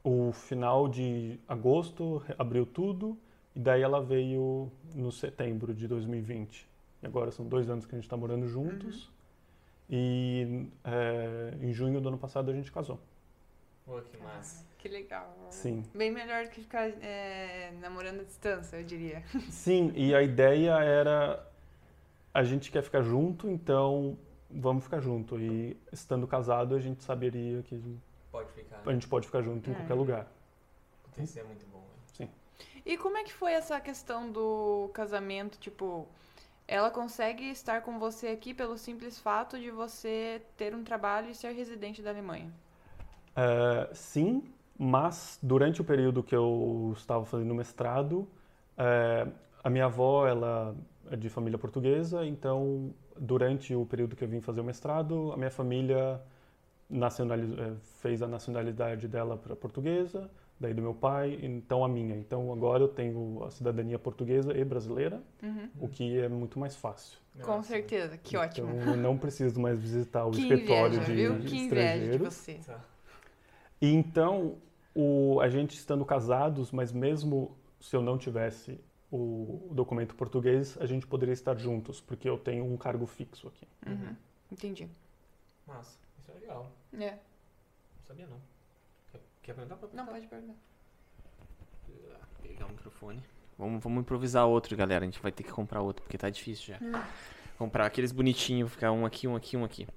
o 0.03 0.31
final 0.31 0.87
de 0.87 1.37
agosto 1.47 2.23
abriu 2.37 2.65
tudo 2.65 3.17
e 3.53 3.59
daí 3.59 3.81
ela 3.81 4.01
veio 4.01 4.71
no 4.95 5.11
setembro 5.11 5.73
de 5.73 5.87
2020. 5.87 6.67
E 7.03 7.05
agora 7.05 7.29
são 7.31 7.45
dois 7.45 7.69
anos 7.69 7.85
que 7.85 7.93
a 7.93 7.97
gente 7.97 8.05
está 8.05 8.15
morando 8.15 8.47
juntos. 8.47 9.11
E 9.89 10.67
é, 10.83 11.53
em 11.61 11.73
junho 11.73 11.99
do 11.99 12.09
ano 12.09 12.17
passado 12.17 12.51
a 12.51 12.53
gente 12.53 12.71
casou. 12.71 12.99
Pô, 13.85 14.01
que 14.01 14.17
massa. 14.17 14.65
Que 14.77 14.87
legal. 14.87 15.35
Sim. 15.49 15.83
Bem 15.93 16.11
melhor 16.11 16.45
do 16.45 16.51
que 16.51 16.61
ficar 16.61 16.89
é, 17.01 17.71
namorando 17.79 18.21
à 18.21 18.23
distância, 18.23 18.77
eu 18.77 18.83
diria. 18.83 19.23
Sim, 19.49 19.91
e 19.95 20.13
a 20.13 20.21
ideia 20.21 20.73
era 20.79 21.45
a 22.33 22.43
gente 22.43 22.69
quer 22.69 22.83
ficar 22.83 23.01
junto, 23.01 23.49
então 23.49 24.17
vamos 24.49 24.83
ficar 24.83 24.99
junto. 25.01 25.39
E 25.39 25.77
estando 25.91 26.27
casado, 26.27 26.75
a 26.75 26.79
gente 26.79 27.03
saberia 27.03 27.61
que 27.63 27.81
Pode 28.31 28.51
ficar. 28.51 28.81
a 28.85 28.93
gente 28.93 29.07
pode 29.07 29.25
ficar 29.27 29.41
junto 29.41 29.69
em 29.69 29.73
É. 29.73 29.75
qualquer 29.75 29.93
lugar. 29.95 30.27
Isso 31.17 31.39
é 31.39 31.43
muito 31.43 31.65
bom, 31.67 31.83
velho. 32.19 32.29
E 32.85 32.97
como 32.97 33.17
é 33.17 33.23
que 33.23 33.33
foi 33.33 33.51
essa 33.53 33.79
questão 33.81 34.31
do 34.31 34.89
casamento? 34.93 35.57
Tipo, 35.59 36.07
ela 36.67 36.89
consegue 36.91 37.49
estar 37.49 37.81
com 37.81 37.99
você 37.99 38.27
aqui 38.27 38.53
pelo 38.53 38.77
simples 38.77 39.19
fato 39.19 39.59
de 39.59 39.71
você 39.71 40.41
ter 40.55 40.73
um 40.75 40.83
trabalho 40.83 41.29
e 41.29 41.35
ser 41.35 41.51
residente 41.51 42.01
da 42.01 42.11
Alemanha? 42.11 42.51
É, 43.35 43.89
sim, 43.93 44.43
mas 44.77 45.37
durante 45.41 45.81
o 45.81 45.83
período 45.83 46.23
que 46.23 46.35
eu 46.35 46.93
estava 46.95 47.25
fazendo 47.25 47.53
mestrado, 47.53 48.27
é, 48.77 49.27
a 49.63 49.69
minha 49.69 49.85
avó 49.85 50.27
ela 50.27 50.75
é 51.11 51.15
de 51.15 51.29
família 51.29 51.57
portuguesa, 51.57 52.25
então 52.25 52.93
durante 53.19 53.73
o 53.75 53.85
período 53.85 54.15
que 54.15 54.23
eu 54.23 54.27
vim 54.27 54.41
fazer 54.41 54.61
o 54.61 54.63
mestrado, 54.63 55.31
a 55.33 55.37
minha 55.37 55.51
família 55.51 56.21
nacionaliz- 56.89 57.57
é, 57.57 57.73
fez 58.01 58.21
a 58.21 58.27
nacionalidade 58.27 59.07
dela 59.07 59.35
para 59.37 59.55
portuguesa, 59.55 60.29
daí 60.59 60.73
do 60.73 60.81
meu 60.81 60.93
pai, 60.93 61.37
então 61.43 61.83
a 61.83 61.87
minha. 61.89 62.15
Então 62.15 62.51
agora 62.51 62.83
eu 62.83 62.87
tenho 62.87 63.43
a 63.43 63.51
cidadania 63.51 63.99
portuguesa 63.99 64.57
e 64.57 64.63
brasileira, 64.63 65.21
Uhum. 65.43 65.69
o 65.81 65.87
que 65.87 66.19
é 66.19 66.27
muito 66.29 66.57
mais 66.57 66.75
fácil. 66.75 67.17
Com 67.41 67.57
Nossa. 67.57 67.67
certeza, 67.69 68.17
que 68.17 68.35
então, 68.35 68.41
ótimo. 68.41 68.69
eu 68.81 68.97
não 68.97 69.17
preciso 69.17 69.59
mais 69.59 69.79
visitar 69.79 70.25
o 70.25 70.31
Que 70.31 70.41
escritório 70.41 70.95
inveja, 70.95 71.05
de 71.05 71.13
viu? 71.15 71.29
Que 71.33 71.37
inveja 71.37 71.49
de 71.49 71.63
estrangeiros. 71.63 72.33
você. 72.33 72.53
Tá. 72.65 72.79
E 73.79 73.93
então, 73.93 74.55
o, 74.95 75.39
a 75.41 75.47
gente 75.49 75.75
estando 75.75 76.03
casados, 76.03 76.71
mas 76.71 76.91
mesmo 76.91 77.55
se 77.79 77.95
eu 77.95 78.01
não 78.01 78.17
tivesse 78.17 78.79
o, 79.11 79.69
documento 79.71 80.15
português, 80.15 80.77
a 80.79 80.85
gente 80.85 81.07
poderia 81.07 81.33
estar 81.33 81.57
juntos, 81.57 82.01
porque 82.01 82.27
eu 82.27 82.37
tenho 82.37 82.65
um 82.65 82.77
cargo 82.77 83.05
fixo 83.05 83.47
aqui. 83.47 83.67
Uhum. 83.85 84.15
Entendi. 84.51 84.89
Massa. 85.65 85.97
Isso 86.19 86.31
é 86.31 86.33
legal. 86.33 86.71
É. 86.93 87.11
Não 87.11 88.05
sabia, 88.05 88.27
não. 88.27 88.39
Quer, 89.11 89.21
quer 89.43 89.53
perguntar 89.53 89.75
pra 89.75 89.89
Não, 89.93 90.05
pode 90.05 90.27
perguntar. 90.27 90.55
Pegar 92.41 92.65
o 92.65 92.69
microfone. 92.69 93.23
Vamos, 93.57 93.83
vamos 93.83 94.01
improvisar 94.01 94.45
outro, 94.45 94.75
galera. 94.75 95.03
A 95.03 95.07
gente 95.07 95.21
vai 95.21 95.31
ter 95.31 95.43
que 95.43 95.51
comprar 95.51 95.81
outro, 95.81 96.03
porque 96.03 96.17
tá 96.17 96.29
difícil 96.29 96.75
já. 96.75 96.85
Hum. 96.85 97.01
Comprar 97.57 97.85
aqueles 97.85 98.11
bonitinhos, 98.11 98.71
ficar 98.71 98.91
um 98.91 99.05
aqui, 99.05 99.27
um 99.27 99.35
aqui, 99.35 99.57
um 99.57 99.65
aqui. 99.65 99.87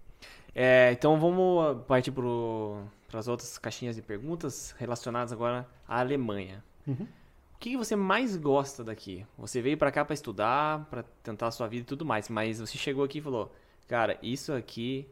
É, 0.55 0.91
então 0.93 1.19
vamos 1.21 1.65
ah, 1.65 1.75
partir 1.75 2.11
para 2.11 3.19
as 3.19 3.29
outras 3.29 3.59
caixinhas 3.59 3.97
de 3.97 4.03
perguntas 4.03 4.75
relacionadas 4.79 5.33
agora 5.33 5.69
à 5.87 6.01
Alemanha. 6.01 6.65
Uhum. 6.87 7.07
O 7.61 7.63
que 7.63 7.77
você 7.77 7.95
mais 7.95 8.37
gosta 8.37 8.83
daqui? 8.83 9.27
Você 9.37 9.61
veio 9.61 9.77
pra 9.77 9.93
cá 9.93 10.03
pra 10.03 10.15
estudar, 10.15 10.87
pra 10.89 11.03
tentar 11.23 11.49
a 11.49 11.51
sua 11.51 11.69
vida 11.69 11.83
e 11.83 11.85
tudo 11.85 12.07
mais, 12.07 12.27
mas 12.31 12.59
você 12.59 12.79
chegou 12.79 13.05
aqui 13.05 13.19
e 13.19 13.21
falou: 13.21 13.53
"Cara, 13.87 14.19
isso 14.23 14.51
aqui 14.55 15.07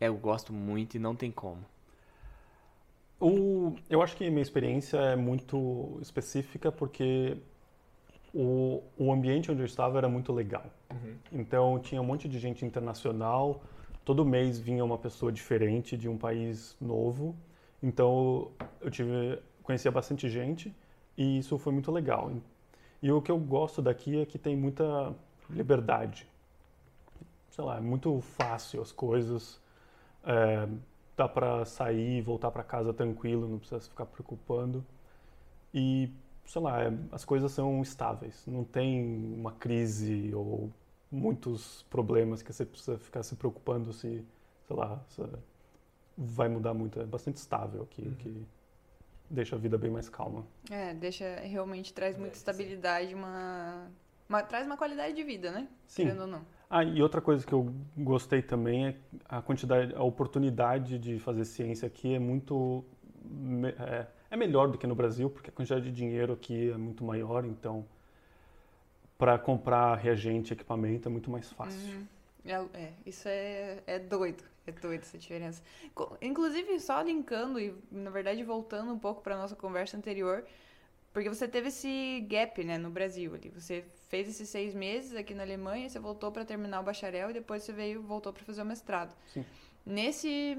é, 0.00 0.06
eu 0.06 0.16
gosto 0.16 0.52
muito 0.52 0.94
e 0.94 1.00
não 1.00 1.16
tem 1.16 1.32
como? 1.32 1.64
O, 3.18 3.74
eu 3.90 4.00
acho 4.02 4.16
que 4.16 4.30
minha 4.30 4.40
experiência 4.40 4.98
é 4.98 5.16
muito 5.16 5.98
específica 6.00 6.70
porque 6.70 7.36
o, 8.32 8.84
o 8.96 9.12
ambiente 9.12 9.50
onde 9.50 9.60
eu 9.60 9.66
estava 9.66 9.98
era 9.98 10.08
muito 10.08 10.32
legal. 10.32 10.66
Uhum. 10.92 11.16
Então 11.32 11.80
tinha 11.80 12.00
um 12.00 12.04
monte 12.04 12.28
de 12.28 12.38
gente 12.38 12.64
internacional, 12.64 13.64
todo 14.04 14.24
mês 14.24 14.60
vinha 14.60 14.84
uma 14.84 14.96
pessoa 14.96 15.32
diferente 15.32 15.96
de 15.96 16.08
um 16.08 16.16
país 16.16 16.76
novo. 16.80 17.34
Então 17.82 18.52
eu 18.80 18.92
tive 18.92 19.40
conhecia 19.64 19.90
bastante 19.90 20.30
gente 20.30 20.72
e 21.20 21.38
isso 21.38 21.58
foi 21.58 21.70
muito 21.70 21.92
legal. 21.92 22.32
E 23.02 23.12
o 23.12 23.20
que 23.20 23.30
eu 23.30 23.38
gosto 23.38 23.82
daqui 23.82 24.22
é 24.22 24.24
que 24.24 24.38
tem 24.38 24.56
muita 24.56 25.14
liberdade. 25.50 26.26
Sei 27.50 27.62
lá, 27.62 27.76
é 27.76 27.80
muito 27.80 28.22
fácil 28.22 28.80
as 28.80 28.90
coisas. 28.90 29.60
É, 30.24 30.66
dá 31.14 31.28
para 31.28 31.66
sair 31.66 32.18
e 32.18 32.22
voltar 32.22 32.50
para 32.50 32.62
casa 32.62 32.94
tranquilo, 32.94 33.46
não 33.46 33.58
precisa 33.58 33.82
ficar 33.82 34.06
preocupando. 34.06 34.82
E, 35.74 36.10
sei 36.46 36.62
lá, 36.62 36.84
é, 36.84 36.92
as 37.12 37.22
coisas 37.22 37.52
são 37.52 37.82
estáveis. 37.82 38.42
Não 38.46 38.64
tem 38.64 39.34
uma 39.34 39.52
crise 39.52 40.34
ou 40.34 40.70
muitos 41.12 41.82
problemas 41.90 42.40
que 42.40 42.50
você 42.50 42.64
precisa 42.64 42.96
ficar 42.96 43.22
se 43.24 43.36
preocupando 43.36 43.92
se, 43.92 44.24
sei 44.66 44.76
lá, 44.76 44.98
se 45.10 45.22
vai 46.16 46.48
mudar 46.48 46.72
muito. 46.72 46.98
É 46.98 47.04
bastante 47.04 47.36
estável 47.36 47.82
aqui, 47.82 48.06
uhum. 48.06 48.14
que 48.14 48.46
deixa 49.30 49.54
a 49.54 49.58
vida 49.58 49.78
bem 49.78 49.90
mais 49.90 50.08
calma. 50.08 50.44
É, 50.68 50.92
deixa, 50.92 51.24
realmente 51.40 51.94
traz 51.94 52.18
muita 52.18 52.34
é, 52.34 52.38
estabilidade, 52.38 53.14
uma, 53.14 53.88
uma, 54.28 54.42
traz 54.42 54.66
uma 54.66 54.76
qualidade 54.76 55.14
de 55.14 55.22
vida, 55.22 55.52
né? 55.52 55.68
Sim. 55.86 56.04
Querendo 56.04 56.22
ou 56.22 56.26
não. 56.26 56.44
Ah, 56.68 56.84
e 56.84 57.00
outra 57.02 57.20
coisa 57.20 57.46
que 57.46 57.52
eu 57.52 57.72
gostei 57.96 58.42
também 58.42 58.88
é 58.88 58.96
a 59.28 59.40
quantidade, 59.40 59.94
a 59.94 60.02
oportunidade 60.02 60.98
de 60.98 61.18
fazer 61.18 61.44
ciência 61.44 61.86
aqui 61.86 62.14
é 62.14 62.18
muito 62.18 62.84
é, 63.78 64.06
é 64.30 64.36
melhor 64.36 64.68
do 64.68 64.78
que 64.78 64.86
no 64.86 64.94
Brasil, 64.94 65.30
porque 65.30 65.50
a 65.50 65.52
quantidade 65.52 65.84
de 65.84 65.92
dinheiro 65.92 66.32
aqui 66.32 66.70
é 66.70 66.76
muito 66.76 67.04
maior, 67.04 67.44
então 67.44 67.86
para 69.18 69.38
comprar 69.38 69.96
reagente, 69.96 70.52
equipamento 70.52 71.08
é 71.08 71.10
muito 71.10 71.30
mais 71.30 71.52
fácil. 71.52 71.92
Uhum. 71.92 72.06
É, 72.44 72.54
é, 72.72 72.92
isso 73.04 73.28
é, 73.28 73.82
é 73.86 73.98
doido, 73.98 74.44
é 74.70 74.72
doido 74.72 75.02
essa 75.02 75.18
diferença. 75.18 75.62
Inclusive, 76.20 76.80
só 76.80 77.00
linkando 77.02 77.60
e, 77.60 77.74
na 77.90 78.10
verdade, 78.10 78.42
voltando 78.42 78.92
um 78.92 78.98
pouco 78.98 79.22
para 79.22 79.36
nossa 79.36 79.54
conversa 79.54 79.96
anterior, 79.96 80.44
porque 81.12 81.28
você 81.28 81.48
teve 81.48 81.68
esse 81.68 82.24
gap, 82.28 82.62
né, 82.62 82.78
no 82.78 82.90
Brasil 82.90 83.34
ali. 83.34 83.48
Você 83.50 83.84
fez 84.08 84.28
esses 84.28 84.48
seis 84.48 84.74
meses 84.74 85.14
aqui 85.14 85.34
na 85.34 85.42
Alemanha, 85.42 85.88
você 85.88 85.98
voltou 85.98 86.30
para 86.30 86.44
terminar 86.44 86.80
o 86.80 86.82
bacharel 86.84 87.30
e 87.30 87.32
depois 87.32 87.62
você 87.62 87.72
veio, 87.72 88.00
voltou 88.02 88.32
para 88.32 88.44
fazer 88.44 88.62
o 88.62 88.64
mestrado. 88.64 89.14
Sim. 89.26 89.44
Nesse 89.84 90.58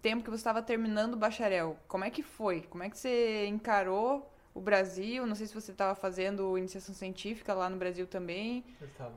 tempo 0.00 0.24
que 0.24 0.30
você 0.30 0.40
estava 0.40 0.62
terminando 0.62 1.14
o 1.14 1.16
bacharel, 1.16 1.76
como 1.86 2.04
é 2.04 2.10
que 2.10 2.22
foi? 2.22 2.62
Como 2.62 2.82
é 2.82 2.90
que 2.90 2.98
você 2.98 3.46
encarou 3.46 4.28
o 4.54 4.60
Brasil? 4.60 5.26
Não 5.26 5.34
sei 5.34 5.46
se 5.46 5.54
você 5.54 5.70
estava 5.70 5.94
fazendo 5.94 6.56
iniciação 6.58 6.94
científica 6.94 7.54
lá 7.54 7.68
no 7.68 7.76
Brasil 7.76 8.06
também. 8.06 8.64
Eu 8.80 8.88
estava. 8.88 9.14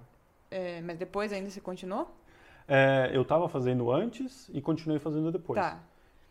É, 0.51 0.81
mas 0.81 0.97
depois 0.97 1.33
ainda 1.33 1.49
você 1.49 1.61
continuou? 1.61 2.13
É, 2.67 3.11
eu 3.13 3.21
estava 3.21 3.47
fazendo 3.47 3.91
antes 3.91 4.49
e 4.53 4.61
continuei 4.61 4.99
fazendo 4.99 5.31
depois. 5.31 5.59
Tá. 5.59 5.79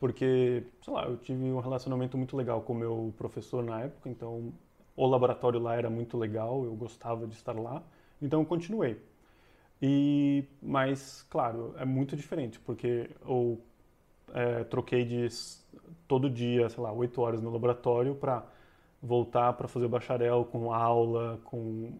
Porque, 0.00 0.64
sei 0.82 0.92
lá, 0.92 1.04
eu 1.04 1.16
tive 1.16 1.44
um 1.44 1.60
relacionamento 1.60 2.18
muito 2.18 2.36
legal 2.36 2.60
com 2.62 2.72
o 2.72 2.76
meu 2.76 3.14
professor 3.16 3.62
na 3.62 3.82
época, 3.82 4.08
então 4.08 4.52
o 4.96 5.06
laboratório 5.06 5.60
lá 5.60 5.76
era 5.76 5.88
muito 5.88 6.18
legal, 6.18 6.64
eu 6.64 6.74
gostava 6.74 7.26
de 7.26 7.34
estar 7.34 7.54
lá, 7.54 7.82
então 8.20 8.40
eu 8.40 8.46
continuei. 8.46 9.00
E, 9.80 10.44
mas, 10.62 11.26
claro, 11.30 11.74
é 11.78 11.84
muito 11.84 12.16
diferente, 12.16 12.58
porque 12.60 13.10
eu 13.26 13.60
é, 14.32 14.64
troquei 14.64 15.04
de 15.04 15.28
todo 16.06 16.28
dia, 16.28 16.68
sei 16.68 16.82
lá, 16.82 16.92
oito 16.92 17.20
horas 17.20 17.40
no 17.40 17.50
laboratório 17.50 18.14
para 18.14 18.44
voltar 19.02 19.52
para 19.52 19.68
fazer 19.68 19.86
o 19.86 19.88
bacharel 19.88 20.44
com 20.44 20.72
aula, 20.72 21.38
com 21.44 21.92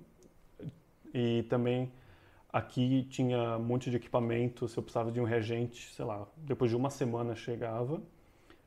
e 1.13 1.45
também 1.45 1.93
aqui 2.55 3.03
tinha 3.11 3.57
um 3.57 3.65
monte 3.65 3.91
de 3.91 3.97
equipamento, 3.97 4.69
se 4.69 4.79
eu 4.79 4.83
precisava 4.83 5.11
de 5.11 5.21
um 5.21 5.25
reagente, 5.25 5.93
sei 5.93 6.05
lá, 6.05 6.25
depois 6.37 6.71
de 6.71 6.77
uma 6.77 6.89
semana 6.89 7.35
chegava 7.35 8.01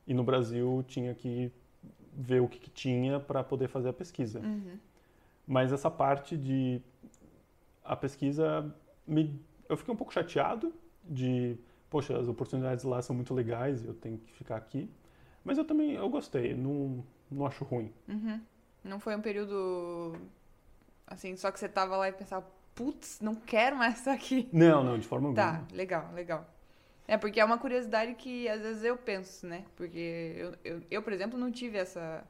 e 0.05 0.13
no 0.13 0.25
Brasil 0.25 0.83
tinha 0.89 1.15
que 1.15 1.49
ver 2.11 2.41
o 2.41 2.49
que, 2.49 2.59
que 2.59 2.69
tinha 2.69 3.17
para 3.17 3.41
poder 3.45 3.69
fazer 3.69 3.87
a 3.87 3.93
pesquisa. 3.93 4.41
Uhum. 4.41 4.77
Mas 5.47 5.71
essa 5.71 5.89
parte 5.89 6.35
de 6.35 6.81
a 7.81 7.95
pesquisa 7.95 8.75
me, 9.07 9.39
eu 9.69 9.77
fiquei 9.77 9.93
um 9.93 9.97
pouco 9.97 10.11
chateado 10.11 10.73
de 11.01 11.57
poxa 11.89 12.19
as 12.19 12.27
oportunidades 12.27 12.83
lá 12.83 13.01
são 13.01 13.15
muito 13.15 13.33
legais 13.33 13.85
eu 13.85 13.93
tenho 13.93 14.17
que 14.17 14.33
ficar 14.33 14.57
aqui 14.57 14.89
mas 15.45 15.57
eu 15.57 15.63
também 15.63 15.93
eu 15.93 16.09
gostei 16.09 16.53
não 16.53 17.01
não 17.31 17.45
acho 17.45 17.63
ruim. 17.63 17.93
Uhum. 18.09 18.41
Não 18.83 18.99
foi 18.99 19.15
um 19.15 19.21
período 19.21 20.17
assim, 21.05 21.37
só 21.37 21.49
que 21.49 21.59
você 21.59 21.69
tava 21.69 21.95
lá 21.95 22.09
e 22.09 22.11
pensava, 22.11 22.45
putz, 22.77 23.19
não 23.19 23.33
quero 23.33 23.75
mais 23.75 23.97
estar 23.97 24.13
aqui. 24.13 24.47
Não, 24.53 24.83
não, 24.83 24.99
de 24.99 25.07
forma 25.07 25.33
tá, 25.33 25.47
alguma. 25.47 25.67
Tá, 25.67 25.75
legal, 25.75 26.13
legal. 26.13 26.47
É, 27.07 27.17
porque 27.17 27.39
é 27.39 27.45
uma 27.45 27.57
curiosidade 27.57 28.13
que 28.13 28.47
às 28.47 28.61
vezes 28.61 28.83
eu 28.83 28.95
penso, 28.95 29.47
né? 29.47 29.65
Porque 29.75 30.35
eu, 30.37 30.53
eu, 30.63 30.81
eu, 30.91 31.01
por 31.01 31.11
exemplo, 31.11 31.39
não 31.39 31.51
tive 31.51 31.77
essa, 31.77 32.23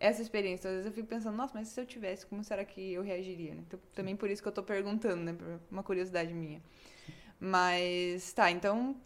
essa 0.00 0.20
experiência. 0.20 0.68
Às 0.68 0.76
vezes 0.76 0.86
eu 0.86 0.92
fico 0.92 1.06
pensando, 1.06 1.36
nossa, 1.36 1.54
mas 1.54 1.68
se 1.68 1.80
eu 1.80 1.86
tivesse, 1.86 2.26
como 2.26 2.42
será 2.42 2.64
que 2.64 2.92
eu 2.92 3.02
reagiria? 3.02 3.54
Né? 3.54 3.62
Então, 3.66 3.78
também 3.94 4.16
por 4.16 4.28
isso 4.28 4.42
que 4.42 4.48
eu 4.48 4.52
tô 4.52 4.62
perguntando, 4.62 5.22
né? 5.22 5.36
Uma 5.70 5.82
curiosidade 5.82 6.34
minha. 6.34 6.60
Mas, 7.38 8.32
tá, 8.32 8.50
então, 8.50 8.96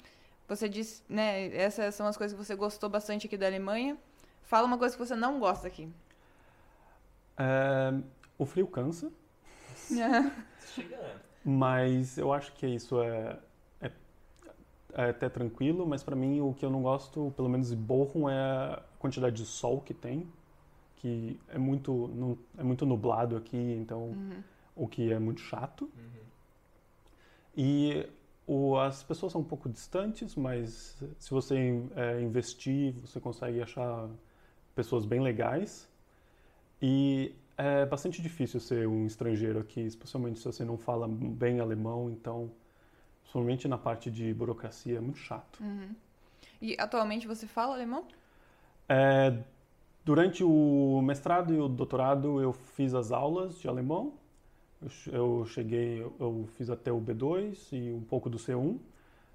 você 0.49 0.69
disse, 0.69 1.03
né? 1.09 1.55
Essas 1.55 1.95
são 1.95 2.07
as 2.07 2.17
coisas 2.17 2.37
que 2.39 2.43
você 2.43 2.55
gostou 2.55 2.89
bastante 2.89 3.27
aqui 3.27 3.37
da 3.37 3.47
Alemanha. 3.47 3.99
Fala 4.45 4.67
uma 4.67 4.79
coisa 4.79 4.97
que 4.97 5.05
você 5.05 5.15
não 5.15 5.39
gosta 5.39 5.67
aqui. 5.67 5.89
É, 7.37 7.93
o 8.39 8.47
frio 8.47 8.67
cansa. 8.67 9.13
Mas 11.45 12.19
eu 12.19 12.33
acho 12.33 12.53
que 12.53 12.67
isso 12.67 13.01
é, 13.01 13.39
é, 13.81 13.91
é 14.95 15.11
até 15.11 15.29
tranquilo, 15.29 15.87
mas 15.87 16.03
para 16.03 16.17
mim 16.17 16.41
o 16.41 16.55
que 16.55 16.65
eu 16.65 16.71
não 16.71 16.83
gosto, 16.83 17.33
pelo 17.37 17.49
menos 17.49 17.69
de 17.71 17.77
Bochum, 17.77 18.29
é 18.29 18.39
a 18.39 18.83
quantidade 18.99 19.37
de 19.37 19.47
sol 19.47 19.81
que 19.81 19.95
tem, 19.95 20.27
que 20.97 21.41
é 21.49 21.59
muito, 21.59 22.39
é 22.59 22.63
muito 22.63 22.85
nublado 22.85 23.37
aqui, 23.37 23.57
então 23.57 24.09
uhum. 24.09 24.43
o 24.77 24.87
que 24.87 25.13
é 25.13 25.19
muito 25.19 25.41
chato. 25.41 25.85
Uhum. 25.85 26.21
E 27.57 28.07
o, 28.47 28.77
as 28.77 29.03
pessoas 29.03 29.33
são 29.33 29.41
um 29.41 29.45
pouco 29.45 29.69
distantes, 29.69 30.35
mas 30.35 31.03
se 31.19 31.31
você 31.31 31.83
é, 31.95 32.21
investir, 32.21 32.95
você 32.95 33.21
consegue 33.21 33.63
achar 33.63 34.09
pessoas 34.75 35.05
bem 35.05 35.21
legais. 35.21 35.89
E 36.83 37.35
é 37.61 37.85
bastante 37.85 38.23
difícil 38.23 38.59
ser 38.59 38.89
um 38.89 39.07
estrangeiro 39.07 39.59
aqui, 39.59 39.81
especialmente 39.83 40.39
se 40.39 40.45
você 40.47 40.65
não 40.65 40.79
fala 40.79 41.07
bem 41.07 41.61
alemão, 41.61 42.11
então, 42.11 42.51
principalmente 43.21 43.69
na 43.69 43.77
parte 43.77 44.11
de 44.11 44.33
burocracia, 44.33 44.97
é 44.97 45.01
muito 45.01 45.19
chato. 45.19 45.61
Uhum. 45.61 45.95
E 46.63 46.75
atualmente 46.79 47.27
você 47.27 47.47
fala 47.47 47.75
alemão? 47.75 48.05
É, 48.89 49.37
durante 50.05 50.43
o 50.43 51.03
mestrado 51.03 51.53
e 51.53 51.59
o 51.59 51.69
doutorado 51.69 52.41
eu 52.41 52.53
fiz 52.53 52.95
as 52.95 53.13
aulas 53.13 53.59
de 53.59 53.69
alemão. 53.69 54.15
Eu, 54.81 55.13
eu 55.13 55.47
cheguei, 55.47 56.01
eu 56.19 56.49
fiz 56.57 56.71
até 56.71 56.91
o 56.91 57.01
B2 57.01 57.73
e 57.73 57.93
um 57.93 58.01
pouco 58.01 58.31
do 58.31 58.39
C1, 58.39 58.79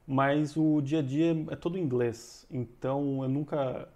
mas 0.08 0.58
o 0.58 0.82
dia 0.82 1.00
a 1.00 1.04
dia 1.04 1.46
é 1.52 1.56
todo 1.56 1.78
em 1.78 1.82
inglês, 1.82 2.48
então 2.50 3.22
eu 3.22 3.30
nunca 3.30 3.88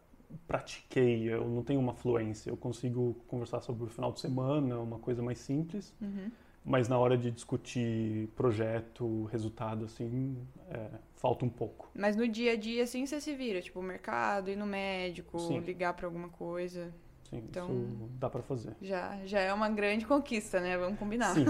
pratiquei, 0.47 1.23
eu 1.23 1.47
não 1.47 1.63
tenho 1.63 1.79
uma 1.79 1.93
fluência. 1.93 2.49
Eu 2.49 2.57
consigo 2.57 3.15
conversar 3.27 3.61
sobre 3.61 3.83
o 3.85 3.87
final 3.87 4.11
de 4.11 4.19
semana, 4.19 4.79
uma 4.79 4.99
coisa 4.99 5.21
mais 5.21 5.39
simples, 5.39 5.93
uhum. 6.01 6.31
mas 6.63 6.87
na 6.87 6.97
hora 6.97 7.17
de 7.17 7.31
discutir 7.31 8.27
projeto, 8.35 9.25
resultado, 9.25 9.85
assim, 9.85 10.37
é, 10.69 10.89
falta 11.15 11.45
um 11.45 11.49
pouco. 11.49 11.89
Mas 11.93 12.15
no 12.15 12.27
dia 12.27 12.53
a 12.53 12.55
dia, 12.55 12.83
assim, 12.83 13.05
você 13.05 13.19
se 13.19 13.35
vira, 13.35 13.61
tipo, 13.61 13.81
mercado, 13.81 14.49
ir 14.49 14.55
no 14.55 14.65
médico, 14.65 15.39
Sim. 15.39 15.59
ligar 15.59 15.93
para 15.93 16.07
alguma 16.07 16.29
coisa. 16.29 16.93
Sim, 17.29 17.37
então, 17.37 17.67
isso 17.67 18.09
dá 18.19 18.29
para 18.29 18.41
fazer. 18.41 18.73
Já, 18.81 19.19
já 19.25 19.39
é 19.39 19.53
uma 19.53 19.69
grande 19.69 20.05
conquista, 20.05 20.59
né? 20.59 20.77
Vamos 20.77 20.97
combinar. 20.97 21.33
Sim. 21.35 21.45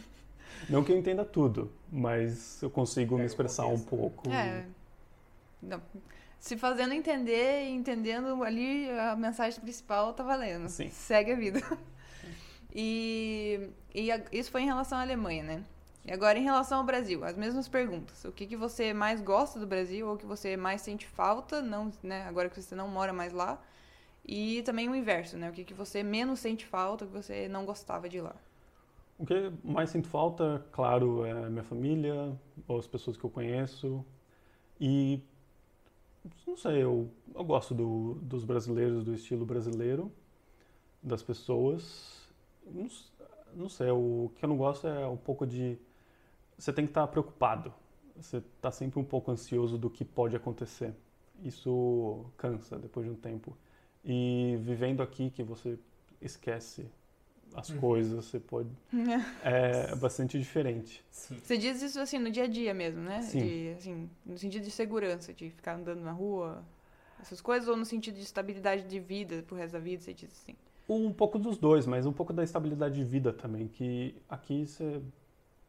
não 0.68 0.82
que 0.82 0.90
eu 0.92 0.96
entenda 0.96 1.24
tudo, 1.24 1.70
mas 1.92 2.62
eu 2.62 2.70
consigo 2.70 3.16
é, 3.16 3.18
me 3.18 3.26
expressar 3.26 3.66
um 3.66 3.78
pouco. 3.78 4.30
É. 4.30 4.64
Não, 5.62 5.80
se 6.44 6.58
fazendo 6.58 6.92
entender 6.92 7.64
e 7.64 7.70
entendendo 7.70 8.44
ali 8.44 8.90
a 8.90 9.16
mensagem 9.16 9.58
principal, 9.62 10.12
tá 10.12 10.22
valendo. 10.22 10.68
Sim. 10.68 10.90
Segue 10.90 11.32
a 11.32 11.36
vida. 11.36 11.60
E, 12.76 13.70
e 13.94 14.10
a, 14.10 14.20
isso 14.32 14.50
foi 14.50 14.62
em 14.62 14.66
relação 14.66 14.98
à 14.98 15.02
Alemanha, 15.02 15.44
né? 15.44 15.64
E 16.04 16.12
agora 16.12 16.36
em 16.36 16.42
relação 16.42 16.78
ao 16.78 16.84
Brasil, 16.84 17.24
as 17.24 17.36
mesmas 17.36 17.68
perguntas. 17.68 18.24
O 18.24 18.32
que, 18.32 18.48
que 18.48 18.56
você 18.56 18.92
mais 18.92 19.20
gosta 19.20 19.60
do 19.60 19.66
Brasil 19.66 20.08
ou 20.08 20.14
o 20.14 20.18
que 20.18 20.26
você 20.26 20.56
mais 20.56 20.80
sente 20.80 21.06
falta, 21.06 21.62
não, 21.62 21.92
né, 22.02 22.24
agora 22.26 22.48
que 22.48 22.60
você 22.60 22.74
não 22.74 22.88
mora 22.88 23.12
mais 23.12 23.32
lá? 23.32 23.62
E 24.26 24.60
também 24.62 24.88
o 24.88 24.96
inverso, 24.96 25.36
né? 25.36 25.50
O 25.50 25.52
que, 25.52 25.62
que 25.62 25.72
você 25.72 26.02
menos 26.02 26.40
sente 26.40 26.66
falta, 26.66 27.04
o 27.04 27.06
que 27.08 27.14
você 27.14 27.46
não 27.46 27.64
gostava 27.64 28.08
de 28.08 28.20
lá? 28.20 28.34
O 29.16 29.24
que 29.24 29.52
mais 29.62 29.90
sinto 29.90 30.08
falta, 30.08 30.66
claro, 30.72 31.24
é 31.24 31.48
minha 31.48 31.62
família, 31.62 32.36
ou 32.66 32.76
as 32.76 32.88
pessoas 32.88 33.16
que 33.16 33.22
eu 33.22 33.30
conheço, 33.30 34.04
E 34.80 35.22
não 36.46 36.56
sei, 36.56 36.82
eu, 36.82 37.10
eu 37.34 37.44
gosto 37.44 37.74
do, 37.74 38.14
dos 38.22 38.44
brasileiros, 38.44 39.04
do 39.04 39.14
estilo 39.14 39.44
brasileiro, 39.44 40.10
das 41.02 41.22
pessoas. 41.22 42.28
Não, 42.64 42.88
não, 43.54 43.68
sei, 43.68 43.90
o 43.90 44.30
que 44.36 44.44
eu 44.44 44.48
não 44.48 44.56
gosto 44.56 44.86
é 44.86 45.06
um 45.06 45.16
pouco 45.16 45.46
de. 45.46 45.78
Você 46.56 46.72
tem 46.72 46.86
que 46.86 46.90
estar 46.90 47.06
preocupado. 47.08 47.72
Você 48.16 48.38
está 48.38 48.70
sempre 48.70 49.00
um 49.00 49.04
pouco 49.04 49.30
ansioso 49.30 49.76
do 49.76 49.90
que 49.90 50.04
pode 50.04 50.36
acontecer. 50.36 50.94
Isso 51.42 52.24
cansa 52.36 52.78
depois 52.78 53.06
de 53.06 53.12
um 53.12 53.16
tempo. 53.16 53.56
E 54.04 54.56
vivendo 54.60 55.02
aqui, 55.02 55.30
que 55.30 55.42
você 55.42 55.78
esquece 56.20 56.86
as 57.54 57.70
uhum. 57.70 57.78
coisas, 57.78 58.24
você 58.24 58.40
pode. 58.40 58.68
é 59.44 59.94
bastante 59.96 60.38
diferente. 60.38 61.04
Sim. 61.10 61.38
Você 61.42 61.56
diz 61.56 61.80
isso 61.80 62.00
assim 62.00 62.18
no 62.18 62.30
dia 62.30 62.44
a 62.44 62.48
dia 62.48 62.74
mesmo, 62.74 63.00
né? 63.00 63.22
Sim. 63.22 63.40
De, 63.40 63.74
assim, 63.78 64.10
no 64.26 64.36
sentido 64.36 64.64
de 64.64 64.70
segurança, 64.70 65.32
de 65.32 65.50
ficar 65.50 65.76
andando 65.76 66.00
na 66.00 66.12
rua, 66.12 66.64
essas 67.20 67.40
coisas, 67.40 67.68
ou 67.68 67.76
no 67.76 67.84
sentido 67.84 68.16
de 68.16 68.22
estabilidade 68.22 68.82
de 68.82 68.98
vida 68.98 69.42
pro 69.46 69.56
resto 69.56 69.74
da 69.74 69.78
vida, 69.78 70.02
você 70.02 70.12
diz 70.12 70.30
assim? 70.32 70.54
Um 70.88 71.12
pouco 71.12 71.38
dos 71.38 71.56
dois, 71.56 71.86
mas 71.86 72.04
um 72.04 72.12
pouco 72.12 72.32
da 72.32 72.42
estabilidade 72.42 72.96
de 72.96 73.04
vida 73.04 73.32
também, 73.32 73.68
que 73.68 74.14
aqui 74.28 74.66
você. 74.66 75.00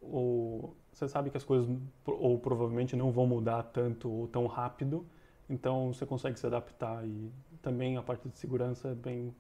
Ou, 0.02 0.76
você 0.92 1.08
sabe 1.08 1.30
que 1.30 1.38
as 1.38 1.44
coisas 1.44 1.68
ou 2.06 2.38
provavelmente 2.38 2.96
não 2.96 3.12
vão 3.12 3.26
mudar 3.26 3.64
tanto 3.64 4.10
ou 4.10 4.28
tão 4.28 4.46
rápido, 4.46 5.06
então 5.50 5.94
você 5.94 6.06
consegue 6.06 6.40
se 6.40 6.46
adaptar 6.46 7.06
e 7.06 7.32
também 7.62 7.98
a 7.98 8.04
parte 8.04 8.30
de 8.30 8.38
segurança 8.38 8.90
é 8.90 8.96
bem 8.96 9.34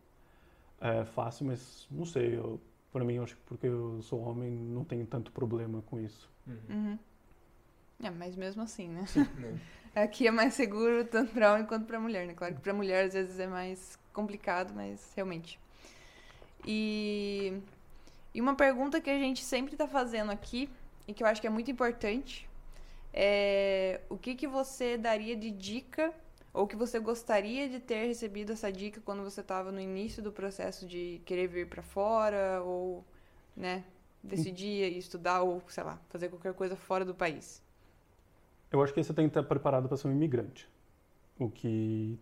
é 0.82 1.06
fácil, 1.06 1.46
mas 1.46 1.88
não 1.90 2.06
sei. 2.06 2.38
Eu, 2.38 2.60
para 2.92 3.04
mim, 3.04 3.16
eu 3.16 3.24
acho 3.24 3.36
que 3.36 3.42
porque 3.44 3.68
eu 3.68 4.02
sou 4.02 4.22
homem, 4.22 4.52
não 4.52 4.84
tenho 4.84 5.06
tanto 5.06 5.32
problema 5.32 5.82
com 5.84 6.00
isso. 6.00 6.30
Uhum. 6.48 6.58
uhum. 6.70 7.00
É, 8.04 8.10
mas 8.10 8.36
mesmo 8.36 8.62
assim, 8.62 8.90
né? 8.90 9.06
Sim, 9.06 9.24
né? 9.38 9.60
Aqui 9.96 10.28
é 10.28 10.32
mais 10.32 10.54
seguro 10.54 11.06
tanto 11.06 11.32
para 11.32 11.54
homem 11.54 11.66
quanto 11.66 11.86
para 11.86 12.00
mulher, 12.00 12.28
né? 12.28 12.34
Claro 12.34 12.56
que 12.56 12.62
para 12.62 12.74
mulher 12.74 13.06
às 13.06 13.14
vezes 13.14 13.40
é 13.40 13.48
mais 13.48 13.98
complicado, 14.12 14.74
mas 14.76 15.14
realmente. 15.16 15.58
E, 16.66 17.58
e 18.34 18.42
uma 18.42 18.56
pergunta 18.56 19.00
que 19.00 19.10
a 19.10 19.18
gente 19.18 19.44
sempre 19.44 19.76
está 19.76 19.88
fazendo 19.88 20.32
aqui 20.32 20.70
e 21.08 21.14
que 21.14 21.24
eu 21.24 21.28
acho 21.28 21.40
que 21.40 21.48
é 21.48 21.50
muito 21.50 21.72
importante 21.72 22.50
é 23.14 24.02
o 24.10 24.18
que, 24.18 24.36
que 24.36 24.46
você 24.46 24.98
daria 24.98 25.38
de 25.38 25.50
dica 25.50 26.14
ou 26.56 26.66
que 26.66 26.76
você 26.76 27.00
gostaria 27.00 27.68
de 27.68 27.82
ter 27.82 28.08
recebido 28.08 28.54
essa 28.54 28.72
dica 28.72 29.02
quando 29.02 29.22
você 29.22 29.42
estava 29.42 29.74
no 29.74 29.80
início 29.80 30.24
do 30.24 30.32
processo 30.32 30.88
de 30.88 31.22
querer 31.26 31.48
vir 31.48 31.68
para 31.68 31.84
fora 31.84 32.62
ou, 32.64 33.04
né, 33.56 33.84
decidir 34.24 34.98
estudar 34.98 35.42
ou, 35.42 35.62
sei 35.68 35.84
lá, 35.84 36.00
fazer 36.10 36.30
qualquer 36.30 36.54
coisa 36.54 36.78
fora 36.78 37.04
do 37.04 37.14
país? 37.14 37.62
Eu 38.72 38.82
acho 38.82 38.94
que 38.94 39.04
você 39.04 39.14
tem 39.14 39.26
que 39.26 39.32
estar 39.32 39.44
preparado 39.44 39.90
para 39.90 39.98
ser 39.98 40.08
um 40.08 40.12
imigrante, 40.12 40.70
o 41.38 41.50
que 41.50 42.18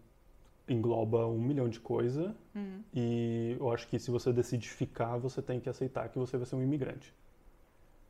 engloba 0.68 1.28
um 1.28 1.40
milhão 1.40 1.70
de 1.70 1.80
coisas 1.80 2.34
uhum. 2.56 2.82
e 2.94 3.56
eu 3.60 3.72
acho 3.72 3.88
que 3.88 4.00
se 4.00 4.10
você 4.10 4.34
decide 4.34 4.68
ficar, 4.68 5.16
você 5.18 5.44
tem 5.44 5.60
que 5.60 5.70
aceitar 5.70 6.10
que 6.10 6.18
você 6.18 6.38
vai 6.38 6.46
ser 6.48 6.56
um 6.56 6.64
imigrante. 6.64 7.14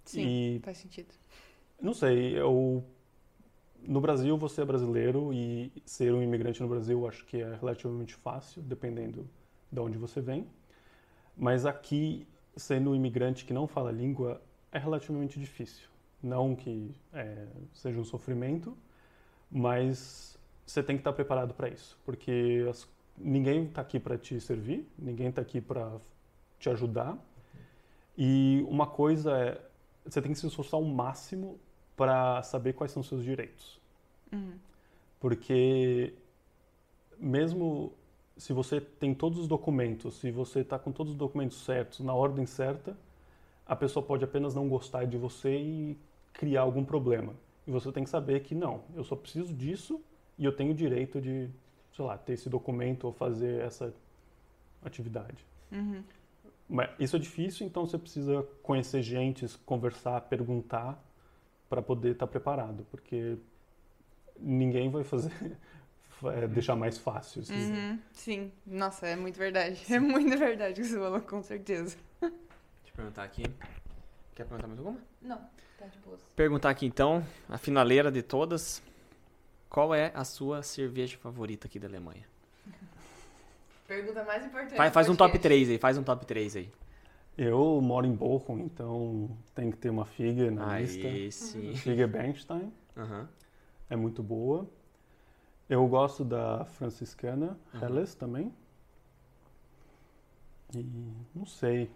Sim, 0.06 0.56
e, 0.56 0.60
faz 0.64 0.78
sentido. 0.78 1.14
Não 1.82 1.94
sei, 1.94 2.40
eu 2.40 2.84
no 3.88 4.02
Brasil 4.02 4.38
você 4.38 4.62
é 4.62 4.66
brasileiro 4.66 5.34
e 5.34 5.72
ser 5.86 6.14
um 6.14 6.22
imigrante 6.22 6.62
no 6.62 6.68
Brasil 6.68 7.08
acho 7.08 7.26
que 7.26 7.42
é 7.42 7.56
relativamente 7.56 8.16
fácil, 8.16 8.62
dependendo 8.62 9.28
de 9.72 9.80
onde 9.80 9.98
você 9.98 10.22
vem. 10.22 10.48
Mas 11.36 11.66
aqui, 11.66 12.28
sendo 12.56 12.92
um 12.92 12.96
imigrante 12.96 13.46
que 13.46 13.54
não 13.54 13.68
fala 13.68 13.90
a 13.90 13.92
língua, 13.92 14.42
é 14.72 14.78
relativamente 14.78 15.40
difícil. 15.40 15.88
Não 16.22 16.56
que 16.56 16.96
é, 17.12 17.48
seja 17.74 18.00
um 18.00 18.06
sofrimento, 18.06 18.78
mas 19.52 20.38
você 20.66 20.82
tem 20.82 20.96
que 20.96 21.02
estar 21.02 21.14
preparado 21.14 21.54
para 21.54 21.68
isso, 21.68 22.00
porque 22.06 22.66
as, 22.70 22.88
ninguém 23.18 23.66
está 23.66 23.82
aqui 23.82 24.00
para 24.00 24.18
te 24.18 24.40
servir, 24.40 24.88
ninguém 24.98 25.28
está 25.28 25.42
aqui 25.42 25.60
para 25.60 26.00
te 26.60 26.70
ajudar. 26.70 27.18
E 28.18 28.66
uma 28.70 28.88
coisa 28.88 29.38
é, 29.38 29.62
você 30.06 30.22
tem 30.22 30.32
que 30.32 30.40
se 30.40 30.48
esforçar 30.48 30.80
ao 30.80 30.86
máximo 30.86 31.60
para 31.96 32.42
saber 32.44 32.74
quais 32.74 32.92
são 32.92 33.04
seus 33.04 33.24
direitos. 33.24 33.80
Uhum. 34.32 34.54
Porque 35.20 36.14
mesmo 37.18 37.94
se 38.38 38.52
você 38.52 38.82
tem 38.82 39.14
todos 39.14 39.40
os 39.40 39.48
documentos, 39.48 40.16
se 40.16 40.32
você 40.32 40.60
está 40.60 40.80
com 40.80 40.92
todos 40.92 41.14
os 41.14 41.18
documentos 41.18 41.64
certos, 41.64 42.00
na 42.00 42.14
ordem 42.14 42.46
certa, 42.46 42.98
a 43.66 43.76
pessoa 43.76 44.04
pode 44.06 44.24
apenas 44.24 44.56
não 44.56 44.68
gostar 44.68 45.06
de 45.06 45.18
você 45.18 45.56
e 45.58 45.98
criar 46.34 46.62
algum 46.62 46.84
problema. 46.84 47.34
E 47.66 47.72
você 47.72 47.92
tem 47.92 48.04
que 48.04 48.10
saber 48.10 48.42
que 48.42 48.56
não, 48.56 48.84
eu 48.96 49.04
só 49.04 49.16
preciso 49.16 49.54
disso 49.54 50.02
e 50.38 50.44
eu 50.44 50.52
tenho 50.52 50.72
o 50.72 50.76
direito 50.76 51.22
de, 51.22 51.50
sei 51.96 52.04
lá, 52.06 52.18
ter 52.18 52.34
esse 52.34 52.50
documento 52.50 53.06
ou 53.06 53.14
fazer 53.14 53.62
essa 53.62 53.94
atividade. 54.84 55.46
Uhum. 55.72 56.04
Mas 56.68 56.90
isso 57.00 57.16
é 57.16 57.20
difícil, 57.20 57.68
então 57.68 57.86
você 57.86 57.98
precisa 57.98 58.44
conhecer 58.64 59.02
gente, 59.02 59.48
conversar, 59.60 60.22
perguntar 60.22 61.02
para 61.74 61.82
poder 61.82 62.12
estar 62.12 62.28
tá 62.28 62.32
preparado, 62.32 62.86
porque 62.92 63.36
ninguém 64.40 64.92
vai 64.92 65.04
fazer 65.04 65.32
é, 66.36 66.48
deixar 66.48 66.76
mais 66.76 67.00
fácil. 67.00 67.42
Uhum, 67.50 68.00
sim, 68.12 68.52
nossa, 68.64 69.08
é 69.08 69.16
muito 69.16 69.38
verdade. 69.40 69.78
Sim. 69.78 69.96
É 69.96 70.00
muito 70.00 70.38
verdade 70.38 70.80
o 70.80 70.84
que 70.84 70.90
você 70.90 71.00
falou, 71.00 71.20
com 71.22 71.42
certeza. 71.42 71.98
Deixa 72.22 72.34
eu 72.90 72.96
perguntar 72.96 73.24
aqui. 73.24 73.44
Quer 74.36 74.44
perguntar 74.46 74.68
mais 74.68 74.78
alguma? 74.78 75.00
Não, 75.20 75.42
tá 75.80 75.88
de 75.88 75.98
boa. 75.98 76.20
Perguntar 76.36 76.70
aqui 76.70 76.86
então, 76.86 77.26
a 77.50 77.58
finaleira 77.58 78.12
de 78.12 78.22
todas. 78.22 78.84
Qual 79.68 79.96
é 79.96 80.12
a 80.14 80.24
sua 80.24 80.62
cerveja 80.62 81.18
favorita 81.18 81.66
aqui 81.66 81.80
da 81.80 81.88
Alemanha? 81.88 82.24
Pergunta 83.88 84.24
mais 84.24 84.46
importante. 84.46 84.76
Faz, 84.76 84.94
faz 84.94 85.10
um 85.10 85.16
top 85.16 85.40
3 85.40 85.72
aí, 85.72 85.80
faz 85.80 85.98
um 85.98 86.04
top 86.04 86.24
3 86.24 86.56
aí. 86.56 86.70
Eu 87.38 87.82
moro 87.82 88.06
em 88.06 88.14
Bochum, 88.14 88.60
então 88.60 89.36
tem 89.56 89.72
que 89.72 89.78
ter 89.78 89.90
uma 89.90 90.06
figa 90.06 90.52
na 90.52 90.74
Aí, 90.74 90.86
lista. 90.86 91.48
sim. 91.48 91.76
Figa 91.76 92.08
Bernstein. 92.08 92.72
Uhum. 92.96 93.28
É 93.90 93.96
muito 93.96 94.22
boa. 94.22 94.68
Eu 95.68 95.88
gosto 95.88 96.24
da 96.24 96.66
franciscana 96.66 97.58
uhum. 97.74 97.82
Helles 97.82 98.14
também. 98.14 98.54
E 100.76 100.86
não 101.34 101.46
sei. 101.46 101.90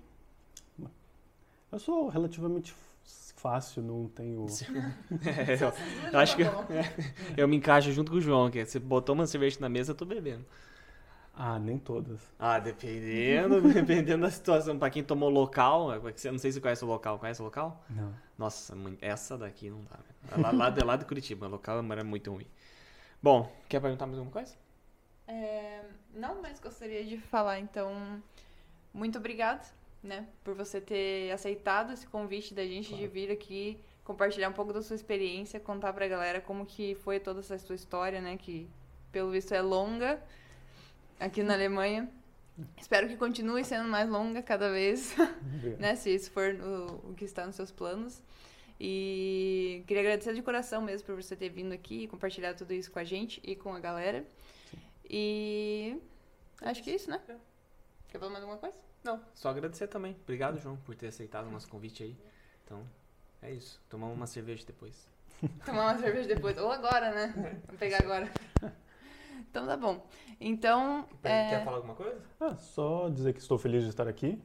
Eu 1.71 1.79
sou 1.79 2.07
relativamente 2.07 2.73
fácil, 3.35 3.83
não 3.83 4.07
tenho. 4.07 4.45
é, 5.25 5.63
eu, 5.63 6.11
eu, 6.13 6.19
acho 6.19 6.35
que 6.35 6.43
eu, 6.43 6.51
eu, 7.38 7.47
me 7.47 7.57
encaixo 7.57 7.91
junto 7.91 8.11
com 8.11 8.17
o 8.17 8.21
João, 8.21 8.49
que 8.49 8.65
você 8.65 8.79
botou 8.79 9.13
uma 9.13 9.27
cerveja 9.27 9.57
na 9.59 9.69
mesa, 9.69 9.91
eu 9.91 9.95
tô 9.95 10.05
bebendo. 10.05 10.45
Ah, 11.39 11.59
nem 11.59 11.77
todas. 11.77 12.19
Ah, 12.39 12.57
dependendo, 12.57 13.61
dependendo 13.71 14.23
da 14.23 14.31
situação. 14.31 14.77
Pra 14.79 14.89
quem 14.89 15.03
tomou 15.03 15.29
local, 15.29 15.93
é 15.93 15.97
eu 15.97 16.31
não 16.31 16.39
sei 16.39 16.51
se 16.51 16.59
conhece 16.59 16.83
o 16.83 16.88
local. 16.88 17.19
Conhece 17.19 17.41
o 17.41 17.45
local? 17.45 17.83
Não. 17.89 18.13
Nossa, 18.38 18.75
essa 18.99 19.38
daqui 19.38 19.69
não 19.69 19.83
dá. 19.83 19.99
É 20.31 20.41
lá, 20.41 20.51
lá, 20.51 20.69
de, 20.69 20.83
lá 20.83 20.95
de 20.95 21.05
Curitiba, 21.05 21.45
o 21.45 21.49
local 21.49 21.79
é 21.79 22.03
muito 22.03 22.31
ruim. 22.31 22.47
Bom, 23.21 23.51
quer 23.69 23.79
perguntar 23.79 24.07
mais 24.07 24.17
alguma 24.17 24.33
coisa? 24.33 24.55
É, 25.27 25.83
não, 26.13 26.41
mas 26.41 26.59
gostaria 26.59 27.03
de 27.03 27.17
falar, 27.17 27.59
então, 27.59 28.21
muito 28.93 29.17
obrigado, 29.17 29.69
né, 30.01 30.25
por 30.43 30.53
você 30.53 30.79
ter 30.79 31.31
aceitado 31.31 31.91
esse 31.91 32.07
convite 32.07 32.53
da 32.53 32.63
gente 32.63 32.89
claro. 32.89 33.03
de 33.03 33.09
vir 33.09 33.31
aqui 33.31 33.79
compartilhar 34.05 34.47
um 34.47 34.53
pouco 34.53 34.71
da 34.71 34.81
sua 34.81 34.95
experiência, 34.95 35.59
contar 35.59 35.91
pra 35.91 36.07
galera 36.07 36.39
como 36.39 36.65
que 36.65 36.95
foi 36.95 37.19
toda 37.19 37.41
essa 37.41 37.57
sua 37.57 37.75
história, 37.75 38.21
né, 38.21 38.38
que 38.38 38.69
pelo 39.11 39.31
visto 39.31 39.53
é 39.53 39.61
longa, 39.61 40.23
aqui 41.20 41.43
na 41.43 41.53
Alemanha. 41.53 42.09
Espero 42.78 43.07
que 43.07 43.15
continue 43.15 43.63
sendo 43.63 43.88
mais 43.88 44.09
longa 44.09 44.41
cada 44.41 44.72
vez, 44.72 45.15
né? 45.78 45.95
Se 45.95 46.13
isso 46.13 46.32
for 46.32 46.55
o, 46.55 47.11
o, 47.11 47.13
que 47.13 47.26
está 47.26 47.45
nos 47.45 47.55
seus 47.55 47.72
planos. 47.72 48.22
E 48.80 49.84
queria 49.88 50.01
agradecer 50.01 50.34
de 50.34 50.41
coração 50.41 50.82
mesmo 50.82 51.05
por 51.05 51.15
você 51.15 51.36
ter 51.36 51.49
vindo 51.49 51.74
aqui 51.74 52.03
e 52.03 52.07
compartilhar 52.07 52.53
tudo 52.53 52.74
isso 52.74 52.91
com 52.91 52.99
a 52.99 53.03
gente 53.03 53.41
e 53.43 53.55
com 53.55 53.74
a 53.74 53.80
galera. 53.80 54.26
Sim. 54.70 54.78
E 55.09 56.01
acho 56.61 56.84
que 56.84 56.91
é 56.91 56.95
isso, 56.95 57.09
né? 57.09 57.22
É. 57.28 57.36
Quer 58.09 58.20
falar 58.20 58.32
mais 58.32 58.43
alguma 58.43 58.59
coisa? 58.59 58.78
Não, 59.03 59.22
só 59.34 59.49
agradecer 59.49 59.88
também. 59.88 60.15
Obrigado, 60.24 60.59
João, 60.59 60.78
por 60.78 60.95
ter 60.95 61.07
aceitado 61.07 61.47
o 61.47 61.51
nosso 61.51 61.68
convite 61.70 62.03
aí. 62.03 62.18
Então, 62.65 62.84
é 63.41 63.51
isso. 63.51 63.80
Tomar 63.89 64.07
uma 64.07 64.28
cerveja 64.28 64.65
depois. 64.65 65.07
Tomar 65.65 65.93
uma 65.93 65.97
cerveja 65.99 66.28
depois. 66.28 66.57
Ou 66.57 66.72
agora, 66.72 67.11
né? 67.11 67.59
Vamos 67.65 67.80
pegar 67.80 68.01
agora. 68.01 68.30
Então 69.49 69.65
tá 69.65 69.77
bom. 69.77 70.05
Então. 70.39 71.05
É... 71.23 71.49
Quer 71.49 71.65
falar 71.65 71.77
alguma 71.77 71.95
coisa? 71.95 72.21
Ah, 72.39 72.55
só 72.55 73.09
dizer 73.09 73.33
que 73.33 73.39
estou 73.39 73.57
feliz 73.57 73.83
de 73.83 73.89
estar 73.89 74.07
aqui 74.07 74.41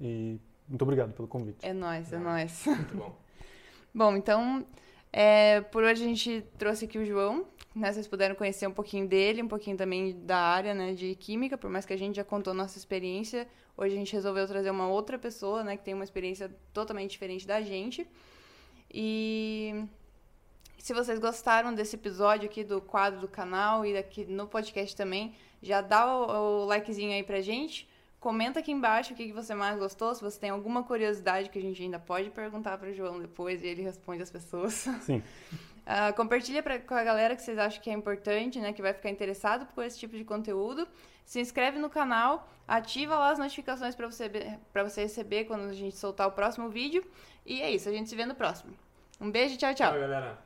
e 0.00 0.40
muito 0.68 0.82
obrigado 0.82 1.12
pelo 1.12 1.28
convite. 1.28 1.64
É 1.64 1.72
nóis, 1.72 2.12
é, 2.12 2.16
é 2.16 2.18
nóis. 2.18 2.66
Muito 2.66 2.96
bom. 2.96 3.16
bom, 3.94 4.16
então. 4.16 4.66
É, 5.12 5.60
por 5.60 5.82
hoje 5.82 6.04
a 6.04 6.06
gente 6.06 6.44
trouxe 6.58 6.84
aqui 6.84 6.98
o 6.98 7.06
João, 7.06 7.46
né? 7.74 7.92
Vocês 7.92 8.06
puderam 8.06 8.34
conhecer 8.34 8.66
um 8.66 8.72
pouquinho 8.72 9.08
dele, 9.08 9.42
um 9.42 9.48
pouquinho 9.48 9.76
também 9.76 10.18
da 10.26 10.36
área 10.36 10.74
né, 10.74 10.92
de 10.92 11.14
química, 11.14 11.56
por 11.56 11.70
mais 11.70 11.86
que 11.86 11.92
a 11.92 11.96
gente 11.96 12.16
já 12.16 12.24
contou 12.24 12.52
nossa 12.52 12.76
experiência. 12.76 13.48
Hoje 13.76 13.94
a 13.94 13.98
gente 13.98 14.12
resolveu 14.12 14.46
trazer 14.46 14.70
uma 14.70 14.88
outra 14.88 15.18
pessoa, 15.18 15.62
né, 15.62 15.76
que 15.76 15.84
tem 15.84 15.94
uma 15.94 16.04
experiência 16.04 16.50
totalmente 16.72 17.12
diferente 17.12 17.46
da 17.46 17.62
gente. 17.62 18.06
E 18.92 19.86
Se 20.78 20.92
vocês 20.92 21.18
gostaram 21.18 21.74
desse 21.74 21.96
episódio 21.96 22.46
aqui 22.48 22.62
do 22.62 22.80
quadro 22.80 23.20
do 23.20 23.28
canal 23.28 23.84
e 23.84 23.96
aqui 23.96 24.24
no 24.24 24.46
podcast 24.46 24.94
também, 24.94 25.34
já 25.62 25.80
dá 25.80 26.06
o, 26.06 26.62
o 26.62 26.64
likezinho 26.66 27.12
aí 27.12 27.22
pra 27.22 27.40
gente. 27.40 27.88
Comenta 28.20 28.60
aqui 28.60 28.72
embaixo 28.72 29.12
o 29.12 29.16
que, 29.16 29.26
que 29.26 29.32
você 29.32 29.54
mais 29.54 29.78
gostou. 29.78 30.14
Se 30.14 30.22
você 30.22 30.38
tem 30.38 30.50
alguma 30.50 30.82
curiosidade 30.82 31.50
que 31.50 31.58
a 31.58 31.62
gente 31.62 31.82
ainda 31.82 31.98
pode 31.98 32.30
perguntar 32.30 32.78
para 32.78 32.88
o 32.88 32.92
João 32.92 33.20
depois 33.20 33.62
e 33.62 33.66
ele 33.66 33.82
responde 33.82 34.22
as 34.22 34.30
pessoas. 34.30 34.72
Sim. 35.02 35.22
Uh, 35.86 36.14
compartilha 36.16 36.62
pra, 36.62 36.78
com 36.78 36.94
a 36.94 37.04
galera 37.04 37.36
que 37.36 37.42
vocês 37.42 37.58
acham 37.58 37.80
que 37.80 37.90
é 37.90 37.92
importante, 37.92 38.58
né? 38.58 38.72
Que 38.72 38.82
vai 38.82 38.92
ficar 38.92 39.10
interessado 39.10 39.66
por 39.74 39.84
esse 39.84 39.98
tipo 39.98 40.16
de 40.16 40.24
conteúdo. 40.24 40.88
Se 41.24 41.40
inscreve 41.40 41.78
no 41.78 41.90
canal, 41.90 42.48
ativa 42.66 43.16
lá 43.16 43.30
as 43.30 43.38
notificações 43.38 43.94
para 43.94 44.08
você, 44.08 44.30
pra 44.72 44.82
você 44.82 45.02
receber 45.02 45.44
quando 45.44 45.68
a 45.68 45.72
gente 45.72 45.96
soltar 45.96 46.26
o 46.26 46.32
próximo 46.32 46.68
vídeo. 46.68 47.04
E 47.44 47.60
é 47.60 47.70
isso, 47.70 47.88
a 47.88 47.92
gente 47.92 48.08
se 48.08 48.16
vê 48.16 48.24
no 48.24 48.34
próximo. 48.34 48.72
Um 49.20 49.30
beijo, 49.30 49.56
tchau, 49.56 49.74
tchau. 49.74 49.92
Tchau, 49.92 50.00
galera. 50.00 50.45